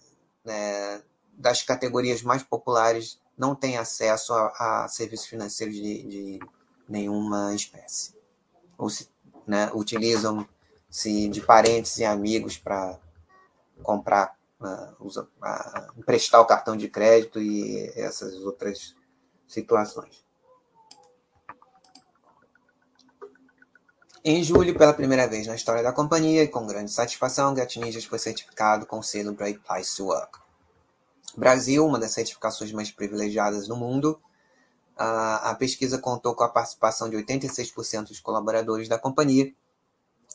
é, 0.48 1.02
das 1.34 1.62
categorias 1.62 2.24
mais 2.24 2.42
populares 2.42 3.20
não 3.38 3.56
têm 3.56 3.78
acesso 3.78 4.34
a, 4.34 4.84
a 4.84 4.88
serviços 4.88 5.28
financeiros 5.28 5.76
de, 5.76 6.04
de, 6.04 6.40
nenhuma 6.90 7.54
espécie. 7.54 8.16
Ou 8.78 8.90
se, 8.90 9.10
né, 9.46 9.70
utilizam-se 9.74 11.30
de 11.30 11.42
parentes 11.42 11.98
e 11.98 12.06
amigos 12.06 12.58
para 12.58 12.98
comprar, 13.84 14.36
uh, 14.60 15.06
usa, 15.06 15.24
uh, 15.24 16.00
emprestar 16.00 16.42
o 16.42 16.46
cartão 16.46 16.76
de 16.76 16.88
crédito 16.88 17.40
e 17.40 17.92
essas 17.96 18.34
outras 18.36 18.96
situações. 19.48 20.26
Em 24.24 24.44
julho, 24.44 24.78
pela 24.78 24.94
primeira 24.94 25.28
vez 25.28 25.48
na 25.48 25.56
história 25.56 25.82
da 25.82 25.94
companhia 25.94 26.44
e 26.44 26.48
com 26.48 26.68
grande 26.68 26.92
satisfação, 26.92 27.56
Get 27.56 27.78
Ninjas 27.78 28.04
foi 28.04 28.20
certificado 28.20 28.86
com 28.86 29.00
o 29.00 29.04
selo 29.04 29.34
Great 29.34 29.60
Place 29.60 29.96
to 29.96 30.08
Work. 30.08 30.47
Brasil, 31.38 31.86
uma 31.86 32.00
das 32.00 32.12
certificações 32.12 32.72
mais 32.72 32.90
privilegiadas 32.90 33.68
no 33.68 33.76
mundo. 33.76 34.20
A, 34.98 35.54
pesquisa 35.54 36.00
contou 36.00 36.34
com 36.34 36.44
a 36.44 36.50
participação 36.50 37.08
de 37.08 37.16
86% 37.16 38.08
dos 38.08 38.20
colaboradores 38.20 38.88
da 38.88 38.98
companhia, 38.98 39.54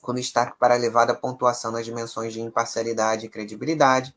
com 0.00 0.14
destaque 0.14 0.56
para 0.60 0.74
a 0.74 0.76
elevada 0.76 1.12
pontuação 1.12 1.72
nas 1.72 1.84
dimensões 1.84 2.32
de 2.32 2.40
imparcialidade 2.40 3.26
e 3.26 3.28
credibilidade, 3.28 4.14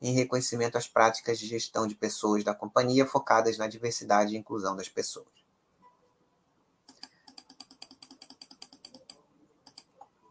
em 0.00 0.14
reconhecimento 0.14 0.78
às 0.78 0.86
práticas 0.86 1.40
de 1.40 1.46
gestão 1.48 1.88
de 1.88 1.96
pessoas 1.96 2.44
da 2.44 2.54
companhia 2.54 3.04
focadas 3.04 3.58
na 3.58 3.66
diversidade 3.66 4.32
e 4.32 4.38
inclusão 4.38 4.76
das 4.76 4.88
pessoas. 4.88 5.26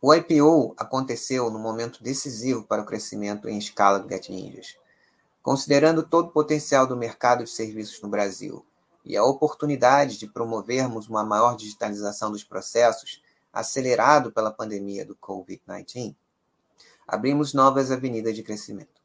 O 0.02 0.14
IPO 0.14 0.74
aconteceu 0.78 1.50
no 1.50 1.60
momento 1.60 2.02
decisivo 2.02 2.64
para 2.64 2.82
o 2.82 2.86
crescimento 2.86 3.50
em 3.50 3.58
escala 3.58 4.00
do 4.00 4.08
Get 4.08 4.30
Ninjas. 4.30 4.78
Considerando 5.48 6.04
todo 6.04 6.28
o 6.28 6.32
potencial 6.32 6.86
do 6.86 6.98
mercado 6.98 7.46
de 7.46 7.50
serviços 7.50 8.02
no 8.02 8.10
Brasil 8.10 8.66
e 9.06 9.16
a 9.16 9.24
oportunidade 9.24 10.18
de 10.18 10.28
promovermos 10.28 11.08
uma 11.08 11.24
maior 11.24 11.56
digitalização 11.56 12.30
dos 12.30 12.44
processos, 12.44 13.24
acelerado 13.54 14.30
pela 14.30 14.52
pandemia 14.52 15.06
do 15.06 15.16
Covid-19, 15.16 16.18
abrimos 17.08 17.54
novas 17.54 17.92
avenidas 17.92 18.36
de 18.36 18.44
crescimento. 18.44 19.02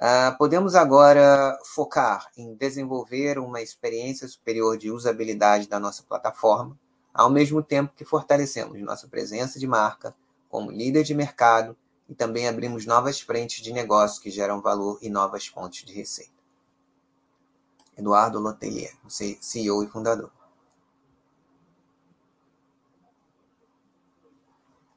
Uh, 0.00 0.36
podemos 0.36 0.74
agora 0.74 1.56
focar 1.64 2.28
em 2.36 2.56
desenvolver 2.56 3.38
uma 3.38 3.62
experiência 3.62 4.26
superior 4.26 4.76
de 4.76 4.90
usabilidade 4.90 5.68
da 5.68 5.78
nossa 5.78 6.02
plataforma, 6.02 6.76
ao 7.14 7.30
mesmo 7.30 7.62
tempo 7.62 7.94
que 7.94 8.04
fortalecemos 8.04 8.80
nossa 8.80 9.06
presença 9.06 9.60
de 9.60 9.68
marca 9.68 10.12
como 10.48 10.72
líder 10.72 11.04
de 11.04 11.14
mercado 11.14 11.76
e 12.08 12.14
também 12.14 12.48
abrimos 12.48 12.86
novas 12.86 13.20
frentes 13.20 13.62
de 13.62 13.72
negócio 13.72 14.22
que 14.22 14.30
geram 14.30 14.60
valor 14.60 14.98
e 15.00 15.08
novas 15.08 15.46
fontes 15.46 15.84
de 15.84 15.92
receita. 15.92 16.32
Eduardo 17.96 18.38
Lotelier, 18.38 18.92
CEO 19.40 19.82
e 19.82 19.88
fundador. 19.88 20.30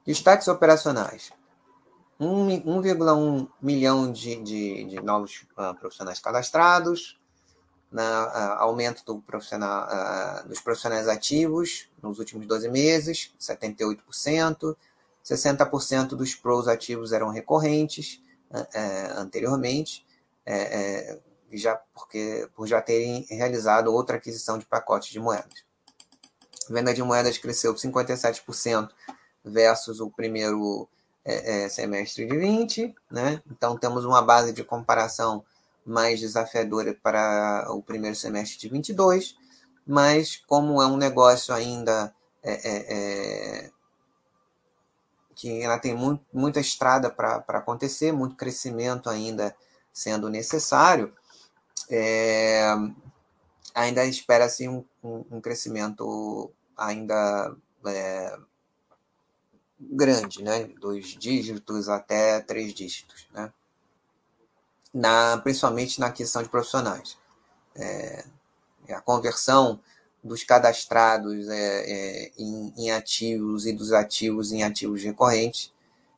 Destaques 0.06 0.47
operacionais. 0.47 1.32
1,1 2.20 3.49
milhão 3.62 4.12
de, 4.12 4.36
de, 4.38 4.84
de 4.86 5.01
novos 5.01 5.45
uh, 5.58 5.76
profissionais 5.76 6.20
cadastrados, 6.20 7.20
na, 7.91 8.28
uh, 8.28 8.64
aumento 8.64 9.03
do 9.06 9.22
profissional, 9.22 9.88
uh, 9.88 10.47
dos 10.47 10.62
profissionais 10.62 11.08
ativos 11.08 11.89
nos 12.01 12.20
últimos 12.20 12.45
12 12.47 12.70
meses, 12.70 13.34
78%, 13.39 14.76
60% 15.26 16.09
dos 16.09 16.36
pros 16.36 16.67
ativos 16.67 17.11
eram 17.11 17.30
recorrentes 17.30 18.21
é, 18.73 19.11
anteriormente, 19.15 20.05
é, 20.45 20.55
é, 20.55 21.19
já 21.51 21.76
porque 21.93 22.47
por 22.55 22.67
já 22.67 22.82
terem 22.82 23.26
realizado 23.30 23.91
outra 23.91 24.17
aquisição 24.17 24.57
de 24.57 24.65
pacotes 24.65 25.09
de 25.09 25.19
moedas. 25.19 25.65
A 26.69 26.73
venda 26.73 26.93
de 26.93 27.01
moedas 27.01 27.38
cresceu 27.38 27.73
57% 27.73 28.89
versus 29.43 29.99
o 29.99 30.09
primeiro 30.09 30.88
é, 31.23 31.63
é, 31.63 31.69
semestre 31.69 32.26
de 32.28 32.38
20, 32.38 32.93
né? 33.09 33.41
Então 33.49 33.78
temos 33.78 34.05
uma 34.05 34.21
base 34.21 34.53
de 34.53 34.63
comparação 34.63 35.43
mais 35.86 36.19
desafiadora 36.19 36.95
para 37.01 37.67
o 37.69 37.82
primeiro 37.82 38.15
semestre 38.15 38.59
de 38.59 38.69
22, 38.69 39.36
mas 39.86 40.38
como 40.47 40.82
é 40.82 40.88
um 40.88 40.97
negócio 40.97 41.53
ainda 41.53 42.13
é, 42.43 43.69
que 45.36 45.61
ela 45.61 45.77
tem 45.77 45.93
muito, 45.93 46.23
muita 46.33 46.59
estrada 46.59 47.09
para 47.09 47.43
acontecer, 47.49 48.11
muito 48.11 48.36
crescimento 48.36 49.09
ainda 49.09 49.55
sendo 49.91 50.29
necessário, 50.29 51.13
é, 51.89 52.73
ainda 53.73 54.05
espera-se 54.05 54.67
um, 54.67 54.83
um, 55.03 55.25
um, 55.31 55.41
crescimento 55.41 56.51
ainda 56.75 57.55
é, 57.86 58.38
grande, 59.79 60.43
né? 60.43 60.65
dois 60.79 61.07
dígitos 61.07 61.89
até 61.89 62.39
três 62.39 62.73
dígitos, 62.73 63.27
né? 63.31 63.51
na, 64.93 65.38
principalmente 65.38 65.99
na 65.99 66.11
questão 66.11 66.41
de 66.41 66.49
profissionais. 66.49 67.17
É, 67.75 68.25
a 68.89 69.01
conversão 69.01 69.79
dos 70.26 70.43
cadastrados 70.43 71.47
é, 71.49 71.91
é, 71.91 72.32
em, 72.36 72.73
em, 72.76 72.91
ativos 72.91 73.67
e 73.67 73.71
dos 73.71 73.93
ativos 73.93 74.51
em 74.51 74.63
ativos 74.63 75.03
recorrentes 75.03 75.71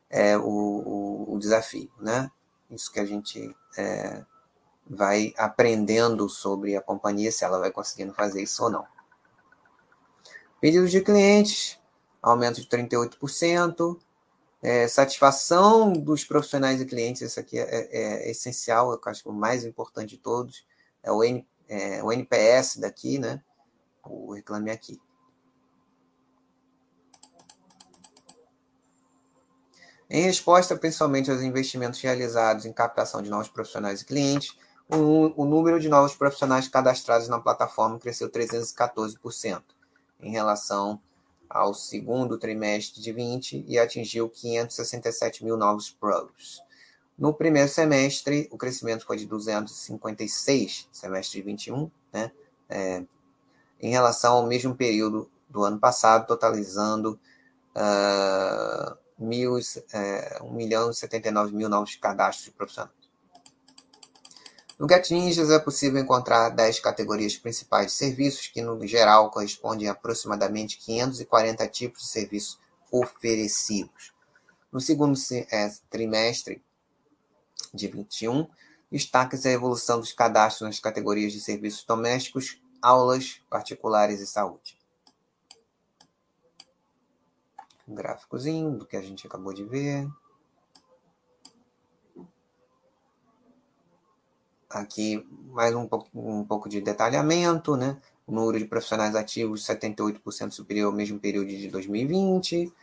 é 0.09 0.37
o, 0.37 0.43
o, 0.47 1.33
o 1.35 1.37
desafio, 1.37 1.91
né? 1.99 2.31
Isso 2.71 2.89
que 2.89 3.01
a 3.01 3.05
gente 3.05 3.53
é, 3.77 4.23
vai 4.89 5.33
aprendendo 5.37 6.29
sobre 6.29 6.77
a 6.77 6.81
companhia, 6.81 7.33
se 7.33 7.43
ela 7.43 7.59
vai 7.59 7.69
conseguindo 7.69 8.13
fazer 8.13 8.41
isso 8.41 8.63
ou 8.63 8.69
não. 8.69 8.85
Pedidos 10.61 10.89
de 10.89 11.01
clientes, 11.01 11.77
aumento 12.21 12.61
de 12.61 12.67
38%. 12.67 13.99
É, 14.59 14.87
satisfação 14.87 15.93
dos 15.93 16.23
profissionais 16.23 16.81
e 16.81 16.85
clientes, 16.85 17.21
isso 17.21 17.39
aqui 17.39 17.59
é, 17.59 17.63
é, 17.63 17.89
é, 17.91 18.31
essencial, 18.31 18.91
eu 18.91 18.99
acho 19.05 19.21
que 19.21 19.29
o 19.29 19.33
mais 19.33 19.63
importante 19.63 20.11
de 20.11 20.17
todos, 20.17 20.65
é 21.03 21.11
o, 21.11 21.23
N, 21.23 21.45
é, 21.69 22.03
o 22.03 22.11
NPS 22.11 22.77
daqui, 22.77 23.19
né? 23.19 23.43
O 24.09 24.33
Reclame 24.33 24.71
Aqui. 24.71 24.99
Em 30.09 30.23
resposta 30.23 30.75
principalmente 30.77 31.29
aos 31.29 31.41
investimentos 31.41 31.99
realizados 31.99 32.65
em 32.65 32.71
captação 32.71 33.21
de 33.21 33.29
novos 33.29 33.49
profissionais 33.49 34.01
e 34.01 34.05
clientes, 34.05 34.57
o, 34.89 35.33
o 35.41 35.45
número 35.45 35.79
de 35.79 35.89
novos 35.89 36.15
profissionais 36.15 36.67
cadastrados 36.67 37.27
na 37.27 37.39
plataforma 37.39 37.99
cresceu 37.99 38.29
314% 38.29 39.61
em 40.21 40.31
relação 40.31 41.01
ao 41.49 41.73
segundo 41.73 42.37
trimestre 42.37 43.01
de 43.01 43.11
20 43.11 43.65
e 43.67 43.77
atingiu 43.77 44.29
567 44.29 45.43
mil 45.43 45.57
novos 45.57 45.89
pros. 45.89 46.61
No 47.17 47.33
primeiro 47.33 47.67
semestre, 47.67 48.47
o 48.51 48.57
crescimento 48.57 49.05
foi 49.05 49.17
de 49.17 49.25
256, 49.25 50.87
semestre 50.91 51.39
de 51.39 51.45
21, 51.45 51.89
né? 52.13 52.31
É, 52.69 53.03
em 53.81 53.91
relação 53.91 54.37
ao 54.37 54.45
mesmo 54.45 54.75
período 54.75 55.29
do 55.49 55.63
ano 55.63 55.79
passado, 55.79 56.27
totalizando 56.27 57.19
uh, 57.75 58.97
é, 59.93 60.39
1 60.41 60.53
milhão 60.53 60.91
e 60.91 60.93
79 60.93 61.55
mil 61.55 61.69
novos 61.69 61.95
cadastros 61.95 62.49
profissionais. 62.49 62.97
No 64.77 64.87
Get 64.87 65.09
Ninjas 65.09 65.49
é 65.49 65.57
possível 65.57 65.99
encontrar 65.99 66.49
10 66.49 66.79
categorias 66.79 67.35
principais 67.35 67.87
de 67.87 67.93
serviços, 67.93 68.47
que 68.47 68.61
no 68.61 68.85
geral 68.85 69.31
correspondem 69.31 69.87
a 69.87 69.91
aproximadamente 69.91 70.77
540 70.77 71.67
tipos 71.67 72.03
de 72.03 72.09
serviços 72.09 72.59
oferecidos. 72.91 74.13
No 74.71 74.79
segundo 74.79 75.17
é, 75.51 75.71
trimestre 75.89 76.61
de 77.73 77.87
21, 77.87 78.47
destaca-se 78.91 79.47
a 79.47 79.51
evolução 79.51 79.99
dos 79.99 80.13
cadastros 80.13 80.67
nas 80.67 80.79
categorias 80.79 81.33
de 81.33 81.41
serviços 81.41 81.83
domésticos, 81.83 82.61
aulas 82.81 83.41
particulares 83.49 84.19
e 84.19 84.27
saúde. 84.27 84.77
Um 87.87 87.95
gráficozinho 87.95 88.71
do 88.71 88.85
que 88.85 88.97
a 88.97 89.01
gente 89.01 89.25
acabou 89.25 89.53
de 89.53 89.63
ver. 89.63 90.07
Aqui 94.69 95.25
mais 95.49 95.73
um 95.73 95.87
pouco, 95.87 96.09
um 96.13 96.43
pouco 96.43 96.67
de 96.67 96.81
detalhamento, 96.81 97.77
né? 97.77 98.01
O 98.25 98.31
número 98.33 98.59
de 98.59 98.65
profissionais 98.65 99.15
ativos 99.15 99.65
78% 99.65 100.51
superior 100.51 100.87
ao 100.87 100.91
mesmo 100.91 101.17
período 101.17 101.47
de 101.47 101.69
2020. 101.69 102.73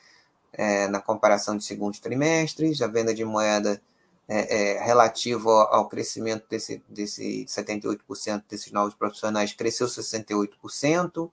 É, 0.55 0.89
na 0.89 1.01
comparação 1.01 1.57
de 1.57 1.65
segundos 1.65 1.99
trimestres, 1.99 2.81
a 2.81 2.87
venda 2.87 3.13
de 3.13 3.25
moeda 3.25 3.83
é, 4.27 4.77
é, 4.77 4.83
relativo 4.83 5.51
ao 5.51 5.89
crescimento 5.89 6.45
desse, 6.49 6.83
desse 6.89 7.45
78% 7.45 8.43
desses 8.49 8.73
novos 8.73 8.95
profissionais 8.95 9.53
cresceu 9.53 9.87
68%, 9.87 11.31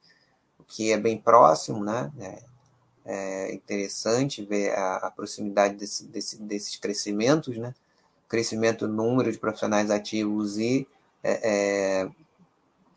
o 0.60 0.64
que 0.66 0.92
é 0.92 0.98
bem 0.98 1.18
próximo, 1.18 1.84
né? 1.84 2.12
É, 2.20 2.44
é 3.04 3.54
interessante 3.54 4.44
ver 4.44 4.72
a, 4.78 4.98
a 4.98 5.12
proximidade 5.12 5.76
desse, 5.76 6.06
desse, 6.06 6.42
desses 6.42 6.76
crescimentos, 6.76 7.58
né? 7.58 7.74
Crescimento 8.28 8.88
do 8.88 8.94
número 8.94 9.32
de 9.32 9.38
profissionais 9.38 9.89
ativos 9.89 10.58
e 10.58 10.88
é, 11.24 12.04
é, 12.04 12.10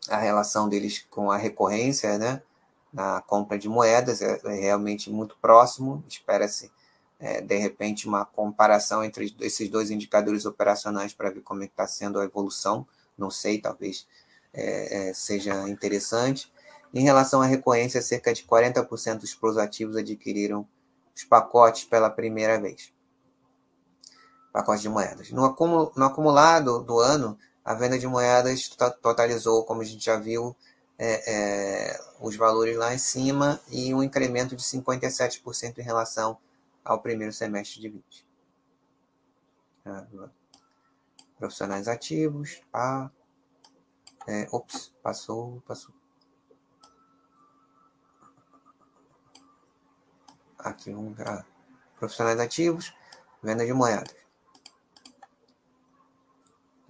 a 0.09 0.17
relação 0.17 0.69
deles 0.69 1.05
com 1.09 1.31
a 1.31 1.37
recorrência, 1.37 2.17
né? 2.17 2.41
Na 2.93 3.21
compra 3.21 3.57
de 3.57 3.67
moedas 3.67 4.21
é, 4.21 4.39
é 4.43 4.53
realmente 4.53 5.09
muito 5.09 5.37
próximo. 5.41 6.03
Espera-se, 6.07 6.71
é, 7.19 7.41
de 7.41 7.57
repente, 7.57 8.07
uma 8.07 8.25
comparação 8.25 9.03
entre 9.03 9.35
esses 9.39 9.69
dois 9.69 9.89
indicadores 9.89 10.45
operacionais 10.45 11.13
para 11.13 11.29
ver 11.29 11.41
como 11.41 11.63
é 11.63 11.65
está 11.65 11.87
sendo 11.87 12.19
a 12.19 12.25
evolução. 12.25 12.85
Não 13.17 13.31
sei, 13.31 13.59
talvez 13.59 14.07
é, 14.53 15.11
seja 15.13 15.67
interessante. 15.69 16.51
Em 16.93 17.03
relação 17.03 17.41
à 17.41 17.45
recorrência, 17.45 18.01
cerca 18.01 18.33
de 18.33 18.43
40% 18.43 19.19
dos 19.19 19.35
pros 19.35 19.57
ativos 19.57 19.97
adquiriram 19.97 20.67
os 21.15 21.23
pacotes 21.23 21.83
pela 21.83 22.09
primeira 22.09 22.59
vez. 22.59 22.93
Pacotes 24.53 24.81
de 24.81 24.89
moedas. 24.89 25.31
No, 25.31 25.41
no 25.95 26.05
acumulado 26.05 26.81
do 26.83 26.99
ano, 26.99 27.37
a 27.65 27.73
venda 27.73 27.99
de 27.99 28.07
moedas 28.07 28.69
totalizou, 29.01 29.65
como 29.65 29.81
a 29.81 29.83
gente 29.83 30.05
já 30.05 30.17
viu, 30.17 30.55
é, 30.97 31.33
é, 31.33 31.99
os 32.21 32.35
valores 32.37 32.77
lá 32.77 32.93
em 32.93 32.97
cima 32.97 33.59
e 33.69 33.93
um 33.93 34.01
incremento 34.01 34.55
de 34.55 34.63
57% 34.63 35.77
em 35.77 35.81
relação 35.81 36.37
ao 36.85 37.01
primeiro 37.01 37.33
semestre 37.33 37.81
de 37.81 37.89
20. 37.89 38.27
Ah, 39.85 40.07
profissionais 41.37 41.87
ativos, 41.87 42.61
pá. 42.71 43.11
É, 44.27 44.47
ops, 44.51 44.93
passou, 45.03 45.61
passou. 45.67 45.93
Aqui 50.57 50.91
vamos 50.91 51.15
ver. 51.15 51.45
Profissionais 51.99 52.39
ativos, 52.39 52.93
venda 53.41 53.65
de 53.65 53.73
moedas. 53.73 54.15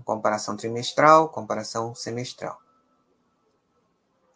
Comparação 0.03 0.55
trimestral, 0.55 1.29
comparação 1.29 1.95
semestral. 1.95 2.61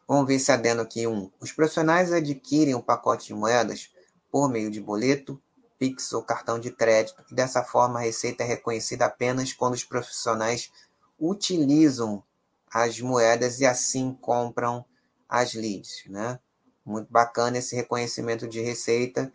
Vamos 0.07 0.25
ver 0.25 0.35
esse 0.35 0.51
adendo 0.51 0.81
aqui. 0.81 1.05
Um, 1.05 1.31
os 1.39 1.51
profissionais 1.51 2.11
adquirem 2.11 2.73
o 2.73 2.79
um 2.79 2.81
pacote 2.81 3.27
de 3.27 3.33
moedas 3.33 3.93
por 4.31 4.49
meio 4.49 4.71
de 4.71 4.81
boleto, 4.81 5.41
Pix 5.79 6.11
ou 6.11 6.21
cartão 6.21 6.59
de 6.59 6.69
crédito. 6.69 7.23
E 7.31 7.33
dessa 7.33 7.63
forma, 7.63 7.99
a 7.99 8.03
receita 8.03 8.43
é 8.43 8.45
reconhecida 8.45 9.05
apenas 9.05 9.53
quando 9.53 9.73
os 9.73 9.83
profissionais 9.83 10.71
utilizam 11.17 12.21
as 12.71 12.99
moedas 12.99 13.59
e 13.61 13.65
assim 13.65 14.13
compram 14.21 14.85
as 15.27 15.53
leads, 15.53 16.03
né? 16.07 16.39
Muito 16.85 17.11
bacana 17.11 17.57
esse 17.57 17.75
reconhecimento 17.75 18.47
de 18.47 18.61
receita, 18.61 19.31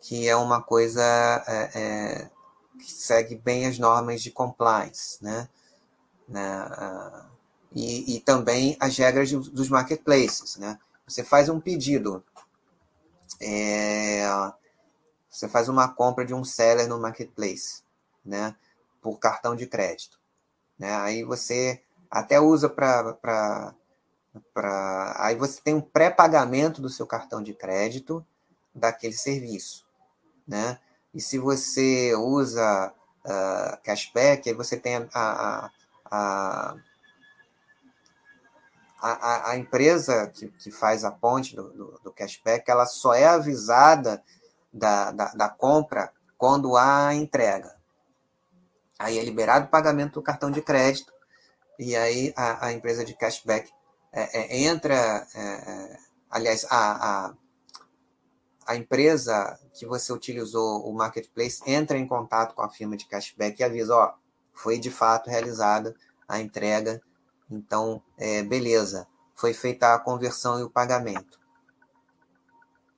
que 0.00 0.28
é 0.28 0.36
uma 0.36 0.62
coisa 0.62 1.02
é, 1.46 1.70
é, 1.74 2.30
que 2.78 2.92
segue 2.92 3.36
bem 3.36 3.66
as 3.66 3.78
normas 3.78 4.22
de 4.22 4.30
compliance, 4.30 5.22
né? 5.22 5.48
né? 6.28 6.68
E, 7.72 8.16
e 8.16 8.20
também 8.20 8.76
as 8.80 8.96
regras 8.96 9.30
dos 9.30 9.68
marketplaces, 9.68 10.56
né? 10.56 10.78
Você 11.06 11.22
faz 11.22 11.48
um 11.48 11.60
pedido, 11.60 12.24
é, 13.40 14.22
você 15.36 15.48
faz 15.48 15.68
uma 15.68 15.88
compra 15.88 16.24
de 16.24 16.32
um 16.32 16.44
seller 16.44 16.88
no 16.88 16.98
marketplace, 16.98 17.82
né? 18.24 18.56
Por 19.02 19.18
cartão 19.18 19.54
de 19.54 19.66
crédito, 19.66 20.18
né? 20.78 20.94
Aí 20.96 21.24
você 21.24 21.82
até 22.10 22.40
usa 22.40 22.68
para 22.68 23.74
Pra... 24.52 25.14
Aí 25.18 25.34
você 25.34 25.60
tem 25.62 25.74
um 25.74 25.80
pré-pagamento 25.80 26.82
do 26.82 26.90
seu 26.90 27.06
cartão 27.06 27.42
de 27.42 27.54
crédito 27.54 28.24
daquele 28.74 29.14
serviço. 29.14 29.86
Né? 30.46 30.78
E 31.14 31.20
se 31.20 31.38
você 31.38 32.14
usa 32.14 32.92
uh, 33.24 33.82
cashback, 33.82 34.48
aí 34.48 34.54
você 34.54 34.76
tem 34.76 34.96
a, 34.96 35.08
a, 35.14 35.70
a, 36.10 36.76
a, 39.00 39.50
a 39.50 39.56
empresa 39.56 40.26
que, 40.28 40.48
que 40.48 40.70
faz 40.70 41.04
a 41.04 41.10
ponte 41.10 41.56
do, 41.56 41.70
do, 41.72 42.00
do, 42.04 42.12
cashback, 42.12 42.70
ela 42.70 42.86
só 42.86 43.14
é 43.14 43.26
avisada 43.26 44.22
da, 44.76 45.10
da, 45.10 45.32
da 45.32 45.48
compra 45.48 46.12
quando 46.36 46.76
há 46.76 47.14
entrega. 47.14 47.74
Aí 48.98 49.18
é 49.18 49.24
liberado 49.24 49.66
o 49.66 49.70
pagamento 49.70 50.14
do 50.14 50.22
cartão 50.22 50.50
de 50.50 50.62
crédito 50.62 51.12
e 51.78 51.96
aí 51.96 52.32
a, 52.36 52.66
a 52.66 52.72
empresa 52.72 53.04
de 53.04 53.14
cashback 53.14 53.70
é, 54.12 54.40
é, 54.40 54.62
entra, 54.64 54.94
é, 55.34 55.40
é, 55.40 55.98
aliás, 56.30 56.64
a, 56.70 57.26
a, 57.26 57.34
a, 58.66 58.76
empresa 58.76 59.58
que 59.74 59.86
você 59.86 60.12
utilizou, 60.12 60.88
o 60.88 60.94
marketplace, 60.94 61.62
entra 61.66 61.98
em 61.98 62.06
contato 62.06 62.54
com 62.54 62.62
a 62.62 62.70
firma 62.70 62.96
de 62.96 63.06
cashback 63.06 63.60
e 63.60 63.64
avisa, 63.64 63.94
ó, 63.94 64.14
foi 64.54 64.78
de 64.78 64.90
fato 64.90 65.28
realizada 65.28 65.94
a 66.26 66.40
entrega, 66.40 67.02
então, 67.50 68.02
é, 68.16 68.42
beleza, 68.42 69.06
foi 69.34 69.52
feita 69.52 69.94
a 69.94 69.98
conversão 69.98 70.58
e 70.58 70.62
o 70.62 70.70
pagamento. 70.70 71.38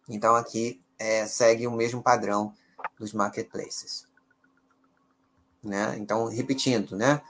Então, 0.09 0.37
aqui 0.37 0.81
é, 0.99 1.27
segue 1.27 1.67
o 1.67 1.73
mesmo 1.73 2.03
padrão 2.03 2.53
dos 2.99 3.13
marketplaces. 3.13 4.07
Né? 5.63 5.97
Então, 5.99 6.27
repetindo, 6.27 6.97
né? 6.97 7.21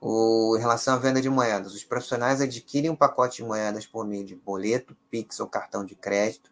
O, 0.00 0.56
em 0.56 0.60
relação 0.60 0.94
à 0.94 0.98
venda 0.98 1.20
de 1.20 1.30
moedas, 1.30 1.74
os 1.74 1.84
profissionais 1.84 2.40
adquirem 2.40 2.90
um 2.90 2.96
pacote 2.96 3.36
de 3.36 3.44
moedas 3.44 3.86
por 3.86 4.04
meio 4.04 4.24
de 4.24 4.34
boleto, 4.34 4.96
Pix 5.08 5.38
ou 5.38 5.46
cartão 5.46 5.84
de 5.84 5.94
crédito, 5.94 6.50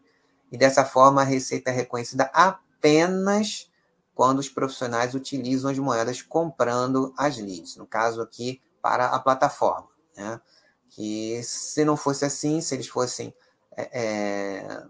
e 0.53 0.57
dessa 0.57 0.85
forma 0.85 1.23
a 1.23 1.25
receita 1.25 1.71
é 1.71 1.73
reconhecida 1.73 2.31
apenas 2.33 3.69
quando 4.15 4.39
os 4.39 4.49
profissionais 4.49 5.15
utilizam 5.15 5.71
as 5.71 5.79
moedas 5.79 6.23
comprando 6.23 7.13
as 7.17 7.39
leads, 7.39 7.77
no 7.77 7.87
caso 7.87 8.21
aqui 8.21 8.61
para 8.81 9.07
a 9.07 9.19
plataforma. 9.19 9.89
Né? 10.17 10.41
Que 10.89 11.41
se 11.43 11.85
não 11.85 11.97
fosse 11.97 12.25
assim, 12.25 12.61
se 12.61 12.75
eles 12.75 12.87
fossem 12.87 13.35
é, 13.77 13.91
é, 13.93 14.85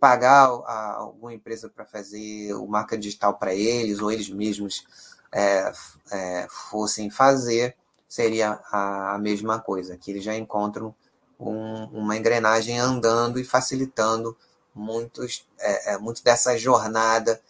pagar 0.00 0.46
a 0.64 0.94
alguma 0.96 1.34
empresa 1.34 1.68
para 1.68 1.84
fazer 1.84 2.54
o 2.54 2.66
marca 2.66 2.96
digital 2.96 3.34
para 3.34 3.54
eles, 3.54 4.00
ou 4.00 4.10
eles 4.10 4.30
mesmos 4.30 4.86
é, 5.30 5.72
é, 6.10 6.46
fossem 6.50 7.10
fazer, 7.10 7.76
seria 8.08 8.58
a, 8.72 9.14
a, 9.14 9.18
mesma 9.18 9.60
coisa, 9.60 9.98
que 9.98 10.10
eles 10.10 10.24
já 10.24 10.34
encontram 10.34 10.94
um, 11.38 11.84
uma 11.92 12.16
engrenagem 12.16 12.78
andando 12.78 13.38
e 13.38 13.44
facilitando 13.44 14.36
muitos, 14.74 15.46
é, 15.58 15.92
é 15.92 15.98
muito 15.98 16.24
dessa 16.24 16.56
jornada 16.56 17.40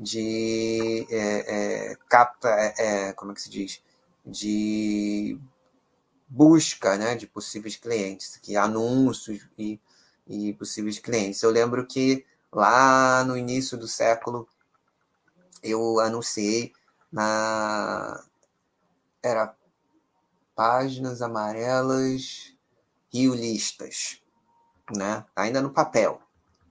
de 0.00 1.06
é, 1.10 1.90
é, 1.90 1.96
capta, 2.08 2.48
como 3.16 3.32
é 3.32 3.34
que 3.34 3.42
se 3.42 3.50
diz, 3.50 3.82
de 4.24 5.38
busca 6.28 6.96
né, 6.96 7.14
de 7.14 7.26
possíveis 7.26 7.76
clientes, 7.76 8.36
que 8.36 8.56
anúncios 8.56 9.46
e, 9.58 9.80
e 10.28 10.52
possíveis 10.52 10.98
clientes. 10.98 11.42
Eu 11.42 11.50
lembro 11.50 11.86
que 11.86 12.24
lá 12.52 13.24
no 13.24 13.36
início 13.36 13.76
do 13.78 13.88
século 13.88 14.46
eu 15.62 15.98
anunciei 16.00 16.72
na 17.10 18.22
era 19.22 19.54
páginas 20.54 21.22
amarelas 21.22 22.54
Rio 23.12 23.34
Listas, 23.34 24.20
né? 24.94 25.24
Ainda 25.34 25.62
no 25.62 25.70
papel, 25.70 26.20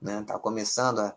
né? 0.00 0.22
Tá 0.26 0.38
começando 0.38 1.00
a, 1.00 1.14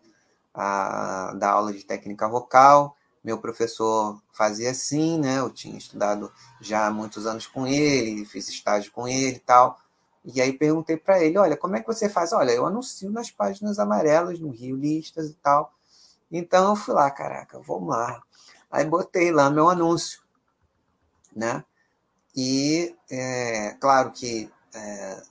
a, 0.54 1.34
dar 1.34 1.50
aula 1.52 1.72
de 1.72 1.84
técnica 1.84 2.28
vocal. 2.28 2.96
Meu 3.22 3.38
professor 3.38 4.20
fazia 4.32 4.70
assim, 4.70 5.18
né? 5.18 5.38
Eu 5.38 5.50
tinha 5.50 5.78
estudado 5.78 6.32
já 6.60 6.86
há 6.86 6.90
muitos 6.90 7.26
anos 7.26 7.46
com 7.46 7.66
ele, 7.66 8.24
fiz 8.24 8.48
estágio 8.48 8.90
com 8.92 9.06
ele 9.06 9.36
e 9.36 9.40
tal. 9.40 9.78
E 10.24 10.40
aí 10.40 10.52
perguntei 10.52 10.96
para 10.96 11.22
ele, 11.22 11.36
olha, 11.36 11.56
como 11.56 11.76
é 11.76 11.80
que 11.80 11.86
você 11.86 12.08
faz? 12.08 12.32
Olha, 12.32 12.52
eu 12.52 12.64
anuncio 12.64 13.10
nas 13.10 13.30
páginas 13.30 13.78
amarelas, 13.78 14.38
no 14.38 14.50
Rio 14.50 14.76
Listas 14.76 15.30
e 15.30 15.34
tal. 15.34 15.74
Então 16.30 16.70
eu 16.70 16.76
fui 16.76 16.94
lá, 16.94 17.10
caraca, 17.10 17.58
vamos 17.60 17.88
lá. 17.88 18.22
Aí 18.70 18.84
botei 18.84 19.32
lá 19.32 19.50
meu 19.50 19.68
anúncio, 19.68 20.22
né? 21.34 21.64
E 22.34 22.96
é, 23.10 23.76
claro 23.80 24.12
que 24.12 24.50
é, 24.74 25.22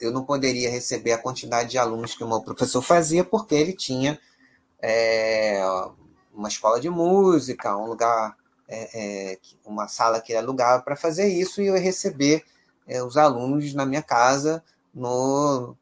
eu 0.00 0.12
não 0.12 0.24
poderia 0.24 0.70
receber 0.70 1.12
a 1.12 1.18
quantidade 1.18 1.70
de 1.70 1.78
alunos 1.78 2.14
que 2.14 2.22
o 2.22 2.28
meu 2.28 2.42
professor 2.42 2.82
fazia, 2.82 3.24
porque 3.24 3.54
ele 3.54 3.72
tinha 3.72 4.20
é, 4.80 5.60
uma 6.32 6.48
escola 6.48 6.80
de 6.80 6.90
música, 6.90 7.76
um 7.76 7.86
lugar, 7.86 8.36
é, 8.68 9.32
é, 9.32 9.38
uma 9.64 9.88
sala 9.88 10.20
que 10.20 10.32
ele 10.32 10.38
alugava 10.38 10.82
para 10.82 10.96
fazer 10.96 11.28
isso, 11.28 11.60
e 11.60 11.66
eu 11.66 11.76
ia 11.76 11.82
receber 11.82 12.44
é, 12.86 13.02
os 13.02 13.16
alunos 13.16 13.72
na 13.74 13.86
minha 13.86 14.02
casa, 14.02 14.62
no, 14.94 15.76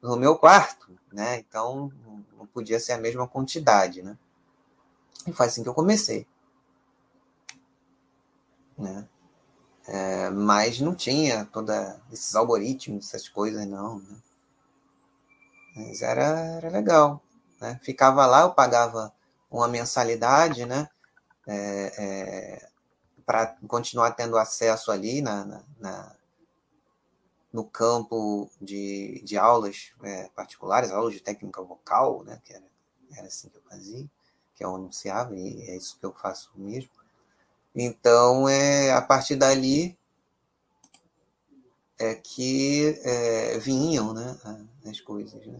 no 0.00 0.16
meu 0.16 0.36
quarto, 0.36 0.90
né? 1.12 1.38
Então, 1.38 1.92
não 2.36 2.46
podia 2.46 2.80
ser 2.80 2.92
a 2.92 2.98
mesma 2.98 3.26
quantidade, 3.26 4.02
né? 4.02 4.16
E 5.26 5.32
foi 5.32 5.46
assim 5.46 5.62
que 5.62 5.68
eu 5.68 5.74
comecei. 5.74 6.26
Né? 8.78 9.08
É, 9.88 10.30
mas 10.30 10.80
não 10.80 10.94
tinha 10.94 11.44
todos 11.46 11.74
esses 12.12 12.34
algoritmos, 12.34 13.06
essas 13.06 13.28
coisas, 13.28 13.66
não. 13.66 13.98
Né? 14.00 14.16
Mas 15.76 16.02
era, 16.02 16.22
era 16.56 16.70
legal. 16.70 17.22
Né? 17.60 17.78
Ficava 17.82 18.26
lá, 18.26 18.42
eu 18.42 18.52
pagava 18.52 19.12
uma 19.50 19.68
mensalidade, 19.68 20.64
né? 20.64 20.88
É, 21.46 21.92
é, 21.98 22.68
para 23.24 23.56
continuar 23.66 24.12
tendo 24.12 24.36
acesso 24.36 24.90
ali 24.90 25.20
na, 25.20 25.44
na, 25.44 25.62
na, 25.78 26.15
no 27.56 27.64
campo 27.64 28.50
de, 28.60 29.22
de 29.24 29.38
aulas 29.38 29.92
é, 30.02 30.28
particulares, 30.36 30.90
aulas 30.90 31.14
de 31.14 31.20
técnica 31.20 31.62
vocal, 31.62 32.22
né? 32.22 32.38
que 32.44 32.52
era, 32.52 32.66
era 33.16 33.26
assim 33.28 33.48
que 33.48 33.56
eu 33.56 33.62
fazia, 33.62 34.06
que 34.54 34.62
eu 34.62 34.74
anunciava, 34.74 35.34
e 35.34 35.62
é 35.62 35.74
isso 35.74 35.98
que 35.98 36.04
eu 36.04 36.12
faço 36.12 36.50
mesmo. 36.54 36.90
Então, 37.74 38.46
é, 38.46 38.92
a 38.92 39.00
partir 39.00 39.36
dali 39.36 39.98
é 41.98 42.14
que 42.14 43.00
é, 43.02 43.58
vinham 43.58 44.12
né, 44.12 44.38
as 44.84 45.00
coisas. 45.00 45.46
Né? 45.46 45.58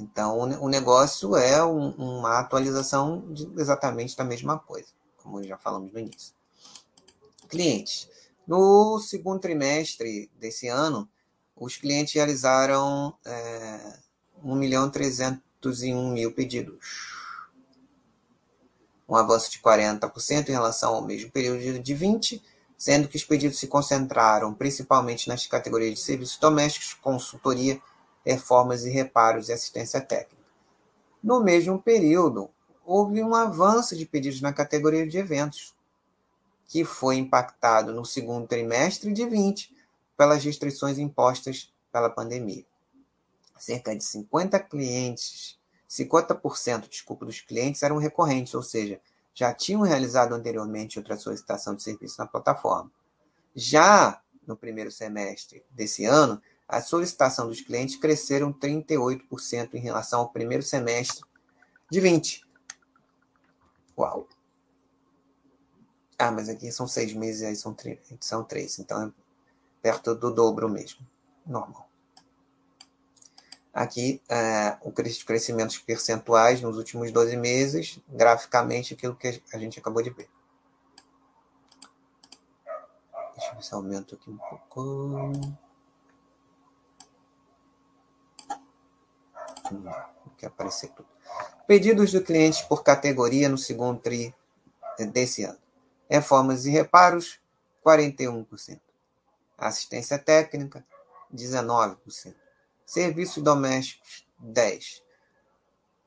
Então, 0.00 0.36
o 0.40 0.68
negócio 0.68 1.36
é 1.36 1.64
um, 1.64 1.90
uma 1.90 2.40
atualização 2.40 3.32
de 3.32 3.48
exatamente 3.56 4.16
da 4.16 4.24
mesma 4.24 4.58
coisa, 4.58 4.88
como 5.22 5.40
já 5.44 5.56
falamos 5.56 5.92
no 5.92 6.00
início. 6.00 6.34
Clientes. 7.48 8.15
No 8.46 8.98
segundo 9.00 9.40
trimestre 9.40 10.30
desse 10.38 10.68
ano, 10.68 11.08
os 11.56 11.76
clientes 11.76 12.14
realizaram 12.14 13.16
é, 13.24 13.98
1 14.42 14.54
milhão 14.54 14.90
301 14.90 16.12
mil 16.12 16.32
pedidos 16.32 17.16
um 19.08 19.14
avanço 19.14 19.50
de 19.50 19.58
40% 19.58 20.48
em 20.48 20.52
relação 20.52 20.94
ao 20.94 21.02
mesmo 21.02 21.30
período 21.30 21.78
de 21.80 21.94
20, 21.94 22.42
sendo 22.76 23.08
que 23.08 23.16
os 23.16 23.24
pedidos 23.24 23.58
se 23.58 23.66
concentraram 23.66 24.52
principalmente 24.52 25.28
nas 25.28 25.46
categorias 25.46 25.94
de 25.94 26.00
serviços 26.00 26.36
domésticos, 26.38 26.94
consultoria, 26.94 27.80
reformas 28.24 28.84
e 28.84 28.90
reparos 28.90 29.48
e 29.48 29.52
assistência 29.52 30.00
técnica. 30.00 30.36
No 31.22 31.40
mesmo 31.40 31.80
período, 31.80 32.50
houve 32.84 33.22
um 33.22 33.34
avanço 33.34 33.96
de 33.96 34.04
pedidos 34.04 34.40
na 34.40 34.52
categoria 34.52 35.06
de 35.06 35.18
eventos, 35.18 35.74
que 36.66 36.84
foi 36.84 37.16
impactado 37.16 37.92
no 37.92 38.04
segundo 38.04 38.46
trimestre 38.46 39.12
de 39.12 39.26
20 39.26 39.74
pelas 40.16 40.44
restrições 40.44 40.98
impostas 40.98 41.72
pela 41.92 42.10
pandemia. 42.10 42.64
Cerca 43.58 43.94
de 43.94 44.04
50 44.04 44.58
clientes 44.60 45.58
50% 45.88 46.88
desculpa, 46.88 47.24
dos 47.24 47.40
clientes 47.40 47.82
eram 47.82 47.96
recorrentes, 47.98 48.54
ou 48.54 48.62
seja, 48.62 49.00
já 49.34 49.52
tinham 49.52 49.82
realizado 49.82 50.34
anteriormente 50.34 50.98
outra 50.98 51.16
solicitação 51.16 51.74
de 51.74 51.82
serviço 51.82 52.18
na 52.18 52.26
plataforma. 52.26 52.90
Já 53.54 54.20
no 54.46 54.56
primeiro 54.56 54.90
semestre 54.90 55.64
desse 55.70 56.04
ano, 56.04 56.40
a 56.68 56.80
solicitação 56.80 57.48
dos 57.48 57.60
clientes 57.60 57.96
cresceram 57.96 58.52
38% 58.52 59.74
em 59.74 59.80
relação 59.80 60.20
ao 60.20 60.30
primeiro 60.30 60.62
semestre 60.62 61.24
de 61.90 62.00
20. 62.00 62.44
Uau! 63.96 64.28
Ah, 66.18 66.30
mas 66.30 66.48
aqui 66.48 66.72
são 66.72 66.86
seis 66.86 67.12
meses, 67.12 67.42
aí 67.42 67.54
são, 67.54 67.76
são 68.20 68.42
três, 68.42 68.78
então 68.78 69.02
é 69.02 69.12
perto 69.82 70.14
do 70.14 70.32
dobro 70.32 70.68
mesmo. 70.68 71.06
Normal. 71.44 71.86
Aqui, 73.72 74.22
é, 74.26 74.78
o 74.80 74.90
crescimento 74.90 75.84
percentuais 75.84 76.62
nos 76.62 76.78
últimos 76.78 77.12
12 77.12 77.36
meses, 77.36 78.00
graficamente, 78.08 78.94
aquilo 78.94 79.14
que 79.14 79.42
a 79.52 79.58
gente 79.58 79.78
acabou 79.78 80.02
de 80.02 80.08
ver. 80.08 80.30
Deixa 83.36 83.50
eu 83.50 83.56
ver 83.56 83.62
se 83.62 83.74
aumento 83.74 84.14
aqui 84.14 84.30
um 84.30 84.38
pouco. 84.38 84.80
Hum, 89.70 89.82
não 89.82 90.34
quer 90.38 90.46
aparecer 90.46 90.88
tudo. 90.92 91.08
Pedidos 91.66 92.12
do 92.12 92.22
cliente 92.22 92.66
por 92.66 92.82
categoria 92.82 93.46
no 93.46 93.58
segundo 93.58 94.00
TRI 94.00 94.34
desse 95.12 95.44
ano. 95.44 95.65
Reformas 96.08 96.66
e 96.66 96.70
reparos, 96.70 97.38
41%. 97.84 98.80
Assistência 99.58 100.18
técnica, 100.18 100.84
19%. 101.34 102.34
Serviços 102.84 103.42
domésticos, 103.42 104.26
10. 104.38 105.02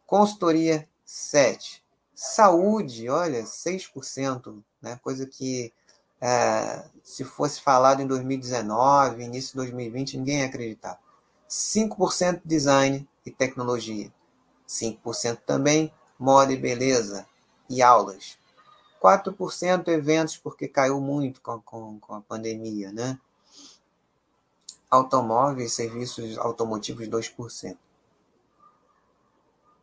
Consultoria, 0.06 0.88
7. 1.06 1.84
Saúde, 2.16 3.10
olha, 3.10 3.44
6%, 3.44 4.64
né? 4.82 5.00
coisa 5.04 5.26
que 5.26 5.74
é, 6.22 6.84
se 7.04 7.24
fosse 7.24 7.62
falado 7.62 8.02
em 8.02 8.08
2019, 8.08 9.24
início 9.24 9.52
de 9.52 9.58
2020, 9.58 10.18
ninguém 10.18 10.40
ia 10.40 10.46
acreditar. 10.46 11.00
5% 11.50 12.42
design 12.44 13.08
e 13.26 13.32
tecnologia. 13.32 14.12
5% 14.68 15.42
também 15.46 15.94
moda 16.18 16.52
e 16.52 16.58
beleza 16.58 17.26
e 17.70 17.82
aulas. 17.82 18.39
4% 19.02 19.88
eventos, 19.88 20.38
porque 20.38 20.68
caiu 20.68 21.00
muito 21.00 21.42
com, 21.42 21.62
com, 21.62 22.00
com 22.00 22.16
a 22.16 22.22
pandemia, 22.22 22.92
né? 22.92 23.20
automóveis, 24.90 25.74
serviços 25.74 26.38
automotivos 26.38 27.08
2%. 27.08 27.78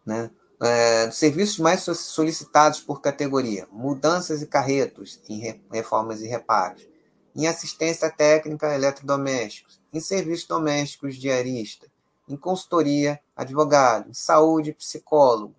Né? 0.04 0.30
É, 0.60 1.10
serviços 1.10 1.58
mais 1.58 1.82
solicitados 1.82 2.80
por 2.80 3.00
categoria: 3.00 3.68
mudanças 3.70 4.42
e 4.42 4.46
carretos 4.46 5.20
em 5.28 5.60
reformas 5.70 6.22
e 6.22 6.26
reparos, 6.26 6.86
em 7.34 7.46
assistência 7.46 8.10
técnica 8.10 8.74
eletrodomésticos, 8.74 9.80
em 9.92 10.00
serviços 10.00 10.46
domésticos 10.46 11.16
diarista, 11.16 11.86
em 12.28 12.36
consultoria, 12.36 13.20
advogado, 13.36 14.08
em 14.08 14.14
saúde, 14.14 14.72
psicólogo, 14.72 15.54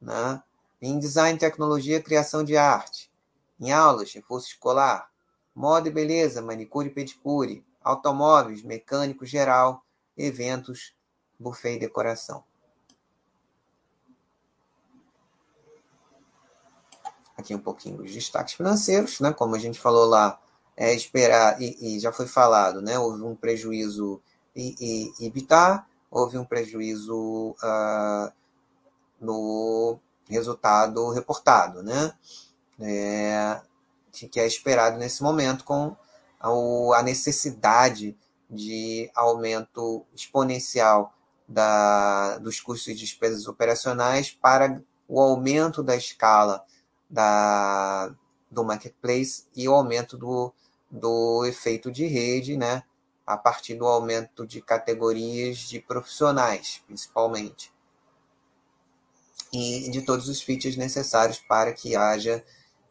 né? 0.00 0.42
Em 0.88 0.98
design, 0.98 1.38
tecnologia, 1.38 2.02
criação 2.02 2.44
de 2.44 2.56
arte, 2.56 3.10
em 3.60 3.72
aulas, 3.72 4.12
reforço 4.12 4.48
escolar, 4.48 5.08
moda 5.54 5.88
e 5.88 5.92
beleza, 5.92 6.42
manicure 6.42 6.88
e 6.88 6.92
pedicure, 6.92 7.64
automóveis, 7.82 8.62
mecânico 8.62 9.24
geral, 9.24 9.84
eventos, 10.16 10.94
buffet 11.38 11.76
e 11.76 11.78
decoração. 11.78 12.44
Aqui 17.36 17.54
um 17.54 17.60
pouquinho 17.60 18.02
os 18.02 18.12
destaques 18.12 18.54
financeiros, 18.54 19.20
né? 19.20 19.32
Como 19.32 19.54
a 19.54 19.58
gente 19.58 19.78
falou 19.78 20.06
lá, 20.06 20.40
é 20.76 20.94
esperar, 20.94 21.60
e, 21.60 21.96
e 21.96 22.00
já 22.00 22.12
foi 22.12 22.26
falado, 22.26 22.80
né? 22.80 22.98
Houve 22.98 23.22
um 23.22 23.34
prejuízo 23.34 24.22
e, 24.54 25.12
e, 25.18 25.26
EBITDA, 25.26 25.84
houve 26.10 26.38
um 26.38 26.44
prejuízo 26.44 27.56
uh, 27.62 28.32
no 29.20 29.98
resultado 30.28 31.10
reportado, 31.10 31.82
né? 31.82 32.12
É, 32.80 33.60
que 34.12 34.40
é 34.40 34.46
esperado 34.46 34.96
nesse 34.96 35.22
momento 35.22 35.64
com 35.64 35.96
a 36.94 37.02
necessidade 37.02 38.16
de 38.48 39.10
aumento 39.14 40.04
exponencial 40.14 41.14
da, 41.48 42.38
dos 42.38 42.60
custos 42.60 42.88
e 42.88 42.94
despesas 42.94 43.46
operacionais 43.46 44.30
para 44.30 44.82
o 45.08 45.20
aumento 45.20 45.82
da 45.82 45.96
escala 45.96 46.64
da, 47.08 48.14
do 48.50 48.64
marketplace 48.64 49.46
e 49.54 49.68
o 49.68 49.74
aumento 49.74 50.16
do, 50.16 50.52
do 50.90 51.44
efeito 51.44 51.90
de 51.90 52.06
rede, 52.06 52.56
né, 52.56 52.82
a 53.26 53.36
partir 53.36 53.74
do 53.74 53.86
aumento 53.86 54.46
de 54.46 54.60
categorias 54.60 55.58
de 55.58 55.80
profissionais, 55.80 56.82
principalmente. 56.86 57.73
E 59.54 59.88
de 59.90 60.02
todos 60.02 60.28
os 60.28 60.42
features 60.42 60.76
necessários 60.76 61.38
para 61.38 61.72
que 61.72 61.94
haja 61.94 62.44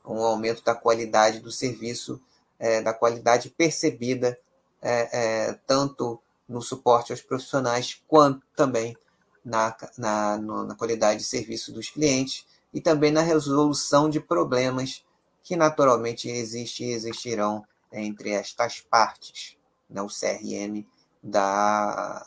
um 0.05 0.21
aumento 0.21 0.63
da 0.63 0.73
qualidade 0.73 1.39
do 1.39 1.51
serviço, 1.51 2.21
é, 2.57 2.81
da 2.81 2.93
qualidade 2.93 3.49
percebida, 3.49 4.37
é, 4.81 5.09
é, 5.11 5.53
tanto 5.67 6.21
no 6.47 6.61
suporte 6.61 7.11
aos 7.11 7.21
profissionais, 7.21 8.01
quanto 8.07 8.45
também 8.55 8.95
na, 9.43 9.75
na, 9.97 10.37
na 10.37 10.75
qualidade 10.75 11.19
de 11.19 11.25
serviço 11.25 11.71
dos 11.71 11.89
clientes 11.89 12.45
e 12.73 12.79
também 12.79 13.11
na 13.11 13.21
resolução 13.21 14.09
de 14.09 14.19
problemas 14.19 15.05
que 15.41 15.55
naturalmente 15.55 16.29
existem 16.29 16.87
e 16.87 16.93
existirão 16.93 17.65
entre 17.91 18.31
estas 18.31 18.79
partes, 18.79 19.57
né? 19.89 20.01
o 20.01 20.07
CRM 20.07 20.85
da 21.21 22.25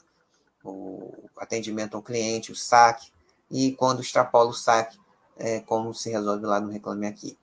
o 0.62 1.12
atendimento 1.36 1.96
ao 1.96 2.02
cliente, 2.02 2.50
o 2.50 2.56
saque, 2.56 3.12
e 3.50 3.72
quando 3.72 4.00
extrapola 4.00 4.50
o 4.50 4.54
saque, 4.54 4.98
é, 5.36 5.60
como 5.60 5.94
se 5.94 6.10
resolve 6.10 6.44
lá 6.46 6.60
no 6.60 6.70
Reclame 6.70 7.06
Aqui. 7.06 7.38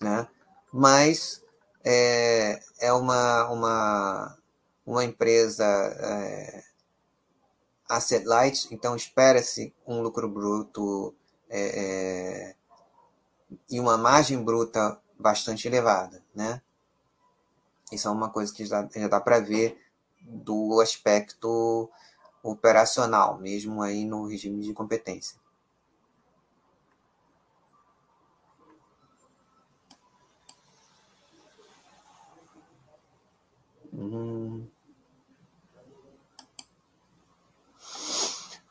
Né? 0.00 0.26
Mas 0.72 1.44
é, 1.84 2.60
é 2.78 2.92
uma, 2.92 3.48
uma, 3.48 4.38
uma 4.86 5.04
empresa 5.04 5.64
é, 5.64 6.62
asset 7.88 8.24
light, 8.24 8.68
então 8.72 8.94
espera-se 8.94 9.74
um 9.86 10.00
lucro 10.00 10.28
bruto 10.28 11.14
é, 11.48 11.60
é, 11.60 12.54
e 13.68 13.80
uma 13.80 13.98
margem 13.98 14.42
bruta 14.42 14.98
bastante 15.18 15.66
elevada, 15.66 16.22
né? 16.34 16.62
Isso 17.90 18.06
é 18.06 18.10
uma 18.10 18.30
coisa 18.30 18.54
que 18.54 18.64
já, 18.64 18.88
já 18.94 19.08
dá 19.08 19.20
para 19.20 19.40
ver 19.40 19.76
do 20.22 20.80
aspecto 20.80 21.90
operacional, 22.42 23.38
mesmo 23.38 23.82
aí 23.82 24.04
no 24.04 24.26
regime 24.26 24.62
de 24.62 24.72
competência. 24.72 25.38
Hum. 33.92 34.66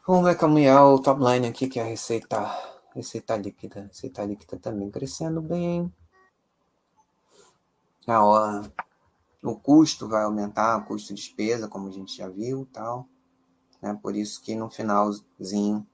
Vamos 0.07 0.26
é 0.65 0.80
o 0.82 0.97
top 0.97 1.22
line 1.24 1.47
aqui, 1.47 1.67
que 1.67 1.80
é 1.80 1.84
a 1.84 1.86
receita, 1.86 2.39
receita 2.95 3.38
líquida. 3.38 3.82
Receita 3.82 4.26
líquida 4.26 4.57
também 4.57 4.89
crescendo 4.89 5.39
bem. 5.39 5.93
A 8.07 8.24
hora, 8.26 8.74
o 9.43 9.55
custo 9.55 10.07
vai 10.07 10.24
aumentar, 10.24 10.78
o 10.78 10.86
custo 10.86 11.13
de 11.13 11.22
despesa, 11.22 11.67
como 11.67 11.89
a 11.89 11.91
gente 11.91 12.17
já 12.17 12.28
viu 12.28 12.67
tal. 12.74 13.07
Né? 13.82 13.97
Por 14.01 14.15
isso 14.15 14.41
que 14.41 14.55
no 14.55 14.69
finalzinho 14.69 15.86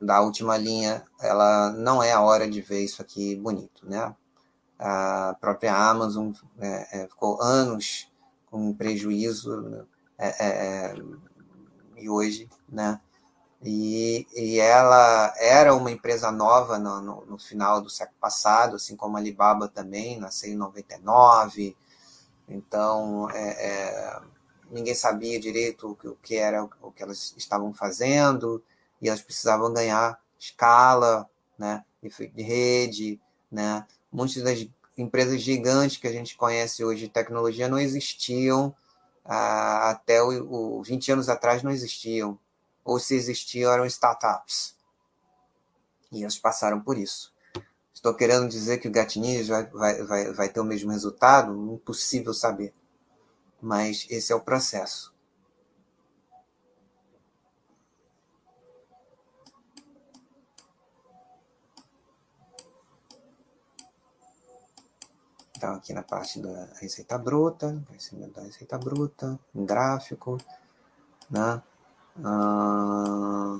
da 0.00 0.20
última 0.20 0.56
linha, 0.56 1.04
ela 1.20 1.72
não 1.72 2.02
é 2.02 2.12
a 2.12 2.20
hora 2.20 2.48
de 2.48 2.60
ver 2.60 2.84
isso 2.84 3.00
aqui 3.00 3.34
bonito, 3.34 3.88
né? 3.88 4.14
A 4.78 5.34
própria 5.40 5.74
Amazon 5.74 6.32
é, 6.58 7.00
é, 7.00 7.08
ficou 7.08 7.40
anos 7.40 8.12
com 8.50 8.74
prejuízo 8.74 9.58
né? 9.62 9.84
é, 10.18 10.46
é, 10.46 10.94
e 11.96 12.10
hoje, 12.10 12.48
né? 12.68 13.00
E, 13.62 14.26
e 14.34 14.60
ela 14.60 15.32
era 15.38 15.74
uma 15.74 15.90
empresa 15.90 16.30
nova 16.30 16.78
no, 16.78 17.00
no, 17.00 17.26
no, 17.26 17.38
final 17.38 17.80
do 17.80 17.88
século 17.88 18.18
passado, 18.20 18.76
assim 18.76 18.94
como 18.94 19.16
a 19.16 19.20
Alibaba 19.20 19.66
também, 19.66 20.20
nasceu 20.20 20.52
em 20.52 20.56
99. 20.56 21.74
Então, 22.46 23.30
é, 23.30 23.48
é, 23.48 24.20
ninguém 24.70 24.94
sabia 24.94 25.38
direito 25.38 25.96
o 26.04 26.16
que 26.16 26.36
era 26.36 26.64
o 26.64 26.90
que 26.90 27.02
elas 27.02 27.34
estavam 27.36 27.72
fazendo 27.72 28.62
e 29.00 29.08
elas 29.08 29.22
precisavam 29.22 29.72
ganhar 29.72 30.20
escala, 30.38 31.28
né, 31.58 31.84
de 32.02 32.42
rede, 32.42 33.20
né. 33.50 33.86
Muitas 34.12 34.42
das 34.42 34.66
empresas 34.96 35.40
gigantes 35.40 35.98
que 35.98 36.06
a 36.06 36.12
gente 36.12 36.36
conhece 36.36 36.84
hoje 36.84 37.06
de 37.06 37.12
tecnologia 37.12 37.68
não 37.68 37.78
existiam 37.78 38.74
ah, 39.24 39.90
até 39.90 40.22
o, 40.22 40.78
o 40.78 40.82
20 40.82 41.12
anos 41.12 41.28
atrás 41.28 41.62
não 41.62 41.70
existiam, 41.70 42.38
ou 42.84 42.98
se 42.98 43.14
existiam 43.14 43.72
eram 43.72 43.84
startups. 43.86 44.74
E 46.12 46.22
elas 46.22 46.38
passaram 46.38 46.80
por 46.80 46.96
isso. 46.96 47.34
Estou 47.92 48.14
querendo 48.14 48.48
dizer 48.48 48.78
que 48.78 48.88
o 48.88 48.90
Gatinhas 48.90 49.48
vai, 49.48 49.64
vai, 49.66 50.02
vai, 50.04 50.32
vai 50.32 50.48
ter 50.48 50.60
o 50.60 50.64
mesmo 50.64 50.92
resultado? 50.92 51.52
Impossível 51.74 52.32
saber 52.32 52.72
mas 53.66 54.06
esse 54.08 54.32
é 54.32 54.36
o 54.36 54.40
processo. 54.40 55.12
Então, 65.56 65.74
aqui 65.74 65.92
na 65.92 66.02
parte 66.02 66.40
da 66.40 66.66
receita 66.80 67.18
bruta, 67.18 67.82
da 68.32 68.42
receita 68.42 68.78
bruta, 68.78 69.36
gráfico, 69.52 70.38
né? 71.28 71.60
Ah, 72.24 73.58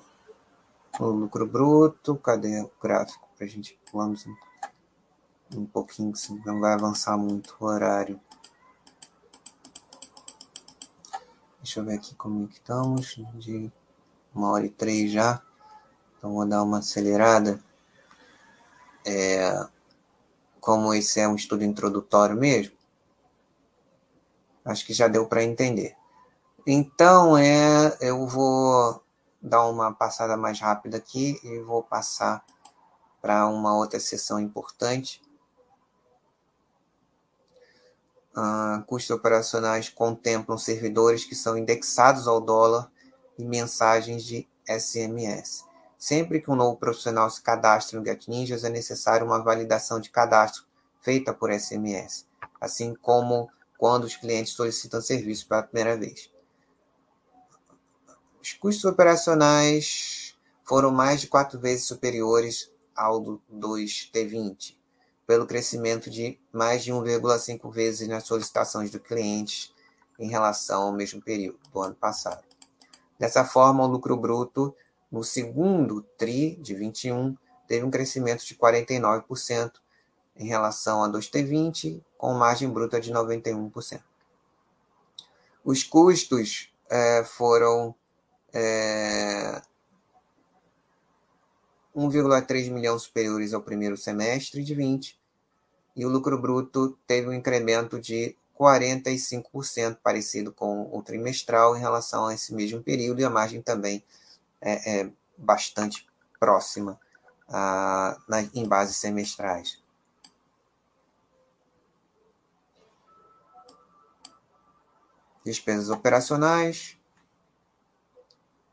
o 1.01 1.07
lucro 1.07 1.47
bruto, 1.47 2.15
cadê 2.17 2.61
o 2.61 2.71
gráfico? 2.81 3.29
Para 3.37 3.47
a 3.47 3.49
gente 3.49 3.77
um, 3.93 4.15
um 5.57 5.67
pouquinho, 5.67 6.13
não 6.45 6.61
vai 6.61 6.75
avançar 6.75 7.17
muito 7.19 7.57
o 7.59 7.65
horário. 7.65 8.21
Deixa 11.67 11.81
eu 11.81 11.85
ver 11.85 11.95
aqui 11.95 12.15
como 12.15 12.45
é 12.45 12.47
que 12.47 12.59
estamos. 12.61 13.17
De 13.35 13.73
uma 14.33 14.53
hora 14.53 14.65
e 14.65 14.71
três 14.71 15.11
já. 15.11 15.43
Então 16.17 16.33
vou 16.33 16.47
dar 16.47 16.63
uma 16.63 16.79
acelerada. 16.79 17.61
É, 19.05 19.67
como 20.61 20.95
esse 20.95 21.19
é 21.19 21.27
um 21.27 21.35
estudo 21.35 21.65
introdutório 21.65 22.37
mesmo, 22.37 22.73
acho 24.65 24.87
que 24.87 24.95
já 24.95 25.09
deu 25.09 25.27
para 25.27 25.43
entender. 25.43 25.97
Então 26.65 27.37
é, 27.37 27.97
eu 28.01 28.29
vou 28.29 29.03
dar 29.43 29.67
uma 29.67 29.93
passada 29.93 30.37
mais 30.37 30.61
rápida 30.61 30.99
aqui 30.99 31.37
e 31.43 31.59
vou 31.63 31.83
passar 31.83 32.45
para 33.21 33.45
uma 33.49 33.77
outra 33.77 33.99
sessão 33.99 34.39
importante 34.39 35.21
Uh, 38.37 38.85
custos 38.85 39.17
operacionais 39.17 39.89
contemplam 39.89 40.59
servidores 40.59 41.25
que 41.25 41.35
são 41.35 41.57
indexados 41.57 42.29
ao 42.29 42.39
dólar 42.39 42.91
e 43.39 43.45
mensagens 43.45 44.25
de 44.25 44.47
SMS. 44.69 45.65
Sempre 45.99 46.43
que 46.43 46.51
um 46.51 46.55
novo 46.55 46.77
profissional 46.77 47.31
se 47.31 47.41
cadastra 47.41 47.99
no 47.99 48.05
GetNinjas, 48.05 48.63
é 48.63 48.69
necessário 48.69 49.27
uma 49.27 49.43
validação 49.43 49.99
de 49.99 50.11
cadastro 50.11 50.65
feita 51.01 51.33
por 51.33 51.51
SMS, 51.51 52.27
assim 52.61 52.95
como 52.95 53.49
quando 53.79 54.05
os 54.05 54.17
clientes 54.17 54.53
solicitam 54.53 55.01
serviço 55.01 55.49
pela 55.49 55.63
primeira 55.63 55.97
vez. 55.97 56.31
Os 58.43 58.53
custos 58.53 58.85
operacionais 58.85 60.37
foram 60.63 60.91
mais 60.91 61.23
de 61.23 61.27
quatro 61.27 61.59
vezes 61.59 61.87
superiores 61.87 62.71
ao 62.95 63.19
do, 63.19 63.43
dos 63.49 64.11
T20 64.13 64.76
pelo 65.27 65.47
crescimento 65.47 66.09
de 66.09 66.39
mais 66.53 66.85
de 66.85 66.93
1,5 66.93 67.71
vezes 67.73 68.07
nas 68.07 68.25
solicitações 68.25 68.91
do 68.91 69.01
cliente 69.01 69.75
em 70.19 70.29
relação 70.29 70.85
ao 70.85 70.93
mesmo 70.93 71.21
período 71.21 71.59
do 71.73 71.81
ano 71.81 71.95
passado. 71.95 72.43
Dessa 73.19 73.45
forma, 73.45 73.85
o 73.85 73.89
lucro 73.89 74.17
bruto 74.17 74.75
no 75.11 75.25
segundo 75.25 76.03
TRI 76.17 76.57
de 76.57 76.75
21 76.75 77.37
teve 77.67 77.85
um 77.85 77.91
crescimento 77.91 78.45
de 78.45 78.55
49% 78.55 79.73
em 80.37 80.47
relação 80.47 81.03
a 81.03 81.09
2T20, 81.09 82.03
com 82.17 82.35
margem 82.35 82.69
bruta 82.69 83.01
de 83.01 83.13
91%. 83.13 84.03
Os 85.65 85.83
custos 85.83 86.73
é, 86.89 87.25
foram 87.25 87.95
é, 88.53 89.61
1,3 91.97 92.71
milhão 92.71 92.99
superiores 92.99 93.55
ao 93.55 93.63
primeiro 93.63 93.97
semestre 93.97 94.63
de 94.63 94.75
20, 94.75 95.16
e 95.97 96.05
o 96.05 96.11
lucro 96.11 96.39
bruto 96.39 96.97
teve 97.07 97.27
um 97.27 97.33
incremento 97.33 97.99
de 97.99 98.37
45%, 98.59 99.99
parecido 100.03 100.53
com 100.53 100.95
o 100.95 101.03
trimestral 101.03 101.75
em 101.75 101.81
relação 101.81 102.27
a 102.27 102.35
esse 102.35 102.55
mesmo 102.55 102.83
período, 102.83 103.21
e 103.21 103.25
a 103.25 103.31
margem 103.31 103.63
também 103.63 104.05
é, 104.61 105.01
é 105.01 105.11
bastante 105.39 106.07
próxima 106.39 107.01
a, 107.49 108.19
na, 108.29 108.43
em 108.55 108.67
bases 108.67 108.97
semestrais. 108.97 109.83
Despesas 115.45 115.89
operacionais. 115.89 116.97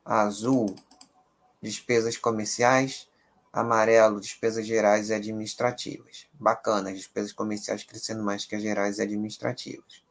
Azul, 0.03 0.75
despesas 1.61 2.17
comerciais 2.17 3.07
Amarelo, 3.53 4.19
despesas 4.19 4.65
gerais 4.65 5.09
e 5.09 5.13
administrativas. 5.13 6.27
Bacana, 6.33 6.89
as 6.89 6.97
despesas 6.97 7.31
comerciais 7.31 7.83
crescendo 7.83 8.23
mais 8.23 8.45
que 8.45 8.55
as 8.55 8.63
gerais 8.63 8.97
e 8.97 9.03
administrativas. 9.03 10.03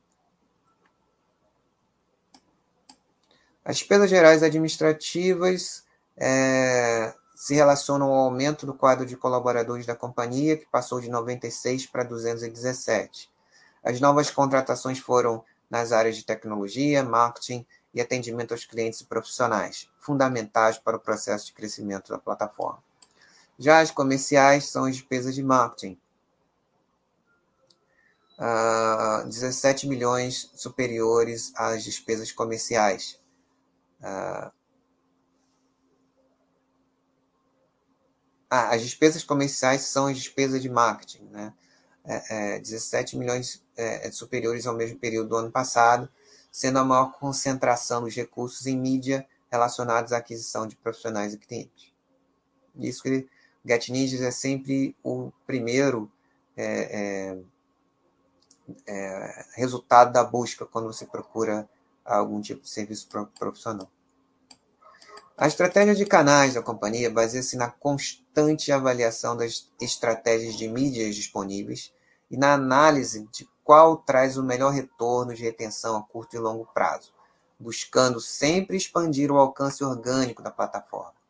As 3.64 3.78
despesas 3.78 4.08
gerais 4.08 4.44
administrativas 4.44 5.84
é, 6.16 7.12
se 7.34 7.54
relacionam 7.54 8.12
ao 8.12 8.26
aumento 8.26 8.64
do 8.64 8.74
quadro 8.74 9.04
de 9.04 9.16
colaboradores 9.16 9.86
da 9.86 9.96
companhia, 9.96 10.56
que 10.56 10.66
passou 10.66 11.00
de 11.00 11.10
96 11.10 11.86
para 11.86 12.04
217. 12.04 13.28
As 13.82 14.00
novas 14.00 14.30
contratações 14.30 15.00
foram 15.00 15.44
nas 15.68 15.90
áreas 15.90 16.16
de 16.16 16.24
tecnologia, 16.24 17.02
marketing 17.02 17.66
e 17.92 18.00
atendimento 18.00 18.52
aos 18.52 18.64
clientes 18.64 19.00
e 19.00 19.04
profissionais, 19.04 19.90
fundamentais 19.98 20.78
para 20.78 20.96
o 20.96 21.00
processo 21.00 21.46
de 21.46 21.52
crescimento 21.52 22.12
da 22.12 22.18
plataforma. 22.18 22.91
Já 23.58 23.80
as 23.80 23.90
comerciais 23.90 24.64
são 24.64 24.84
as 24.84 24.96
despesas 24.96 25.34
de 25.34 25.42
marketing, 25.42 25.98
uh, 28.38 29.28
17 29.28 29.86
milhões 29.86 30.50
superiores 30.54 31.52
às 31.54 31.84
despesas 31.84 32.32
comerciais. 32.32 33.20
Uh, 34.00 34.50
ah, 38.50 38.74
as 38.74 38.82
despesas 38.82 39.22
comerciais 39.22 39.82
são 39.82 40.06
as 40.06 40.16
despesas 40.16 40.60
de 40.60 40.68
marketing, 40.68 41.24
né? 41.30 41.54
É, 42.04 42.56
é, 42.56 42.58
17 42.58 43.16
milhões 43.16 43.64
é, 43.76 44.08
é, 44.08 44.10
superiores 44.10 44.66
ao 44.66 44.74
mesmo 44.74 44.98
período 44.98 45.28
do 45.28 45.36
ano 45.36 45.52
passado, 45.52 46.08
sendo 46.50 46.80
a 46.80 46.84
maior 46.84 47.12
concentração 47.12 48.02
dos 48.02 48.14
recursos 48.14 48.66
em 48.66 48.76
mídia 48.76 49.24
relacionados 49.48 50.12
à 50.12 50.16
aquisição 50.16 50.66
de 50.66 50.74
profissionais 50.74 51.32
e 51.32 51.38
clientes. 51.38 51.92
Isso 52.74 53.02
que 53.04 53.28
Get 53.64 53.88
Ninjas 53.88 54.20
é 54.20 54.30
sempre 54.30 54.96
o 55.02 55.32
primeiro 55.46 56.10
é, 56.56 57.36
é, 57.36 57.38
é, 58.86 59.44
resultado 59.54 60.12
da 60.12 60.24
busca 60.24 60.66
quando 60.66 60.92
você 60.92 61.06
procura 61.06 61.68
algum 62.04 62.40
tipo 62.40 62.62
de 62.62 62.68
serviço 62.68 63.08
profissional. 63.38 63.88
A 65.36 65.46
estratégia 65.46 65.94
de 65.94 66.04
canais 66.04 66.54
da 66.54 66.62
companhia 66.62 67.10
baseia-se 67.10 67.56
na 67.56 67.70
constante 67.70 68.70
avaliação 68.70 69.36
das 69.36 69.70
estratégias 69.80 70.54
de 70.54 70.68
mídias 70.68 71.14
disponíveis 71.14 71.92
e 72.30 72.36
na 72.36 72.54
análise 72.54 73.26
de 73.32 73.48
qual 73.64 73.96
traz 73.96 74.36
o 74.36 74.42
melhor 74.42 74.72
retorno 74.72 75.34
de 75.34 75.42
retenção 75.42 75.96
a 75.96 76.02
curto 76.02 76.36
e 76.36 76.38
longo 76.38 76.66
prazo, 76.74 77.12
buscando 77.58 78.20
sempre 78.20 78.76
expandir 78.76 79.30
o 79.30 79.38
alcance 79.38 79.82
orgânico 79.82 80.42
da 80.42 80.50
plataforma. 80.50 81.21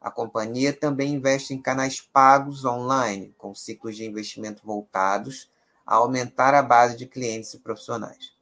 A 0.00 0.10
companhia 0.10 0.72
também 0.72 1.14
investe 1.14 1.52
em 1.52 1.60
canais 1.60 2.00
pagos 2.00 2.64
online, 2.64 3.34
com 3.36 3.54
ciclos 3.54 3.96
de 3.96 4.06
investimento 4.06 4.64
voltados 4.64 5.50
a 5.84 5.96
aumentar 5.96 6.54
a 6.54 6.62
base 6.62 6.96
de 6.96 7.06
clientes 7.06 7.52
e 7.52 7.58
profissionais. 7.58 8.32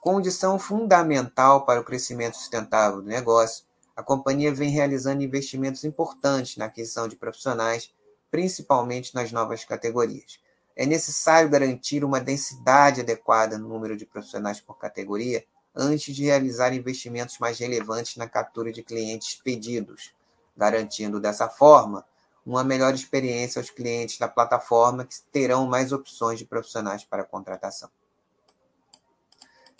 Condição 0.00 0.58
fundamental 0.58 1.64
para 1.64 1.80
o 1.80 1.84
crescimento 1.84 2.36
sustentável 2.36 3.00
do 3.00 3.08
negócio, 3.08 3.64
a 3.96 4.02
companhia 4.02 4.54
vem 4.54 4.70
realizando 4.70 5.22
investimentos 5.22 5.84
importantes 5.84 6.56
na 6.56 6.66
aquisição 6.66 7.08
de 7.08 7.16
profissionais, 7.16 7.92
principalmente 8.30 9.14
nas 9.14 9.32
novas 9.32 9.64
categorias. 9.64 10.38
É 10.76 10.86
necessário 10.86 11.50
garantir 11.50 12.04
uma 12.04 12.20
densidade 12.20 13.00
adequada 13.00 13.58
no 13.58 13.68
número 13.68 13.96
de 13.96 14.06
profissionais 14.06 14.60
por 14.60 14.78
categoria 14.78 15.44
antes 15.74 16.14
de 16.14 16.24
realizar 16.24 16.72
investimentos 16.74 17.38
mais 17.38 17.58
relevantes 17.58 18.16
na 18.16 18.28
captura 18.28 18.70
de 18.70 18.82
clientes 18.82 19.34
pedidos, 19.42 20.12
garantindo 20.58 21.20
dessa 21.20 21.48
forma 21.48 22.04
uma 22.44 22.64
melhor 22.64 22.92
experiência 22.92 23.60
aos 23.60 23.70
clientes 23.70 24.18
da 24.18 24.26
plataforma 24.26 25.04
que 25.04 25.14
terão 25.30 25.66
mais 25.66 25.92
opções 25.92 26.38
de 26.38 26.44
profissionais 26.44 27.04
para 27.04 27.22
contratação. 27.22 27.88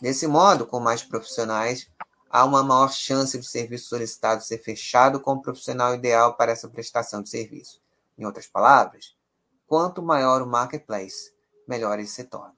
Desse 0.01 0.29
modo, 0.29 0.67
com 0.67 0.79
mais 0.79 1.03
profissionais, 1.03 1.91
há 2.31 2.45
uma 2.45 2.63
maior 2.63 2.93
chance 2.93 3.37
do 3.37 3.45
serviço 3.45 3.89
solicitado 3.89 4.45
ser 4.45 4.59
fechado 4.59 5.19
com 5.19 5.33
o 5.33 5.43
profissional 5.43 5.95
ideal 5.95 6.35
para 6.35 6.53
essa 6.53 6.69
prestação 6.69 7.23
de 7.23 7.29
serviço. 7.29 7.83
Em 8.17 8.25
outras 8.25 8.47
palavras, 8.47 9.17
quanto 9.67 10.03
maior 10.03 10.43
o 10.43 10.47
marketplace, 10.47 11.33
melhor 11.67 11.99
ele 11.99 12.07
se 12.07 12.25
torna. 12.25 12.57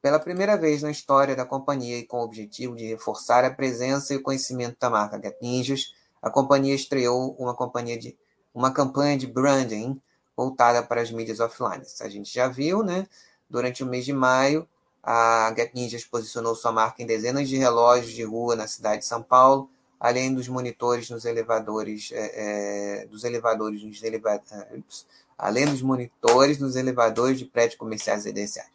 Pela 0.00 0.18
primeira 0.18 0.56
vez 0.56 0.82
na 0.82 0.90
história 0.90 1.36
da 1.36 1.44
companhia 1.44 1.98
e 1.98 2.06
com 2.06 2.20
o 2.20 2.24
objetivo 2.24 2.74
de 2.74 2.86
reforçar 2.86 3.44
a 3.44 3.50
presença 3.50 4.14
e 4.14 4.16
o 4.16 4.22
conhecimento 4.22 4.78
da 4.80 4.88
marca 4.88 5.20
Get 5.22 5.36
Ninjas, 5.42 5.92
a 6.22 6.30
companhia 6.30 6.74
estreou 6.74 7.34
uma 7.38 7.54
companhia 7.54 7.98
de 7.98 8.16
uma 8.54 8.72
campanha 8.72 9.16
de 9.16 9.26
branding 9.26 10.00
voltada 10.36 10.82
para 10.82 11.00
as 11.00 11.10
mídias 11.10 11.40
offline. 11.40 11.84
A 12.00 12.08
gente 12.08 12.32
já 12.32 12.48
viu, 12.48 12.82
né? 12.82 13.06
Durante 13.48 13.82
o 13.82 13.86
mês 13.86 14.04
de 14.04 14.12
maio, 14.12 14.68
a 15.02 15.52
Get 15.56 15.72
Ninjas 15.74 16.04
posicionou 16.04 16.54
sua 16.54 16.72
marca 16.72 17.02
em 17.02 17.06
dezenas 17.06 17.48
de 17.48 17.56
relógios 17.56 18.12
de 18.12 18.22
rua 18.22 18.54
na 18.54 18.66
cidade 18.66 19.00
de 19.02 19.06
São 19.06 19.22
Paulo, 19.22 19.70
além 19.98 20.34
dos 20.34 20.48
monitores 20.48 21.10
nos 21.10 21.24
elevadores, 21.24 22.10
é, 22.12 23.02
é, 23.02 23.06
dos 23.06 23.24
elevadores 23.24 23.82
nos 23.82 25.06
além 25.36 25.64
dos 25.64 25.80
monitores 25.80 26.58
nos 26.58 26.76
elevadores 26.76 27.38
de 27.38 27.46
prédios 27.46 27.78
comerciais 27.78 28.24
residenciais. 28.24 28.70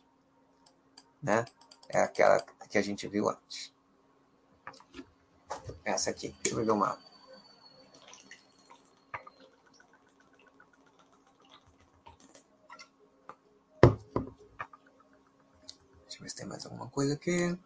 Né? 1.21 1.45
É 1.89 2.01
aquela 2.01 2.43
que 2.69 2.77
a 2.77 2.81
gente 2.81 3.07
viu 3.07 3.29
antes. 3.29 3.71
Essa 5.83 6.09
aqui. 6.09 6.35
Deixa 6.41 6.59
eu 6.59 6.65
ver 6.65 6.71
o 6.71 6.75
ver 16.25 16.29
se 16.29 16.35
tem 16.35 16.45
mais 16.45 16.65
alguma 16.65 16.89
coisa 16.89 17.13
aqui. 17.13 17.57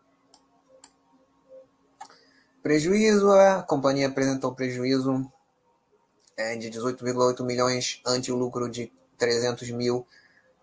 Prejuízo, 2.61 3.31
a 3.31 3.64
companhia 3.64 4.07
apresentou 4.07 4.53
prejuízo 4.53 5.31
é, 6.36 6.57
de 6.57 6.69
18,8 6.69 7.44
milhões 7.44 8.02
ante 8.06 8.31
o 8.31 8.36
lucro 8.36 8.69
de 8.69 8.91
300 9.18 9.72
mil 9.72 10.06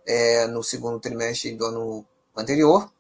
é, 0.07 0.47
no 0.47 0.63
segundo 0.63 1.01
trimestre 1.01 1.55
do 1.55 1.65
ano 1.65 2.07
anterior. 2.37 2.93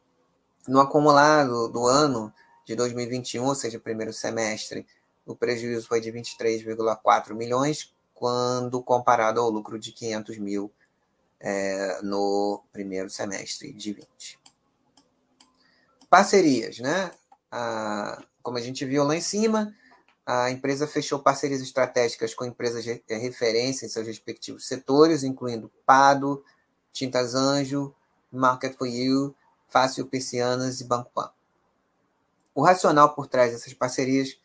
No 0.66 0.80
acumulado 0.80 1.68
do 1.68 1.86
ano 1.86 2.32
de 2.64 2.74
2021, 2.74 3.44
ou 3.44 3.54
seja, 3.54 3.78
primeiro 3.78 4.12
semestre, 4.12 4.86
o 5.26 5.36
prejuízo 5.36 5.86
foi 5.86 6.00
de 6.00 6.10
23,4 6.10 7.34
milhões, 7.34 7.94
quando 8.14 8.82
comparado 8.82 9.40
ao 9.40 9.50
lucro 9.50 9.78
de 9.78 9.92
500 9.92 10.38
mil 10.38 10.72
é, 11.38 12.00
no 12.02 12.64
primeiro 12.72 13.10
semestre 13.10 13.72
de 13.72 13.92
20. 13.92 14.45
Parcerias, 16.08 16.78
né? 16.78 17.10
Como 18.42 18.58
a 18.58 18.60
gente 18.60 18.84
viu 18.84 19.04
lá 19.04 19.16
em 19.16 19.20
cima, 19.20 19.74
a 20.24 20.50
empresa 20.50 20.86
fechou 20.86 21.18
parcerias 21.18 21.60
estratégicas 21.60 22.34
com 22.34 22.44
empresas 22.44 22.84
de 22.84 23.02
referência 23.08 23.86
em 23.86 23.88
seus 23.88 24.06
respectivos 24.06 24.66
setores, 24.66 25.22
incluindo 25.22 25.70
Pado, 25.84 26.44
Tintas 26.92 27.34
Anjo, 27.34 27.94
Market 28.30 28.76
for 28.76 28.86
You, 28.86 29.34
Fácil 29.68 30.06
Persianas 30.06 30.80
e 30.80 30.84
Banco 30.84 31.10
Pan. 31.14 31.30
O 32.54 32.62
racional 32.62 33.14
por 33.14 33.26
trás 33.26 33.52
dessas 33.52 33.74
parcerias 33.74 34.38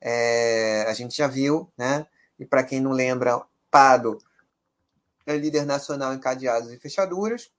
é, 0.00 0.84
a 0.88 0.92
gente 0.92 1.16
já 1.16 1.26
viu, 1.26 1.70
né? 1.76 2.06
E 2.38 2.44
para 2.44 2.62
quem 2.62 2.80
não 2.80 2.92
lembra, 2.92 3.42
Pado 3.70 4.18
é 5.26 5.36
líder 5.36 5.66
nacional 5.66 6.14
em 6.14 6.18
cadeados 6.18 6.72
e 6.72 6.78
fechaduras, 6.78 7.50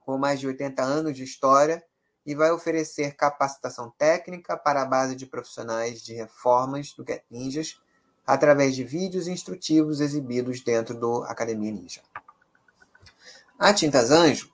com 0.00 0.16
mais 0.16 0.40
de 0.40 0.46
80 0.46 0.82
anos 0.82 1.16
de 1.16 1.24
história 1.24 1.84
e 2.24 2.34
vai 2.34 2.50
oferecer 2.50 3.14
capacitação 3.14 3.92
técnica 3.98 4.56
para 4.56 4.82
a 4.82 4.86
base 4.86 5.14
de 5.14 5.26
profissionais 5.26 6.02
de 6.02 6.14
reformas 6.14 6.92
do 6.92 7.04
Get 7.06 7.22
Ninjas 7.30 7.80
através 8.26 8.74
de 8.74 8.82
vídeos 8.82 9.28
instrutivos 9.28 10.00
exibidos 10.00 10.62
dentro 10.62 10.98
do 10.98 11.22
Academia 11.24 11.70
Ninja. 11.70 12.00
A 13.58 13.72
Tintas 13.72 14.10
Anjo, 14.10 14.50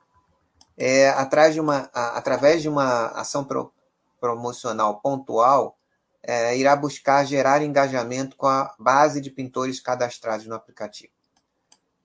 é, 0.76 1.09
atrás 1.10 1.55
de 1.55 1.60
uma, 1.60 1.88
a, 1.94 2.18
através 2.18 2.62
de 2.62 2.68
uma 2.68 3.06
ação 3.09 3.44
pro, 3.44 3.72
promocional 4.18 5.01
pontual, 5.01 5.78
é, 6.22 6.56
irá 6.56 6.76
buscar 6.76 7.24
gerar 7.24 7.62
engajamento 7.62 8.36
com 8.36 8.47
a 8.47 8.74
base 8.78 9.20
de 9.20 9.30
pintores 9.30 9.80
cadastrados 9.80 10.47
no 10.47 10.55
aplicativo. 10.55 11.12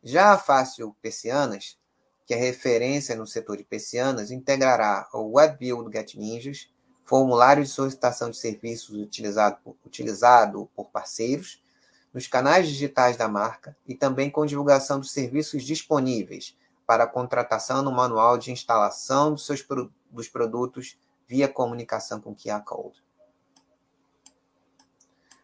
Já 0.04 0.34
a 0.34 0.38
Fácil 0.38 0.96
Persianas 1.02 1.78
que 2.26 2.34
é 2.34 2.38
referência 2.38 3.16
no 3.16 3.28
setor 3.28 3.58
de 3.58 3.64
persianas, 3.64 4.32
integrará 4.32 5.08
o 5.14 5.38
WebView 5.38 5.84
do 5.84 5.92
GetNinjas, 5.92 6.70
formulário 7.04 7.64
de 7.64 7.70
solicitação 7.70 8.32
de 8.32 8.38
serviços 8.38 8.96
utilizado 8.98 9.58
por, 9.64 9.76
utilizado 9.86 10.70
por 10.76 10.90
parceiros, 10.90 11.64
nos 12.12 12.28
canais 12.28 12.68
digitais 12.68 13.18
da 13.18 13.28
marca 13.28 13.78
e 13.86 13.94
também 13.94 14.30
com 14.30 14.46
divulgação 14.46 15.00
dos 15.00 15.12
serviços 15.12 15.64
disponíveis 15.64 16.58
para 16.88 17.06
contratação 17.06 17.84
no 17.84 17.92
manual 17.92 18.38
de 18.38 18.52
instalação 18.52 19.34
dos 19.34 19.46
seus 19.46 19.66
dos 20.10 20.30
produtos 20.30 20.98
via 21.28 21.48
comunicação 21.48 22.22
com 22.22 22.36
QR 22.36 22.64
Code. 22.64 23.04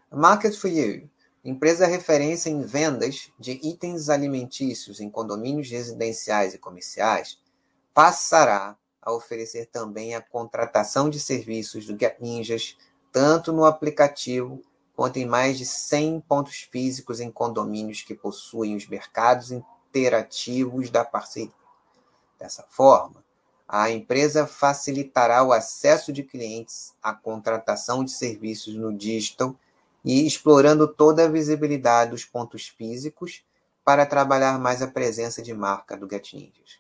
Market 0.10 0.56
for 0.56 0.70
You 0.70 1.10
Empresa 1.44 1.88
referência 1.88 2.50
em 2.50 2.62
vendas 2.62 3.32
de 3.40 3.60
itens 3.64 4.10
alimentícios 4.10 5.00
em 5.00 5.10
condomínios 5.10 5.70
residenciais 5.72 6.54
e 6.54 6.60
comerciais, 6.60 7.40
passará 7.94 8.78
a 9.02 9.12
oferecer 9.12 9.66
também 9.66 10.14
a 10.14 10.22
contratação 10.22 11.10
de 11.10 11.20
serviços 11.20 11.88
do 11.88 11.98
Get 12.00 12.20
Ninjas 12.20 12.78
tanto 13.12 13.52
no 13.52 13.66
aplicativo 13.66 14.62
quanto 14.96 15.18
em 15.18 15.26
mais 15.26 15.58
de 15.58 15.66
100 15.66 16.22
pontos 16.22 16.68
físicos 16.72 17.20
em 17.20 17.32
condomínios 17.32 18.04
que 18.04 18.14
possuem 18.14 18.76
os 18.76 18.88
mercados 18.88 19.52
interativos 19.52 20.92
da 20.92 21.04
parceria. 21.04 21.52
Dessa 22.38 22.64
forma, 22.70 23.24
a 23.68 23.90
empresa 23.90 24.46
facilitará 24.46 25.44
o 25.44 25.52
acesso 25.52 26.14
de 26.14 26.24
clientes 26.24 26.94
à 27.02 27.14
contratação 27.14 28.04
de 28.04 28.12
serviços 28.12 28.76
no 28.76 28.96
digital 28.96 29.56
e 30.03 30.26
explorando 30.26 30.88
toda 30.88 31.26
a 31.26 31.30
visibilidade 31.30 32.11
dos 32.11 32.26
pontos 32.26 32.68
físicos 32.68 33.44
para 33.84 34.06
trabalhar 34.06 34.60
mais 34.60 34.82
a 34.82 34.88
presença 34.88 35.41
de 35.41 35.53
marca 35.53 35.98
do 35.98 36.10
Get 36.10 36.34
Ninjas. 36.34 36.80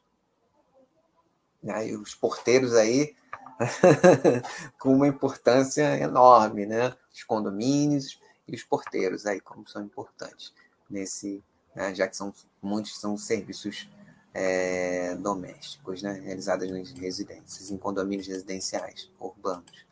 E 1.63 1.95
os 1.95 2.15
porteiros 2.15 2.73
aí 2.73 3.15
com 4.79 4.95
uma 4.95 5.07
importância 5.07 5.97
enorme, 5.99 6.65
né? 6.65 6.95
Os 7.13 7.23
condomínios 7.23 8.19
e 8.47 8.55
os 8.55 8.63
porteiros 8.63 9.25
aí 9.25 9.39
como 9.39 9.67
são 9.67 9.83
importantes 9.83 10.53
nesse, 10.89 11.43
né? 11.75 11.93
já 11.93 12.07
que 12.07 12.17
são 12.17 12.33
muitos 12.61 12.99
são 12.99 13.17
serviços 13.17 13.89
é, 14.33 15.15
domésticos, 15.15 16.01
né? 16.01 16.13
Realizados 16.23 16.69
nas 16.71 16.91
residências, 16.91 17.69
em 17.69 17.77
condomínios 17.77 18.27
residenciais 18.27 19.11
urbanos. 19.19 19.85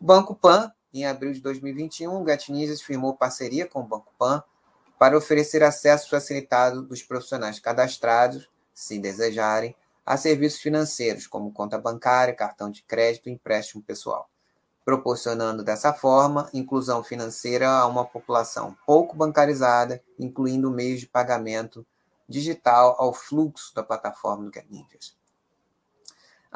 O 0.00 0.04
Banco 0.04 0.34
Pan, 0.34 0.72
em 1.00 1.06
abril 1.06 1.32
de 1.32 1.40
2021, 1.40 2.22
o 2.22 2.26
firmou 2.82 3.14
parceria 3.14 3.66
com 3.66 3.80
o 3.80 3.86
Banco 3.86 4.12
Pan 4.18 4.42
para 4.98 5.16
oferecer 5.16 5.62
acesso 5.62 6.08
facilitado 6.08 6.82
dos 6.82 7.02
profissionais 7.02 7.58
cadastrados, 7.58 8.48
se 8.72 8.98
desejarem, 8.98 9.74
a 10.04 10.16
serviços 10.16 10.60
financeiros, 10.60 11.26
como 11.26 11.52
conta 11.52 11.78
bancária, 11.78 12.32
cartão 12.32 12.70
de 12.70 12.82
crédito 12.84 13.28
e 13.28 13.32
empréstimo 13.32 13.82
pessoal, 13.82 14.30
proporcionando 14.84 15.64
dessa 15.64 15.92
forma 15.92 16.48
inclusão 16.54 17.02
financeira 17.02 17.68
a 17.68 17.86
uma 17.86 18.04
população 18.04 18.76
pouco 18.86 19.16
bancarizada, 19.16 20.00
incluindo 20.18 20.70
meios 20.70 21.00
de 21.00 21.08
pagamento 21.08 21.84
digital 22.28 22.94
ao 22.98 23.12
fluxo 23.12 23.74
da 23.74 23.82
plataforma 23.82 24.44
do 24.44 24.54
GetNinjas. 24.54 25.16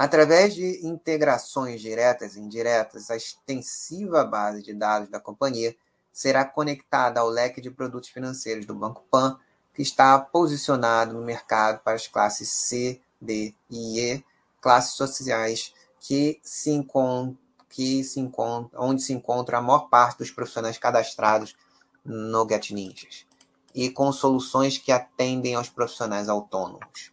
Através 0.01 0.55
de 0.55 0.81
integrações 0.87 1.79
diretas 1.79 2.35
e 2.35 2.41
indiretas, 2.41 3.11
a 3.11 3.17
extensiva 3.17 4.25
base 4.25 4.63
de 4.63 4.73
dados 4.73 5.11
da 5.11 5.21
companhia 5.21 5.77
será 6.11 6.43
conectada 6.43 7.21
ao 7.21 7.29
leque 7.29 7.61
de 7.61 7.71
produtos 7.71 8.09
financeiros 8.09 8.65
do 8.65 8.75
Banco 8.75 9.05
Pan, 9.11 9.39
que 9.75 9.83
está 9.83 10.19
posicionado 10.19 11.13
no 11.13 11.21
mercado 11.21 11.81
para 11.81 11.97
as 11.97 12.07
classes 12.07 12.49
C, 12.49 12.99
D 13.21 13.55
e 13.69 14.01
E, 14.01 14.25
classes 14.59 14.95
sociais 14.95 15.75
que 15.99 16.41
se 16.43 16.71
encontram, 16.71 17.37
que 17.69 18.03
se 18.03 18.21
encontram, 18.21 18.83
onde 18.83 19.03
se 19.03 19.13
encontra 19.13 19.59
a 19.59 19.61
maior 19.61 19.91
parte 19.91 20.21
dos 20.21 20.31
profissionais 20.31 20.79
cadastrados 20.79 21.55
no 22.03 22.49
Get 22.49 22.71
Ninjas, 22.71 23.27
e 23.75 23.91
com 23.91 24.11
soluções 24.13 24.79
que 24.79 24.93
atendem 24.93 25.57
aos 25.57 25.69
profissionais 25.69 26.27
autônomos. 26.27 27.13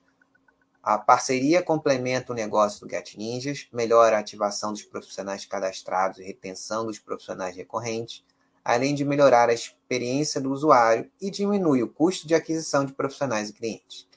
A 0.90 0.98
parceria 0.98 1.62
complementa 1.62 2.32
o 2.32 2.36
negócio 2.36 2.80
do 2.80 2.90
Get 2.90 3.18
Ninjas, 3.18 3.68
melhora 3.74 4.16
a 4.16 4.20
ativação 4.22 4.72
dos 4.72 4.84
profissionais 4.84 5.44
cadastrados 5.44 6.18
e 6.18 6.24
retenção 6.24 6.86
dos 6.86 6.98
profissionais 6.98 7.54
recorrentes, 7.58 8.24
além 8.64 8.96
de 8.96 9.04
melhorar 9.04 9.50
a 9.50 9.54
experiência 9.54 10.40
do 10.40 10.50
usuário 10.50 11.12
e 11.20 11.30
diminui 11.30 11.84
o 11.84 11.90
custo 11.90 12.26
de 12.26 12.34
aquisição 12.34 12.86
de 12.86 12.94
profissionais 12.94 13.50
e 13.50 13.54
clientes. 13.54 14.08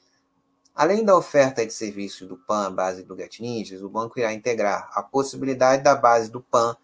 Além 0.73 1.03
da 1.03 1.17
oferta 1.17 1.65
de 1.65 1.73
serviços 1.73 2.25
do 2.25 2.37
PAN 2.37 2.67
à 2.67 2.69
base 2.69 3.03
do 3.03 3.17
GetNinjas, 3.17 3.81
o 3.81 3.89
banco 3.89 4.17
irá 4.17 4.31
integrar 4.31 4.89
a 4.93 5.03
possibilidade 5.03 5.83
da 5.83 5.93
base 5.93 6.31
do 6.31 6.39
PAN 6.39 6.77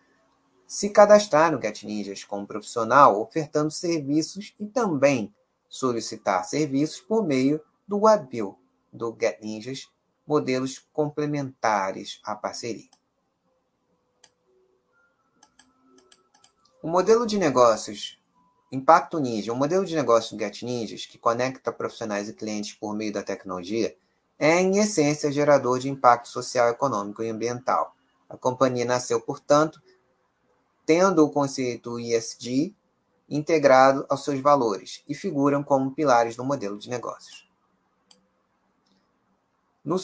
se 0.68 0.90
cadastrar 0.90 1.50
no 1.50 1.62
GetNinjas 1.62 2.26
como 2.26 2.46
profissional, 2.46 3.22
ofertando 3.22 3.72
serviços 3.72 4.54
e 4.60 4.66
também 4.66 5.34
solicitar 5.70 6.44
serviços 6.44 7.00
por 7.00 7.26
meio 7.26 7.62
do 7.88 8.02
WebBill 8.02 8.60
do 8.92 9.16
GetNinjas, 9.20 9.90
modelos 10.26 10.80
complementares 10.92 12.20
à 12.24 12.36
parceria. 12.36 12.90
O 16.82 16.88
modelo 16.88 17.26
de 17.26 17.38
negócios 17.38 18.18
Impacto 18.70 19.18
Ninja, 19.18 19.54
o 19.54 19.56
modelo 19.56 19.86
de 19.86 19.96
negócio 19.96 20.36
do 20.36 20.44
Get 20.44 20.62
Ninjas, 20.62 21.06
que 21.06 21.18
conecta 21.18 21.72
profissionais 21.72 22.28
e 22.28 22.34
clientes 22.34 22.74
por 22.74 22.94
meio 22.94 23.14
da 23.14 23.24
tecnologia, 23.24 23.96
é, 24.38 24.60
em 24.60 24.78
essência, 24.78 25.32
gerador 25.32 25.80
de 25.80 25.90
impacto 25.90 26.28
social, 26.28 26.68
econômico 26.68 27.24
e 27.24 27.30
ambiental. 27.30 27.96
A 28.28 28.36
companhia 28.36 28.84
nasceu, 28.84 29.22
portanto, 29.22 29.82
tendo 30.86 31.24
o 31.24 31.32
conceito 31.32 31.98
ESG 31.98 32.76
integrado 33.30 34.06
aos 34.10 34.26
seus 34.26 34.42
valores 34.42 35.02
e 35.08 35.16
figuram 35.16 35.64
como 35.64 35.94
pilares 35.94 36.36
do 36.36 36.44
modelo 36.44 36.78
de 36.78 36.90
negócios. 36.90 37.47
No, 39.88 39.96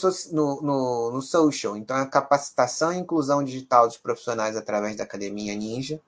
no, 0.61 1.11
no, 1.11 1.21
social, 1.21 1.75
então, 1.75 1.97
a 1.97 2.05
capacitação 2.05 2.93
e 2.93 2.97
inclusão 2.97 3.43
digital 3.43 3.85
dos 3.85 3.97
profissionais 3.97 4.55
através 4.55 4.95
da 4.95 5.03
Academia 5.03 5.53
Ninja, 5.55 5.99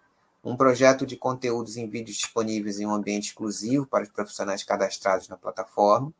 um 0.42 0.56
projeto 0.56 1.06
de 1.06 1.18
conteúdos 1.18 1.76
em 1.76 1.90
vídeos 1.90 2.16
disponíveis 2.16 2.80
em 2.80 2.86
um 2.86 2.94
ambiente 2.94 3.32
exclusivo 3.32 3.86
para 3.86 4.06
os 4.06 4.10
profissionais 4.10 4.64
cadastrados 4.64 5.28
na 5.28 5.36
plataforma. 5.36 6.14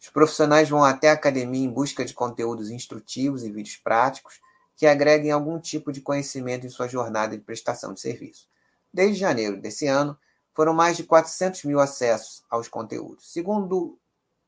Os 0.00 0.08
profissionais 0.08 0.68
vão 0.68 0.82
até 0.82 1.10
a 1.10 1.12
academia 1.12 1.64
em 1.64 1.70
busca 1.70 2.04
de 2.04 2.14
conteúdos 2.14 2.68
instrutivos 2.68 3.44
e 3.44 3.52
vídeos 3.52 3.76
práticos 3.76 4.40
que 4.74 4.88
agreguem 4.88 5.30
algum 5.30 5.60
tipo 5.60 5.92
de 5.92 6.00
conhecimento 6.00 6.66
em 6.66 6.70
sua 6.70 6.88
jornada 6.88 7.38
de 7.38 7.44
prestação 7.44 7.94
de 7.94 8.00
serviço. 8.00 8.48
Desde 8.92 9.20
janeiro 9.20 9.56
desse 9.56 9.86
ano, 9.86 10.18
foram 10.52 10.74
mais 10.74 10.96
de 10.96 11.04
400 11.04 11.62
mil 11.62 11.78
acessos 11.78 12.42
aos 12.50 12.66
conteúdos. 12.66 13.32
Segundo 13.32 13.99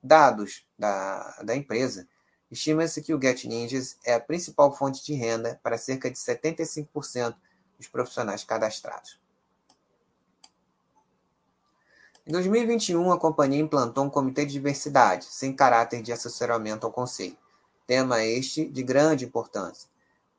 dados 0.03 0.67
da, 0.79 1.43
da 1.45 1.55
empresa, 1.55 2.09
estima-se 2.51 3.01
que 3.01 3.15
o 3.15 3.21
Get 3.21 3.45
Ninjas 3.45 3.97
é 4.05 4.15
a 4.15 4.21
principal 4.21 4.75
fonte 4.77 5.05
de 5.05 5.15
renda 5.15 5.61
para 5.63 5.79
cerca 5.79 6.11
de 6.11 6.19
75% 6.19 7.35
dos 7.79 7.89
profissionais 7.89 8.45
cadastrados. 8.45 9.21
Em 12.27 12.31
2021, 12.31 13.11
a 13.11 13.19
companhia 13.19 13.61
implantou 13.61 14.05
um 14.05 14.11
comitê 14.11 14.45
de 14.45 14.53
diversidade, 14.53 15.25
sem 15.25 15.53
caráter 15.53 16.03
de 16.03 16.13
assessoramento 16.13 16.87
ao 16.87 16.93
conselho. 16.93 17.37
Tema 17.85 18.25
este 18.25 18.65
de 18.65 18.83
grande 18.83 19.25
importância, 19.25 19.89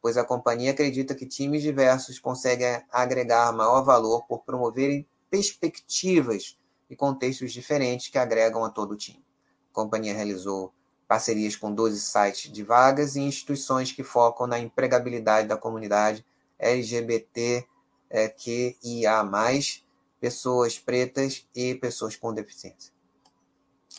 pois 0.01 0.15
a 0.15 0.23
companhia 0.23 0.71
acredita 0.71 1.13
que 1.13 1.25
times 1.25 1.61
diversos 1.61 2.19
conseguem 2.19 2.81
agregar 2.89 3.51
maior 3.51 3.83
valor 3.83 4.23
por 4.23 4.43
promoverem 4.43 5.05
perspectivas 5.29 6.57
e 6.89 6.95
contextos 6.95 7.51
diferentes 7.51 8.07
que 8.07 8.17
agregam 8.17 8.63
a 8.63 8.69
todo 8.69 8.91
o 8.91 8.97
time. 8.97 9.23
A 9.73 9.75
companhia 9.75 10.13
realizou 10.13 10.71
parcerias 11.07 11.55
com 11.55 11.73
12 11.73 11.99
sites 11.99 12.51
de 12.51 12.63
vagas 12.63 13.15
e 13.15 13.21
instituições 13.21 13.91
que 13.91 14.03
focam 14.03 14.45
na 14.45 14.59
empregabilidade 14.59 15.47
da 15.47 15.57
comunidade 15.57 16.23
LGBT, 16.59 17.65
é, 18.07 18.31
pessoas 20.19 20.77
pretas 20.77 21.47
e 21.55 21.73
pessoas 21.73 22.15
com 22.15 22.31
deficiência. 22.31 22.93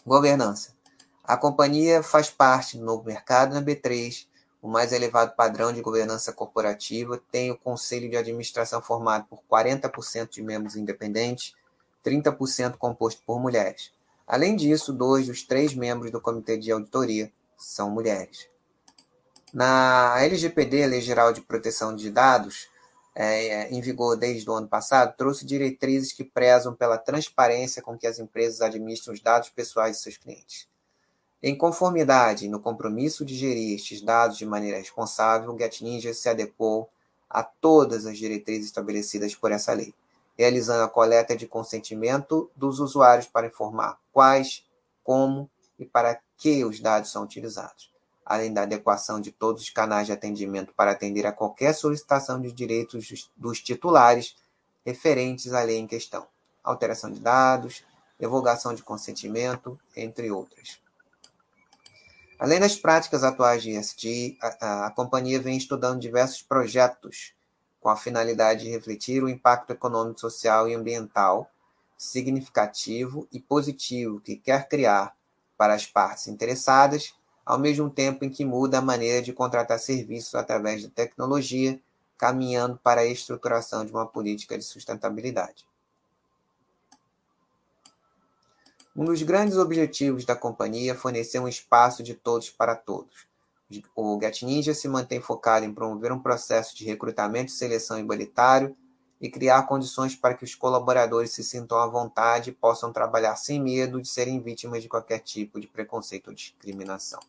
Governança. 0.06 0.76
A 1.24 1.36
companhia 1.36 2.04
faz 2.04 2.30
parte 2.30 2.78
do 2.78 2.84
novo 2.84 3.04
mercado 3.04 3.52
na 3.52 3.60
B3, 3.60 4.28
o 4.62 4.68
mais 4.68 4.92
elevado 4.92 5.34
padrão 5.34 5.72
de 5.72 5.82
governança 5.82 6.32
corporativa, 6.32 7.20
tem 7.32 7.50
o 7.50 7.58
conselho 7.58 8.08
de 8.08 8.16
administração 8.16 8.80
formado 8.80 9.26
por 9.26 9.42
40% 9.50 10.30
de 10.30 10.42
membros 10.42 10.76
independentes, 10.76 11.52
30% 12.04 12.76
composto 12.76 13.22
por 13.26 13.40
mulheres. 13.40 13.93
Além 14.26 14.56
disso, 14.56 14.92
dois 14.92 15.26
dos 15.26 15.42
três 15.42 15.74
membros 15.74 16.10
do 16.10 16.20
comitê 16.20 16.56
de 16.56 16.72
auditoria 16.72 17.30
são 17.56 17.90
mulheres. 17.90 18.48
Na 19.52 20.16
LGPD, 20.20 20.82
a 20.82 20.86
Lei 20.88 21.00
Geral 21.00 21.32
de 21.32 21.40
Proteção 21.40 21.94
de 21.94 22.10
Dados, 22.10 22.68
é, 23.14 23.68
em 23.70 23.80
vigor 23.80 24.16
desde 24.16 24.50
o 24.50 24.54
ano 24.54 24.66
passado, 24.66 25.14
trouxe 25.16 25.46
diretrizes 25.46 26.12
que 26.12 26.24
prezam 26.24 26.74
pela 26.74 26.98
transparência 26.98 27.80
com 27.80 27.96
que 27.96 28.06
as 28.06 28.18
empresas 28.18 28.60
administram 28.60 29.14
os 29.14 29.20
dados 29.20 29.50
pessoais 29.50 29.96
de 29.96 30.02
seus 30.02 30.16
clientes. 30.16 30.66
Em 31.40 31.56
conformidade 31.56 32.48
no 32.48 32.58
compromisso 32.58 33.24
de 33.24 33.36
gerir 33.36 33.76
estes 33.76 34.00
dados 34.00 34.38
de 34.38 34.46
maneira 34.46 34.78
responsável, 34.78 35.52
o 35.52 35.58
GetNinja 35.58 36.12
se 36.14 36.28
adequou 36.28 36.88
a 37.28 37.42
todas 37.42 38.06
as 38.06 38.16
diretrizes 38.16 38.66
estabelecidas 38.66 39.34
por 39.34 39.52
essa 39.52 39.72
lei, 39.72 39.94
realizando 40.36 40.82
a 40.82 40.88
coleta 40.88 41.36
de 41.36 41.46
consentimento 41.46 42.50
dos 42.56 42.80
usuários 42.80 43.26
para 43.26 43.46
informar 43.46 43.98
quais, 44.12 44.64
como 45.02 45.50
e 45.78 45.84
para 45.84 46.20
que 46.36 46.64
os 46.64 46.80
dados 46.80 47.10
são 47.10 47.22
utilizados 47.22 47.94
além 48.24 48.52
da 48.52 48.62
adequação 48.62 49.20
de 49.20 49.30
todos 49.30 49.62
os 49.62 49.70
canais 49.70 50.06
de 50.06 50.12
atendimento 50.12 50.72
para 50.72 50.92
atender 50.92 51.26
a 51.26 51.32
qualquer 51.32 51.74
solicitação 51.74 52.40
de 52.40 52.50
direitos 52.52 53.30
dos 53.36 53.60
titulares 53.60 54.34
referentes 54.84 55.52
à 55.52 55.62
lei 55.62 55.78
em 55.78 55.86
questão, 55.86 56.26
alteração 56.62 57.10
de 57.10 57.20
dados, 57.20 57.84
divulgação 58.18 58.74
de 58.74 58.82
consentimento, 58.82 59.78
entre 59.94 60.30
outras. 60.30 60.78
Além 62.38 62.58
das 62.58 62.76
práticas 62.76 63.22
atuais 63.22 63.62
de 63.62 63.70
ESG, 63.70 64.38
a, 64.40 64.56
a, 64.60 64.86
a 64.86 64.90
companhia 64.90 65.40
vem 65.40 65.56
estudando 65.56 66.00
diversos 66.00 66.42
projetos 66.42 67.34
com 67.84 67.90
a 67.90 67.96
finalidade 67.96 68.64
de 68.64 68.70
refletir 68.70 69.22
o 69.22 69.28
impacto 69.28 69.70
econômico, 69.70 70.18
social 70.18 70.66
e 70.66 70.72
ambiental 70.72 71.50
significativo 71.98 73.28
e 73.30 73.38
positivo 73.38 74.22
que 74.22 74.36
quer 74.36 74.70
criar 74.70 75.14
para 75.54 75.74
as 75.74 75.84
partes 75.84 76.26
interessadas, 76.26 77.14
ao 77.44 77.58
mesmo 77.58 77.90
tempo 77.90 78.24
em 78.24 78.30
que 78.30 78.42
muda 78.42 78.78
a 78.78 78.80
maneira 78.80 79.20
de 79.20 79.34
contratar 79.34 79.78
serviços 79.78 80.34
através 80.34 80.82
da 80.82 80.88
tecnologia, 80.88 81.78
caminhando 82.16 82.80
para 82.82 83.02
a 83.02 83.06
estruturação 83.06 83.84
de 83.84 83.92
uma 83.92 84.06
política 84.06 84.56
de 84.56 84.64
sustentabilidade. 84.64 85.66
Um 88.96 89.04
dos 89.04 89.20
grandes 89.20 89.58
objetivos 89.58 90.24
da 90.24 90.34
companhia 90.34 90.92
é 90.92 90.94
fornecer 90.94 91.38
um 91.38 91.48
espaço 91.48 92.02
de 92.02 92.14
todos 92.14 92.48
para 92.48 92.74
todos. 92.74 93.26
O 93.94 94.18
Get 94.20 94.42
Ninja 94.42 94.74
se 94.74 94.86
mantém 94.86 95.20
focado 95.20 95.64
em 95.64 95.72
promover 95.72 96.12
um 96.12 96.20
processo 96.20 96.76
de 96.76 96.84
recrutamento, 96.84 97.50
seleção 97.50 97.98
igualitário 97.98 98.76
e 99.20 99.30
criar 99.30 99.62
condições 99.62 100.14
para 100.14 100.34
que 100.34 100.44
os 100.44 100.54
colaboradores 100.54 101.30
se 101.30 101.42
sintam 101.42 101.78
à 101.78 101.86
vontade 101.86 102.50
e 102.50 102.52
possam 102.52 102.92
trabalhar 102.92 103.36
sem 103.36 103.60
medo 103.60 104.00
de 104.02 104.08
serem 104.08 104.40
vítimas 104.40 104.82
de 104.82 104.88
qualquer 104.88 105.20
tipo 105.20 105.58
de 105.58 105.66
preconceito 105.66 106.28
ou 106.28 106.34
discriminação. 106.34 107.20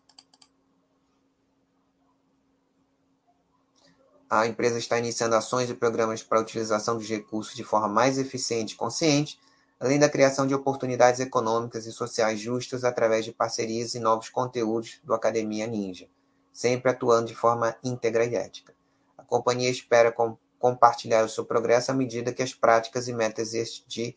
A 4.30 4.48
empresa 4.48 4.78
está 4.78 4.98
iniciando 4.98 5.36
ações 5.36 5.70
e 5.70 5.74
programas 5.74 6.22
para 6.22 6.40
a 6.40 6.41
utilização 6.41 6.98
dos 6.98 7.07
recursos 7.07 7.56
de 7.56 7.64
forma 7.64 7.88
mais 7.88 8.18
eficiente 8.18 8.74
e 8.74 8.78
consciente, 8.78 9.40
além 9.80 9.99
da 9.99 10.10
criação 10.10 10.48
de 10.48 10.53
oportunidades 10.53 11.20
econômicas 11.20 11.86
e 11.86 11.91
sociais 11.91 12.40
justas 12.40 12.84
através 12.84 13.24
de 13.24 13.32
parcerias 13.32 13.94
e 13.94 13.99
novos 13.99 14.28
conteúdos 14.30 14.99
do 15.03 15.14
Academia 15.14 15.68
Ninja, 15.68 16.10
sempre 16.56 16.90
atuando 16.90 17.27
de 17.27 17.36
forma 17.36 17.76
íntegra 17.84 18.23
e 18.23 18.34
ética. 18.34 18.73
A 19.18 19.23
companhia 19.23 19.69
espera 19.69 20.10
com, 20.10 20.38
compartilhar 20.57 21.26
o 21.26 21.30
seu 21.30 21.44
progresso 21.44 21.91
à 21.91 21.94
medida 21.94 22.34
que 22.34 22.41
as 22.41 22.53
práticas 22.53 23.10
e 23.10 23.14
metas 23.14 23.52
de, 23.86 24.15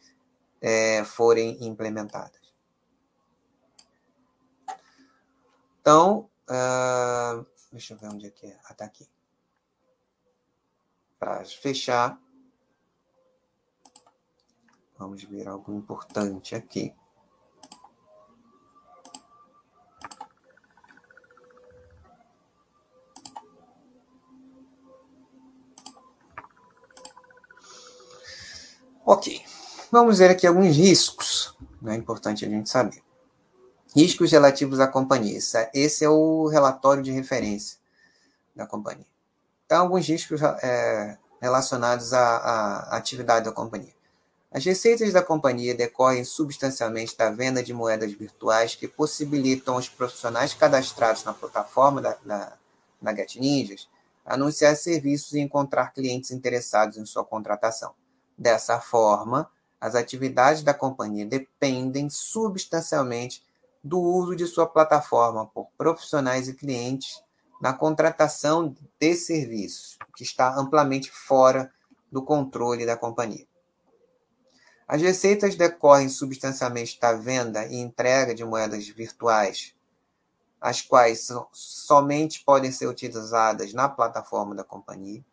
é, 0.61 1.03
forem 1.05 1.59
implementadas. 1.67 2.39
Então, 5.81 6.31
uh, 6.49 7.45
deixa 7.73 7.95
eu 7.95 7.99
ver 7.99 8.09
onde 8.09 8.27
é 8.27 8.31
que 8.31 8.47
é. 8.47 8.57
Ah, 8.65 8.75
tá 8.75 8.85
aqui. 8.85 9.09
Para 11.19 11.45
fechar, 11.45 12.21
Vamos 14.99 15.23
ver 15.23 15.47
algo 15.47 15.73
importante 15.73 16.57
aqui. 16.57 16.93
Ok, 29.11 29.43
vamos 29.91 30.19
ver 30.19 30.29
aqui 30.29 30.47
alguns 30.47 30.77
riscos, 30.77 31.57
é 31.87 31.95
importante 31.95 32.45
a 32.45 32.49
gente 32.49 32.69
saber. 32.69 33.03
Riscos 33.97 34.31
relativos 34.31 34.81
à 34.81 34.87
companhia. 34.87 35.39
Esse 35.73 36.05
é 36.05 36.11
o 36.11 36.47
relatório 36.47 37.03
de 37.03 37.11
referência 37.11 37.79
da 38.55 38.67
companhia. 38.67 39.07
Então, 39.65 39.81
alguns 39.81 40.07
riscos 40.07 40.43
é, 40.43 41.17
relacionados 41.41 42.13
à, 42.13 42.21
à 42.21 42.97
atividade 42.99 43.47
da 43.47 43.51
companhia. 43.51 43.95
As 44.53 44.63
receitas 44.63 45.11
da 45.11 45.23
companhia 45.23 45.75
decorrem 45.75 46.23
substancialmente 46.23 47.17
da 47.17 47.31
venda 47.31 47.63
de 47.63 47.73
moedas 47.73 48.13
virtuais 48.13 48.75
que 48.75 48.87
possibilitam 48.87 49.77
aos 49.77 49.89
profissionais 49.89 50.53
cadastrados 50.53 51.25
na 51.25 51.33
plataforma 51.33 52.03
da, 52.03 52.19
da, 52.23 52.53
da 53.01 53.15
GetNinjas 53.15 53.89
anunciar 54.27 54.77
serviços 54.77 55.33
e 55.33 55.41
encontrar 55.41 55.95
clientes 55.95 56.31
interessados 56.31 56.99
em 56.99 57.07
sua 57.07 57.25
contratação. 57.25 57.95
Dessa 58.39 58.81
forma, 58.81 59.51
as 59.81 59.97
atividades 59.97 60.63
da 60.63 60.73
companhia 60.73 61.27
dependem 61.27 62.09
substancialmente 62.09 63.45
do 63.83 64.01
uso 64.01 64.37
de 64.37 64.47
sua 64.47 64.67
plataforma 64.67 65.47
por 65.47 65.67
profissionais 65.77 66.47
e 66.47 66.55
clientes 66.55 67.21
na 67.61 67.73
contratação 67.73 68.77
de 69.01 69.15
serviços, 69.17 69.99
que 70.17 70.23
está 70.23 70.55
amplamente 70.57 71.11
fora 71.11 71.73
do 72.13 72.23
controle 72.23 72.87
da 72.87 72.97
companhia. 72.97 73.47
As 74.87 75.03
receitas 75.03 75.57
decorrem 75.57 76.09
substancialmente 76.09 76.99
da 77.01 77.13
venda 77.13 77.67
e 77.67 77.77
entrega 77.77 78.35
de 78.35 78.45
moedas 78.45 78.87
virtuais, 78.87 79.75
as 80.61 80.81
quais 80.81 81.29
somente 81.53 82.45
podem 82.45 82.71
ser 82.71 82.87
utilizadas 82.87 83.75
na 83.75 83.89
plataforma 83.89 84.55
da 84.55 84.65
companhia, 84.65 85.25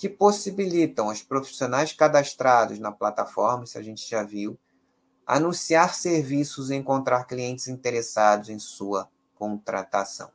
que 0.00 0.08
possibilitam 0.08 1.10
aos 1.10 1.22
profissionais 1.22 1.92
cadastrados 1.92 2.78
na 2.78 2.90
plataforma, 2.90 3.64
isso 3.64 3.76
a 3.76 3.82
gente 3.82 4.08
já 4.08 4.22
viu, 4.22 4.58
anunciar 5.26 5.94
serviços 5.94 6.70
e 6.70 6.74
encontrar 6.74 7.24
clientes 7.24 7.68
interessados 7.68 8.48
em 8.48 8.58
sua 8.58 9.10
contratação. 9.34 10.30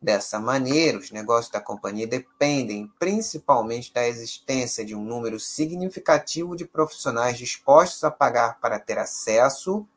Dessa 0.00 0.38
maneira, 0.38 0.98
os 0.98 1.10
negócios 1.10 1.50
da 1.50 1.58
companhia 1.58 2.06
dependem 2.06 2.92
principalmente 2.98 3.94
da 3.94 4.06
existência 4.06 4.84
de 4.84 4.94
um 4.94 5.02
número 5.02 5.40
significativo 5.40 6.54
de 6.54 6.66
profissionais 6.66 7.38
dispostos 7.38 8.04
a 8.04 8.10
pagar 8.10 8.60
para 8.60 8.78
ter 8.78 8.98
acesso 8.98 9.88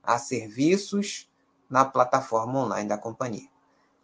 a 0.00 0.16
serviços 0.16 1.28
na 1.68 1.84
plataforma 1.84 2.60
online 2.60 2.88
da 2.88 2.96
companhia. 2.96 3.48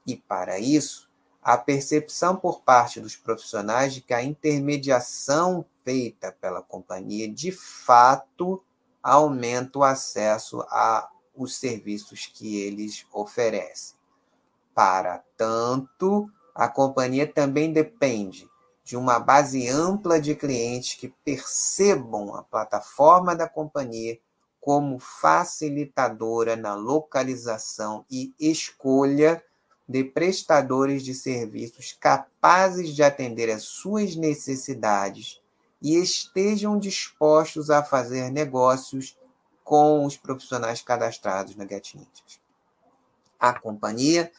E, 0.05 0.17
para 0.17 0.59
isso, 0.59 1.06
a 1.47 1.57
percepção 1.57 2.35
por 2.35 2.63
parte 2.63 3.01
dos 3.01 3.15
profissionais 3.15 3.95
de 3.95 4.01
que 4.01 4.13
a 4.13 4.21
intermediação 4.21 5.65
feita 5.85 6.33
pela 6.41 6.61
companhia 6.61 7.33
de 7.33 7.53
fato 7.53 8.61
aumenta 9.01 9.79
o 9.79 9.85
acesso 9.85 10.61
aos 10.69 11.57
serviços 11.57 12.27
que 12.27 12.61
eles 12.61 13.07
oferecem. 13.13 13.97
Para 14.75 15.23
tanto, 15.37 16.29
a 16.53 16.67
companhia 16.67 17.33
também 17.33 17.73
depende 17.73 18.51
de 18.83 18.97
uma 18.97 19.21
base 19.21 19.69
ampla 19.69 20.21
de 20.21 20.35
clientes 20.35 20.99
que 20.99 21.15
percebam 21.25 22.35
a 22.35 22.43
plataforma 22.43 23.37
da 23.37 23.49
companhia 23.49 24.19
como 24.61 24.99
facilitadora 24.99 26.57
na 26.57 26.75
localização 26.75 28.05
e 28.11 28.35
escolha 28.37 29.41
de 29.89 30.03
prestadores 30.03 31.03
de 31.03 31.15
serviços 31.15 31.93
capazes 31.93 32.95
de 32.95 33.03
atender 33.03 33.51
às 33.51 33.63
suas 33.63 34.17
necessidades 34.17 35.41
e 35.81 35.97
estejam 35.97 36.79
dispostos 36.79 37.71
a 37.71 37.83
fazer 37.83 38.31
negócios 38.31 39.17
com 39.63 40.05
os 40.05 40.17
profissionais 40.17 40.81
cadastrados 40.83 41.55
na 41.55 41.67
GetNinjas. 41.67 42.41
A 43.39 43.53
companhia 43.53 44.31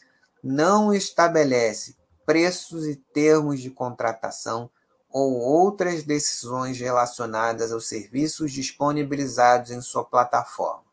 não 0.44 0.94
estabelece 0.94 1.96
preços 2.26 2.86
e 2.86 2.96
termos 2.96 3.62
de 3.62 3.70
contratação 3.70 4.70
ou 5.10 5.34
outras 5.34 6.04
decisões 6.04 6.80
relacionadas 6.80 7.72
aos 7.72 7.88
serviços 7.88 8.52
disponibilizados 8.52 9.72
em 9.72 9.82
sua 9.82 10.04
plataforma. 10.04 10.84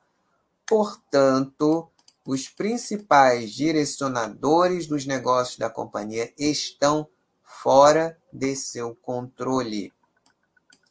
Portanto, 0.66 1.88
os 2.26 2.48
principais 2.48 3.52
direcionadores 3.52 4.86
dos 4.86 5.04
negócios 5.04 5.58
da 5.58 5.68
companhia 5.68 6.32
estão 6.38 7.06
fora 7.42 8.18
de 8.32 8.56
seu 8.56 8.94
controle. 8.94 9.92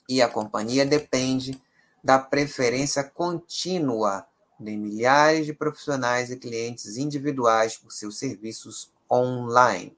E 0.08 0.22
a 0.22 0.30
companhia 0.30 0.86
depende 0.86 1.60
da 2.04 2.20
preferência 2.20 3.04
contínua 3.04 4.28
de 4.60 4.78
milhares 4.78 5.46
de 5.46 5.54
profissionais 5.54 6.30
e 6.30 6.38
clientes 6.38 6.98
individuais 6.98 7.78
por 7.78 7.92
seus 7.92 8.20
serviços 8.20 8.92
online. 9.12 9.98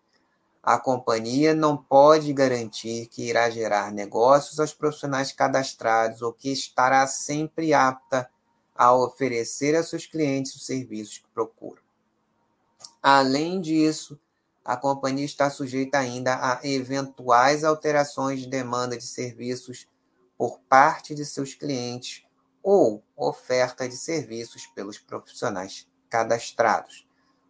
A 0.63 0.79
companhia 0.79 1.53
não 1.53 1.77
pode 1.77 2.31
garantir 2.33 3.07
que 3.07 3.27
irá 3.27 3.49
gerar 3.49 3.91
negócios 3.91 4.59
aos 4.59 4.73
profissionais 4.73 5.31
cadastrados 5.31 6.21
ou 6.21 6.33
que 6.33 6.51
estará 6.51 7.05
sempre 7.05 7.73
apta 7.73 8.29
a 8.75 8.93
oferecer 8.93 9.75
a 9.75 9.83
seus 9.83 10.05
clientes 10.05 10.55
os 10.55 10.65
serviços 10.65 11.19
que 11.19 11.27
procuram. 11.33 11.81
Além 13.01 13.61
disso, 13.61 14.19
a 14.63 14.75
companhia 14.75 15.25
está 15.25 15.49
sujeita 15.49 15.99
ainda 15.99 16.35
a 16.35 16.59
eventuais 16.63 17.63
alterações 17.63 18.41
de 18.41 18.47
demanda 18.47 18.97
de 18.97 19.05
serviços 19.05 19.87
por 20.37 20.59
parte 20.67 21.15
de 21.15 21.23
seus 21.23 21.53
clientes 21.53 22.25
ou 22.61 23.03
oferta 23.15 23.87
de 23.87 23.95
serviços 23.95 24.65
pelos 24.65 24.97
profissionais 24.97 25.87
cadastrados. 26.09 27.07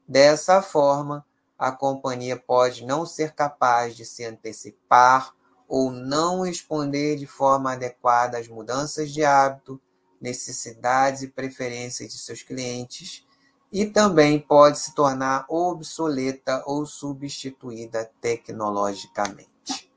Dessa 0.07 0.61
forma, 0.61 1.25
a 1.57 1.71
companhia 1.71 2.35
pode 2.35 2.85
não 2.85 3.05
ser 3.05 3.33
capaz 3.33 3.95
de 3.95 4.05
se 4.05 4.25
antecipar 4.25 5.33
ou 5.67 5.89
não 5.89 6.41
responder 6.41 7.15
de 7.15 7.25
forma 7.25 7.71
adequada 7.71 8.37
às 8.37 8.47
mudanças 8.47 9.11
de 9.11 9.23
hábito, 9.23 9.81
necessidades 10.21 11.21
e 11.21 11.27
preferências 11.27 12.11
de 12.11 12.19
seus 12.19 12.41
clientes 12.41 13.25
e 13.71 13.85
também 13.85 14.39
pode 14.39 14.79
se 14.79 14.95
tornar 14.95 15.45
obsoleta 15.49 16.63
ou 16.65 16.85
substituída 16.85 18.09
tecnologicamente. 18.21 19.91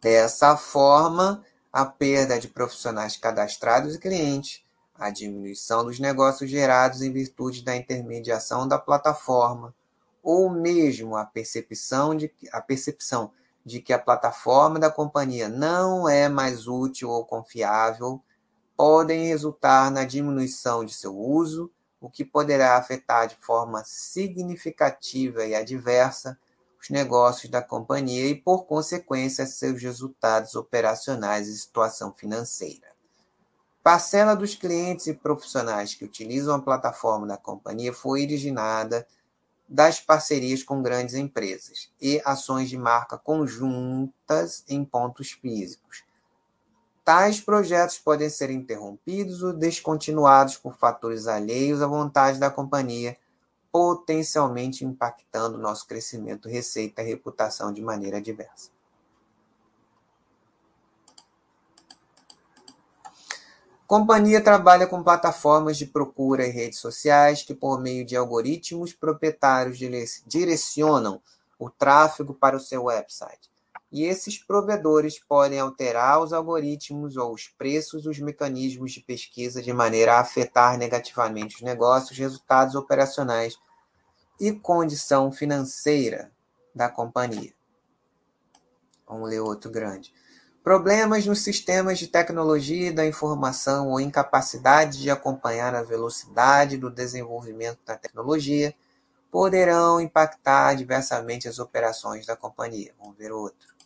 Dessa 0.00 0.56
forma, 0.56 1.44
a 1.72 1.84
perda 1.84 2.38
de 2.38 2.48
profissionais 2.48 3.16
cadastrados 3.16 3.94
e 3.94 3.98
clientes, 3.98 4.64
a 4.94 5.10
diminuição 5.10 5.84
dos 5.84 6.00
negócios 6.00 6.50
gerados 6.50 7.00
em 7.02 7.12
virtude 7.12 7.62
da 7.62 7.76
intermediação 7.76 8.66
da 8.66 8.78
plataforma, 8.78 9.74
ou 10.22 10.50
mesmo 10.50 11.16
a 11.16 11.24
percepção 11.24 12.14
de, 12.14 12.30
a 12.52 12.60
percepção 12.60 13.32
de 13.64 13.80
que 13.80 13.92
a 13.92 13.98
plataforma 13.98 14.78
da 14.78 14.90
companhia 14.90 15.48
não 15.48 16.08
é 16.08 16.28
mais 16.28 16.66
útil 16.66 17.08
ou 17.08 17.24
confiável, 17.24 18.22
podem 18.80 19.26
resultar 19.26 19.90
na 19.90 20.06
diminuição 20.06 20.86
de 20.86 20.94
seu 20.94 21.14
uso, 21.14 21.70
o 22.00 22.08
que 22.08 22.24
poderá 22.24 22.78
afetar 22.78 23.28
de 23.28 23.36
forma 23.36 23.84
significativa 23.84 25.44
e 25.44 25.54
adversa 25.54 26.38
os 26.80 26.88
negócios 26.88 27.50
da 27.50 27.60
companhia 27.60 28.24
e, 28.24 28.34
por 28.34 28.64
consequência, 28.64 29.44
seus 29.44 29.82
resultados 29.82 30.54
operacionais 30.54 31.46
e 31.46 31.58
situação 31.58 32.10
financeira. 32.10 32.86
Parcela 33.82 34.34
dos 34.34 34.54
clientes 34.54 35.08
e 35.08 35.12
profissionais 35.12 35.94
que 35.94 36.06
utilizam 36.06 36.54
a 36.54 36.62
plataforma 36.62 37.26
da 37.26 37.36
companhia 37.36 37.92
foi 37.92 38.22
originada 38.22 39.06
das 39.68 40.00
parcerias 40.00 40.62
com 40.62 40.80
grandes 40.80 41.16
empresas 41.16 41.92
e 42.00 42.18
ações 42.24 42.70
de 42.70 42.78
marca 42.78 43.18
conjuntas 43.18 44.64
em 44.66 44.82
pontos 44.86 45.32
físicos. 45.32 46.08
Tais 47.12 47.40
projetos 47.40 47.98
podem 47.98 48.30
ser 48.30 48.50
interrompidos 48.50 49.42
ou 49.42 49.52
descontinuados 49.52 50.56
por 50.56 50.76
fatores 50.76 51.26
alheios 51.26 51.82
à 51.82 51.86
vontade 51.88 52.38
da 52.38 52.48
companhia, 52.48 53.18
potencialmente 53.72 54.84
impactando 54.84 55.58
nosso 55.58 55.88
crescimento, 55.88 56.48
receita 56.48 57.02
e 57.02 57.06
reputação 57.06 57.72
de 57.72 57.82
maneira 57.82 58.22
diversa. 58.22 58.70
Companhia 63.88 64.40
trabalha 64.40 64.86
com 64.86 65.02
plataformas 65.02 65.76
de 65.76 65.86
procura 65.86 66.46
e 66.46 66.50
redes 66.50 66.78
sociais 66.78 67.42
que, 67.42 67.56
por 67.56 67.80
meio 67.80 68.06
de 68.06 68.14
algoritmos 68.14 68.92
proprietários, 68.92 69.78
direcionam 70.24 71.20
o 71.58 71.68
tráfego 71.68 72.32
para 72.34 72.56
o 72.56 72.60
seu 72.60 72.84
website. 72.84 73.50
E 73.92 74.04
esses 74.04 74.38
provedores 74.38 75.18
podem 75.18 75.58
alterar 75.58 76.22
os 76.22 76.32
algoritmos 76.32 77.16
ou 77.16 77.34
os 77.34 77.48
preços 77.48 78.04
dos 78.04 78.20
mecanismos 78.20 78.92
de 78.92 79.00
pesquisa 79.00 79.60
de 79.60 79.72
maneira 79.72 80.14
a 80.14 80.20
afetar 80.20 80.78
negativamente 80.78 81.56
os 81.56 81.62
negócios, 81.62 82.16
resultados 82.16 82.76
operacionais 82.76 83.58
e 84.40 84.52
condição 84.52 85.32
financeira 85.32 86.30
da 86.74 86.88
companhia. 86.88 87.52
Vamos 89.08 89.28
ler 89.28 89.40
outro 89.40 89.70
grande. 89.70 90.14
Problemas 90.62 91.26
nos 91.26 91.40
sistemas 91.40 91.98
de 91.98 92.06
tecnologia 92.06 92.92
da 92.92 93.04
informação 93.04 93.88
ou 93.88 94.00
incapacidade 94.00 95.00
de 95.00 95.10
acompanhar 95.10 95.74
a 95.74 95.82
velocidade 95.82 96.76
do 96.76 96.90
desenvolvimento 96.90 97.80
da 97.84 97.96
tecnologia 97.96 98.72
poderão 99.30 100.00
impactar 100.00 100.74
diversamente 100.74 101.48
as 101.48 101.58
operações 101.58 102.26
da 102.26 102.36
companhia. 102.36 102.94
Vamos 102.98 103.16
ver 103.16 103.32
outro. 103.32 103.79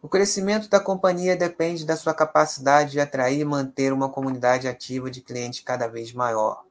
O 0.00 0.08
crescimento 0.08 0.68
da 0.68 0.78
companhia 0.78 1.36
depende 1.36 1.84
da 1.84 1.96
sua 1.96 2.14
capacidade 2.14 2.92
de 2.92 3.00
atrair 3.00 3.40
e 3.40 3.44
manter 3.44 3.92
uma 3.92 4.08
comunidade 4.08 4.68
ativa 4.68 5.10
de 5.10 5.20
clientes 5.20 5.60
cada 5.60 5.88
vez 5.88 6.12
maior. 6.12 6.64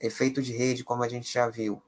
Efeito 0.00 0.42
de 0.42 0.52
rede, 0.52 0.82
como 0.82 1.04
a 1.04 1.08
gente 1.08 1.32
já 1.32 1.48
viu. 1.48 1.80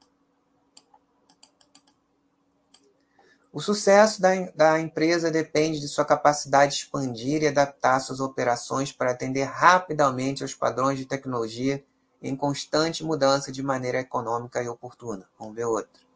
O 3.52 3.60
sucesso 3.60 4.22
da, 4.22 4.30
da 4.55 4.78
empresa 4.78 5.28
depende 5.28 5.80
de 5.80 5.88
sua 5.88 6.05
capacidade 6.05 6.72
de 6.72 6.82
expandir 6.82 7.42
e 7.42 7.48
adaptar 7.48 7.98
suas 7.98 8.20
operações 8.20 8.92
para 8.92 9.10
atender 9.10 9.42
rapidamente 9.42 10.44
aos 10.44 10.55
padrões 10.55 10.97
de 10.97 11.05
tecnologia 11.05 11.84
em 12.22 12.36
constante 12.36 13.02
mudança 13.02 13.51
de 13.51 13.60
maneira 13.60 13.98
econômica 13.98 14.62
e 14.62 14.68
oportuna. 14.68 15.28
Vamos 15.36 15.56
ver 15.56 15.64
outro. 15.64 16.10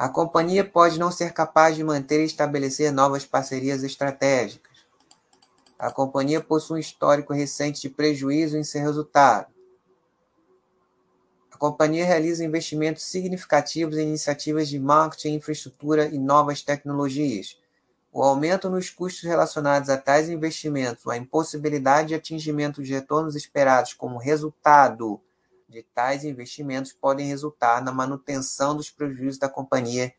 A 0.00 0.08
companhia 0.08 0.64
pode 0.64 0.98
não 0.98 1.12
ser 1.12 1.32
capaz 1.32 1.76
de 1.76 1.84
manter 1.84 2.20
e 2.22 2.24
estabelecer 2.24 2.90
novas 2.90 3.24
parcerias 3.24 3.82
estratégicas. 3.82 4.78
A 5.78 5.92
companhia 5.92 6.40
possui 6.40 6.78
um 6.78 6.80
histórico 6.80 7.32
recente 7.32 7.82
de 7.82 7.90
prejuízo 7.90 8.56
em 8.56 8.64
seu 8.64 8.80
resultado 8.80 9.46
companhia 11.60 12.06
realiza 12.06 12.42
investimentos 12.42 13.02
significativos 13.02 13.98
em 13.98 14.08
iniciativas 14.08 14.66
de 14.66 14.78
marketing, 14.78 15.34
infraestrutura 15.34 16.06
e 16.06 16.18
novas 16.18 16.62
tecnologias. 16.62 17.58
O 18.10 18.22
aumento 18.22 18.70
nos 18.70 18.88
custos 18.88 19.24
relacionados 19.24 19.90
a 19.90 19.98
tais 19.98 20.30
investimentos, 20.30 21.06
a 21.06 21.18
impossibilidade 21.18 22.08
de 22.08 22.14
atingimento 22.14 22.82
de 22.82 22.94
retornos 22.94 23.36
esperados 23.36 23.92
como 23.92 24.16
resultado 24.16 25.20
de 25.70 25.82
tais 25.94 26.24
investimentos 26.24 26.92
podem 26.92 27.28
resultar 27.28 27.80
na 27.82 27.92
manutenção 27.92 28.76
dos 28.76 28.90
prejuízos 28.90 29.38
da 29.38 29.48
companhia 29.48 30.12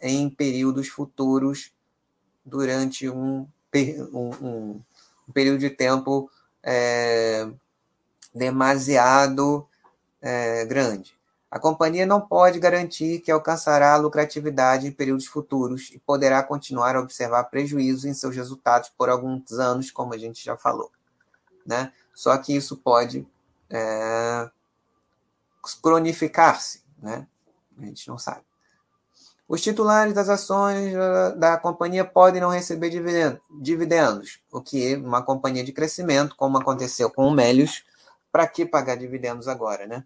em 0.00 0.30
períodos 0.30 0.88
futuros 0.88 1.72
durante 2.44 3.08
um, 3.08 3.46
um, 4.12 4.80
um, 5.28 5.32
período 5.32 5.58
de 5.58 5.70
tempo 5.70 6.30
é, 6.62 7.46
demasiado 8.34 9.68
é, 10.22 10.64
grande. 10.64 11.14
A 11.50 11.58
companhia 11.58 12.06
não 12.06 12.20
pode 12.20 12.58
garantir 12.58 13.20
que 13.20 13.30
alcançará 13.30 13.94
a 13.94 13.98
lucratividade 13.98 14.86
em 14.86 14.92
períodos 14.92 15.26
futuros 15.26 15.90
e 15.92 15.98
poderá 15.98 16.42
continuar 16.42 16.96
a 16.96 17.00
observar 17.00 17.44
prejuízos 17.44 18.06
em 18.06 18.14
seus 18.14 18.34
resultados 18.34 18.88
por 18.88 19.08
alguns 19.08 19.52
anos, 19.52 19.90
como 19.90 20.14
a 20.14 20.18
gente 20.18 20.42
já 20.42 20.56
falou. 20.56 20.90
Né? 21.64 21.92
Só 22.12 22.36
que 22.38 22.56
isso 22.56 22.76
pode 22.76 23.26
é, 23.70 24.50
cronificar-se, 25.80 26.82
né? 26.98 27.26
a 27.78 27.84
gente 27.84 28.08
não 28.08 28.18
sabe. 28.18 28.42
Os 29.46 29.60
titulares 29.60 30.14
das 30.14 30.28
ações 30.28 30.94
da 31.36 31.58
companhia 31.58 32.04
podem 32.04 32.40
não 32.40 32.48
receber 32.48 32.90
dividendos, 33.60 34.40
o 34.50 34.60
que 34.60 34.96
uma 34.96 35.22
companhia 35.22 35.62
de 35.62 35.72
crescimento, 35.72 36.34
como 36.34 36.56
aconteceu 36.56 37.10
com 37.10 37.26
o 37.26 37.30
Melius, 37.30 37.84
para 38.32 38.46
que 38.46 38.64
pagar 38.64 38.96
dividendos 38.96 39.46
agora, 39.46 39.86
né? 39.86 40.04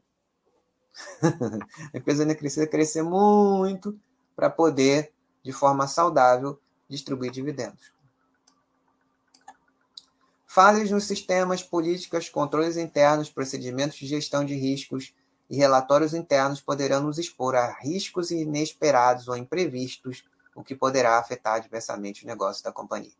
a 1.94 1.96
empresa 1.96 2.26
precisa 2.34 2.66
crescer 2.66 3.02
muito 3.02 3.98
para 4.34 4.50
poder, 4.50 5.12
de 5.42 5.52
forma 5.52 5.86
saudável, 5.86 6.60
distribuir 6.88 7.30
dividendos. 7.30 7.92
Falhas 10.46 10.90
nos 10.90 11.04
sistemas, 11.04 11.62
políticas, 11.62 12.28
controles 12.28 12.76
internos, 12.76 13.30
procedimentos 13.30 13.96
de 13.98 14.06
gestão 14.06 14.44
de 14.44 14.54
riscos 14.54 15.14
e 15.48 15.56
relatórios 15.56 16.14
internos 16.14 16.60
poderão 16.60 17.02
nos 17.02 17.18
expor 17.18 17.54
a 17.54 17.72
riscos 17.80 18.30
inesperados 18.30 19.28
ou 19.28 19.36
imprevistos, 19.36 20.24
o 20.54 20.62
que 20.62 20.74
poderá 20.74 21.18
afetar 21.18 21.54
adversamente 21.54 22.24
o 22.24 22.26
negócio 22.26 22.62
da 22.62 22.72
companhia. 22.72 23.12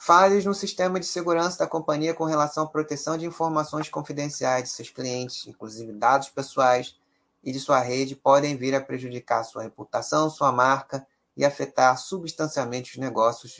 Falhas 0.00 0.44
no 0.44 0.54
sistema 0.54 1.00
de 1.00 1.06
segurança 1.06 1.58
da 1.58 1.66
companhia 1.66 2.14
com 2.14 2.24
relação 2.24 2.64
à 2.64 2.66
proteção 2.68 3.18
de 3.18 3.26
informações 3.26 3.88
confidenciais 3.88 4.64
de 4.64 4.70
seus 4.70 4.88
clientes, 4.88 5.46
inclusive 5.46 5.92
dados 5.92 6.28
pessoais 6.28 6.96
e 7.42 7.52
de 7.52 7.58
sua 7.58 7.80
rede, 7.80 8.14
podem 8.14 8.56
vir 8.56 8.74
a 8.74 8.80
prejudicar 8.80 9.42
sua 9.44 9.64
reputação, 9.64 10.30
sua 10.30 10.52
marca 10.52 11.06
e 11.36 11.44
afetar 11.44 11.98
substancialmente 11.98 12.92
os 12.92 12.98
negócios 12.98 13.56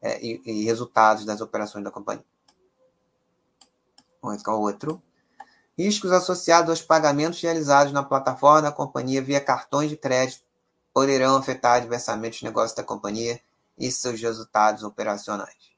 é, 0.00 0.20
e, 0.24 0.40
e, 0.44 0.64
resultados 0.64 1.24
das 1.24 1.40
operações 1.40 1.84
da 1.84 1.90
companhia. 1.90 2.33
Vamos 4.24 4.42
ao 4.46 4.58
outro. 4.58 5.02
Riscos 5.76 6.10
associados 6.10 6.70
aos 6.70 6.80
pagamentos 6.80 7.42
realizados 7.42 7.92
na 7.92 8.02
plataforma 8.02 8.62
da 8.62 8.72
companhia 8.72 9.20
via 9.20 9.38
cartões 9.38 9.90
de 9.90 9.98
crédito 9.98 10.42
poderão 10.94 11.36
afetar 11.36 11.76
adversamente 11.76 12.38
os 12.38 12.42
negócios 12.42 12.74
da 12.74 12.82
companhia 12.82 13.38
e 13.76 13.92
seus 13.92 14.18
resultados 14.18 14.82
operacionais. 14.82 15.74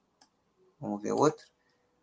Vamos 0.80 1.02
ver 1.02 1.10
outro. 1.10 1.44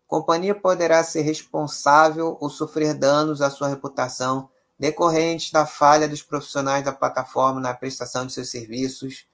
Companhia 0.06 0.54
poderá 0.54 1.02
ser 1.02 1.22
responsável 1.22 2.38
ou 2.42 2.50
sofrer 2.50 2.94
danos 2.94 3.42
à 3.42 3.50
sua 3.50 3.70
reputação 3.70 4.50
decorrentes 4.78 5.50
da 5.50 5.66
falha 5.66 6.10
dos 6.10 6.22
profissionais 6.22 6.84
da 6.84 6.92
plataforma 6.92 7.62
na 7.62 7.74
prestação 7.74 8.26
de 8.26 8.34
seus 8.34 8.50
serviços 8.50 9.26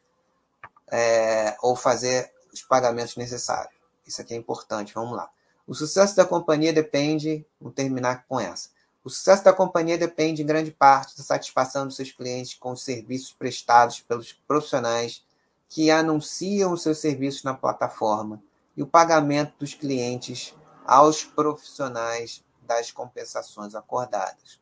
é, 0.92 1.58
ou 1.64 1.76
fazer 1.76 2.32
os 2.54 2.62
pagamentos 2.62 3.16
necessários. 3.16 3.74
Isso 4.06 4.22
aqui 4.22 4.36
é 4.36 4.38
importante, 4.38 4.94
vamos 4.94 5.18
lá. 5.18 5.28
O 5.70 5.76
sucesso 5.76 6.16
da 6.16 6.26
companhia 6.26 6.74
depende, 6.74 7.46
vou 7.62 7.72
terminar 7.72 8.26
com 8.28 8.40
essa. 8.40 8.70
O 9.04 9.10
sucesso 9.10 9.44
da 9.44 9.54
companhia 9.54 10.00
depende 10.00 10.42
em 10.42 10.46
grande 10.46 10.72
parte 10.72 11.16
da 11.16 11.22
satisfação 11.22 11.86
dos 11.86 11.96
seus 11.96 12.12
clientes 12.12 12.56
com 12.56 12.72
os 12.72 12.82
serviços 12.82 13.34
prestados 13.34 14.02
pelos 14.02 14.34
profissionais 14.34 15.24
que 15.68 15.92
anunciam 15.92 16.74
os 16.74 16.82
seus 16.82 16.98
serviços 16.98 17.44
na 17.44 17.54
plataforma 17.54 18.42
e 18.76 18.82
o 18.82 18.88
pagamento 18.88 19.54
dos 19.60 19.76
clientes 19.76 20.56
aos 20.88 21.24
profissionais 21.24 22.44
das 22.64 22.90
compensações 22.90 23.76
acordadas. 23.76 24.60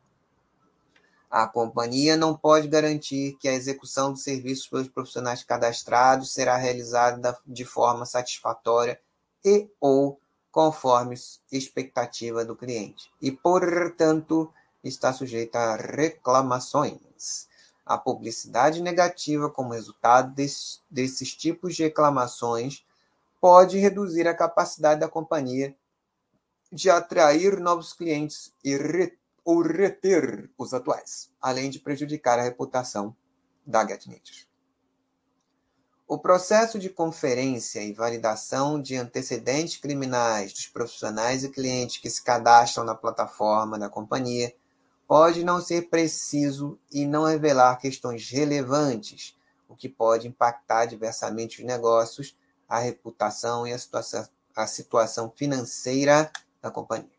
A 1.31 1.47
companhia 1.47 2.17
não 2.17 2.35
pode 2.35 2.67
garantir 2.67 3.37
que 3.39 3.47
a 3.47 3.53
execução 3.53 4.11
dos 4.11 4.23
serviços 4.23 4.67
pelos 4.67 4.89
profissionais 4.89 5.41
cadastrados 5.41 6.33
será 6.33 6.57
realizada 6.57 7.39
de 7.47 7.63
forma 7.63 8.05
satisfatória 8.05 8.99
e 9.45 9.69
ou 9.79 10.19
conforme 10.57 11.13
expectativa 11.51 12.43
do 12.43 12.55
cliente 12.55 13.11
e, 13.21 13.31
portanto, 13.31 14.51
está 14.83 15.13
sujeita 15.13 15.59
a 15.59 15.75
reclamações. 15.75 17.47
A 17.85 17.95
publicidade 17.95 18.81
negativa 18.81 19.51
como 19.51 19.73
resultado 19.73 20.33
desse, 20.33 20.79
desses 20.89 21.35
tipos 21.35 21.75
de 21.75 21.83
reclamações 21.83 22.83
pode 23.39 23.77
reduzir 23.77 24.27
a 24.27 24.33
capacidade 24.33 24.99
da 24.99 25.07
companhia 25.07 25.75
de 26.71 26.89
atrair 26.89 27.59
novos 27.59 27.93
clientes 27.93 28.51
e 28.63 28.75
reter 28.75 29.19
ou 29.45 29.61
reter 29.61 30.49
os 30.57 30.73
atuais, 30.73 31.29
além 31.39 31.69
de 31.69 31.79
prejudicar 31.79 32.39
a 32.39 32.43
reputação 32.43 33.15
da 33.63 33.85
GetNature. 33.87 34.46
O 36.09 36.17
processo 36.17 36.79
de 36.79 36.89
conferência 36.89 37.83
e 37.83 37.91
validação 37.91 38.81
de 38.81 38.95
antecedentes 38.95 39.75
criminais 39.75 40.53
dos 40.53 40.65
profissionais 40.65 41.43
e 41.43 41.49
clientes 41.49 41.97
que 41.97 42.09
se 42.09 42.23
cadastram 42.23 42.85
na 42.85 42.95
plataforma 42.95 43.77
da 43.77 43.89
companhia 43.89 44.55
pode 45.05 45.43
não 45.43 45.59
ser 45.59 45.89
preciso 45.89 46.79
e 46.89 47.05
não 47.05 47.25
revelar 47.25 47.75
questões 47.75 48.29
relevantes, 48.29 49.35
o 49.67 49.75
que 49.75 49.89
pode 49.89 50.29
impactar 50.29 50.85
diversamente 50.85 51.59
os 51.59 51.67
negócios, 51.67 52.37
a 52.69 52.79
reputação 52.79 53.67
e 53.67 53.73
a 53.73 53.77
situação, 53.77 54.25
a 54.55 54.65
situação 54.65 55.29
financeira 55.35 56.31
da 56.61 56.71
companhia. 56.71 57.11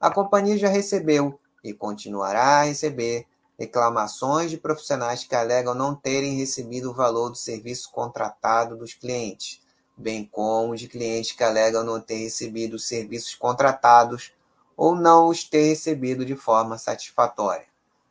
A 0.00 0.12
companhia 0.12 0.56
já 0.56 0.68
recebeu 0.68 1.40
e 1.64 1.74
continuará 1.74 2.60
a 2.60 2.64
receber 2.64 3.26
reclamações 3.58 4.50
de 4.50 4.56
profissionais 4.56 5.24
que 5.24 5.34
alegam 5.34 5.74
não 5.74 5.94
terem 5.94 6.36
recebido 6.36 6.90
o 6.90 6.94
valor 6.94 7.30
do 7.30 7.36
serviço 7.36 7.90
contratado 7.90 8.76
dos 8.76 8.94
clientes, 8.94 9.60
bem 9.96 10.24
como 10.24 10.76
de 10.76 10.86
clientes 10.86 11.32
que 11.32 11.42
alegam 11.42 11.82
não 11.82 12.00
ter 12.00 12.18
recebido 12.18 12.74
os 12.74 12.86
serviços 12.86 13.34
contratados 13.34 14.32
ou 14.76 14.94
não 14.94 15.26
os 15.26 15.42
ter 15.42 15.70
recebido 15.70 16.24
de 16.24 16.36
forma 16.36 16.78
satisfatória. 16.78 17.66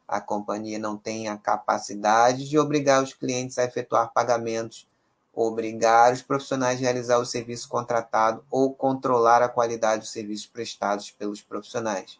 A 0.06 0.20
companhia 0.20 0.78
não 0.78 0.98
tem 0.98 1.30
a 1.30 1.38
capacidade 1.38 2.50
de 2.50 2.60
obrigar 2.60 3.02
os 3.02 3.14
clientes 3.14 3.58
a 3.58 3.64
efetuar 3.64 4.12
pagamentos, 4.12 4.86
obrigar 5.34 6.12
os 6.12 6.22
profissionais 6.22 6.80
a 6.80 6.82
realizar 6.82 7.20
o 7.20 7.26
serviço 7.26 7.70
contratado 7.70 8.44
ou 8.52 8.74
controlar 8.74 9.42
a 9.42 9.50
qualidade 9.50 10.02
dos 10.02 10.12
serviços 10.12 10.48
prestados 10.48 11.12
pelos 11.12 11.42
profissionais 11.42 12.20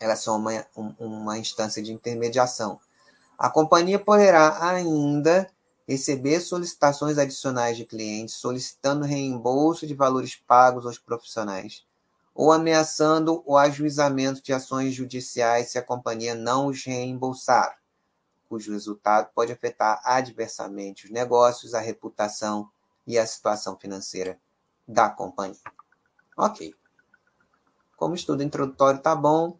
elas 0.00 0.20
são 0.20 0.36
uma, 0.36 0.66
uma 0.98 1.38
instância 1.38 1.82
de 1.82 1.92
intermediação. 1.92 2.80
A 3.38 3.50
companhia 3.50 3.98
poderá 3.98 4.64
ainda 4.66 5.50
receber 5.86 6.40
solicitações 6.40 7.18
adicionais 7.18 7.76
de 7.76 7.84
clientes 7.84 8.34
solicitando 8.34 9.04
reembolso 9.04 9.86
de 9.86 9.94
valores 9.94 10.34
pagos 10.34 10.84
aos 10.84 10.98
profissionais 10.98 11.84
ou 12.34 12.52
ameaçando 12.52 13.42
o 13.46 13.56
ajuizamento 13.56 14.42
de 14.42 14.52
ações 14.52 14.94
judiciais 14.94 15.70
se 15.70 15.78
a 15.78 15.82
companhia 15.82 16.34
não 16.34 16.66
os 16.66 16.84
reembolsar, 16.84 17.78
cujo 18.48 18.72
resultado 18.72 19.30
pode 19.34 19.52
afetar 19.52 20.00
adversamente 20.04 21.06
os 21.06 21.10
negócios, 21.10 21.72
a 21.72 21.80
reputação 21.80 22.68
e 23.06 23.18
a 23.18 23.26
situação 23.26 23.76
financeira 23.78 24.38
da 24.86 25.08
companhia. 25.08 25.56
Ok. 26.36 26.74
Como 27.96 28.14
estudo 28.14 28.42
introdutório 28.42 28.98
está 28.98 29.16
bom, 29.16 29.58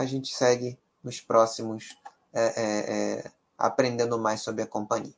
a 0.00 0.06
gente 0.06 0.32
segue 0.32 0.78
nos 1.02 1.20
próximos 1.20 1.96
é, 2.32 2.44
é, 2.44 2.92
é, 2.92 3.32
aprendendo 3.58 4.16
mais 4.16 4.40
sobre 4.40 4.62
a 4.62 4.66
companhia. 4.66 5.12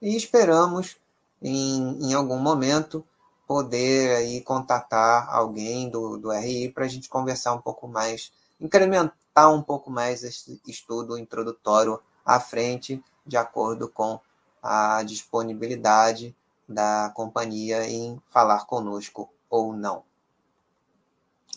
E 0.00 0.16
esperamos, 0.16 0.96
em, 1.42 1.98
em 2.00 2.14
algum 2.14 2.38
momento, 2.38 3.04
poder 3.46 4.16
aí 4.16 4.40
contatar 4.40 5.28
alguém 5.28 5.90
do, 5.90 6.16
do 6.16 6.32
RI 6.32 6.70
para 6.70 6.86
a 6.86 6.88
gente 6.88 7.10
conversar 7.10 7.52
um 7.52 7.60
pouco 7.60 7.86
mais, 7.86 8.32
incrementar 8.58 9.52
um 9.52 9.62
pouco 9.62 9.90
mais 9.90 10.24
esse 10.24 10.60
estudo 10.66 11.18
introdutório 11.18 12.00
à 12.24 12.40
frente, 12.40 13.04
de 13.26 13.36
acordo 13.36 13.86
com 13.86 14.18
a 14.62 15.02
disponibilidade 15.02 16.34
da 16.66 17.12
companhia 17.14 17.86
em 17.86 18.18
falar 18.30 18.64
conosco 18.64 19.28
ou 19.50 19.74
não. 19.74 20.04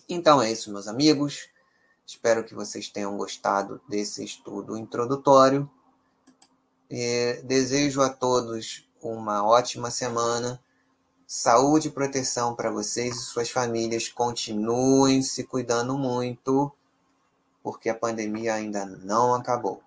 Então 0.10 0.42
é 0.42 0.52
isso, 0.52 0.74
meus 0.74 0.90
amigos. 0.90 1.48
Espero 2.06 2.44
que 2.44 2.54
vocês 2.54 2.88
tenham 2.88 3.18
gostado 3.18 3.82
desse 3.90 4.24
estudo 4.24 4.78
introdutório. 4.78 5.70
E 6.90 7.42
desejo 7.44 8.00
a 8.02 8.10
todos 8.10 8.88
uma 9.02 9.44
ótima 9.44 9.90
semana. 9.90 10.62
Saúde 11.26 11.88
e 11.88 11.92
proteção 11.92 12.56
para 12.56 12.70
vocês 12.70 13.16
e 13.16 13.22
suas 13.22 13.50
famílias. 13.50 14.08
Continuem 14.08 15.24
se 15.24 15.44
cuidando 15.46 15.98
muito, 15.98 16.72
porque 17.64 17.90
a 17.90 17.96
pandemia 17.96 18.54
ainda 18.54 18.86
não 18.86 19.34
acabou. 19.34 19.82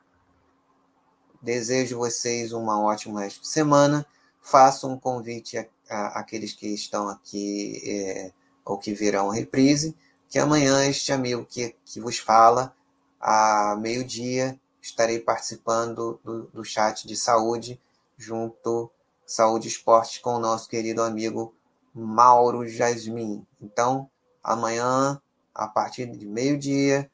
Desejo 1.40 1.98
vocês 1.98 2.52
uma 2.52 2.80
ótima 2.82 3.30
semana. 3.30 4.04
Faço 4.40 4.88
um 4.88 4.98
convite 4.98 5.56
àqueles 5.88 6.52
que 6.52 6.66
estão 6.66 7.08
aqui 7.08 7.80
é, 7.84 8.32
ou 8.64 8.76
que 8.76 8.92
virão 8.92 9.28
reprise 9.28 9.94
que 10.28 10.38
amanhã 10.38 10.84
este 10.86 11.12
amigo 11.12 11.44
que, 11.44 11.74
que 11.84 12.00
vos 12.00 12.18
fala, 12.18 12.74
a 13.20 13.76
meio-dia, 13.80 14.58
estarei 14.80 15.18
participando 15.18 16.20
do, 16.22 16.42
do 16.44 16.64
chat 16.64 17.06
de 17.06 17.16
saúde, 17.16 17.80
junto 18.16 18.90
Saúde 19.26 19.68
Esportes, 19.68 20.18
com 20.18 20.34
o 20.34 20.38
nosso 20.38 20.68
querido 20.68 21.02
amigo 21.02 21.54
Mauro 21.94 22.66
Jasmin. 22.66 23.46
Então, 23.60 24.10
amanhã, 24.42 25.20
a 25.54 25.66
partir 25.66 26.06
de 26.06 26.26
meio-dia, 26.26 27.10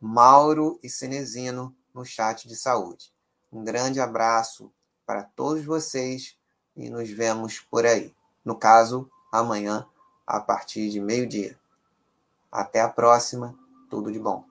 Mauro 0.00 0.78
e 0.82 0.88
Cenezino 0.88 1.74
no 1.94 2.04
chat 2.04 2.46
de 2.46 2.54
saúde. 2.54 3.12
Um 3.52 3.64
grande 3.64 4.00
abraço 4.00 4.70
para 5.06 5.22
todos 5.22 5.64
vocês 5.64 6.36
e 6.76 6.90
nos 6.90 7.08
vemos 7.10 7.60
por 7.60 7.86
aí. 7.86 8.12
No 8.44 8.56
caso, 8.56 9.10
amanhã, 9.32 9.86
a 10.26 10.40
partir 10.40 10.90
de 10.90 11.00
meio-dia. 11.00 11.58
Até 12.54 12.80
a 12.80 12.88
próxima. 12.88 13.52
Tudo 13.90 14.12
de 14.12 14.20
bom. 14.20 14.44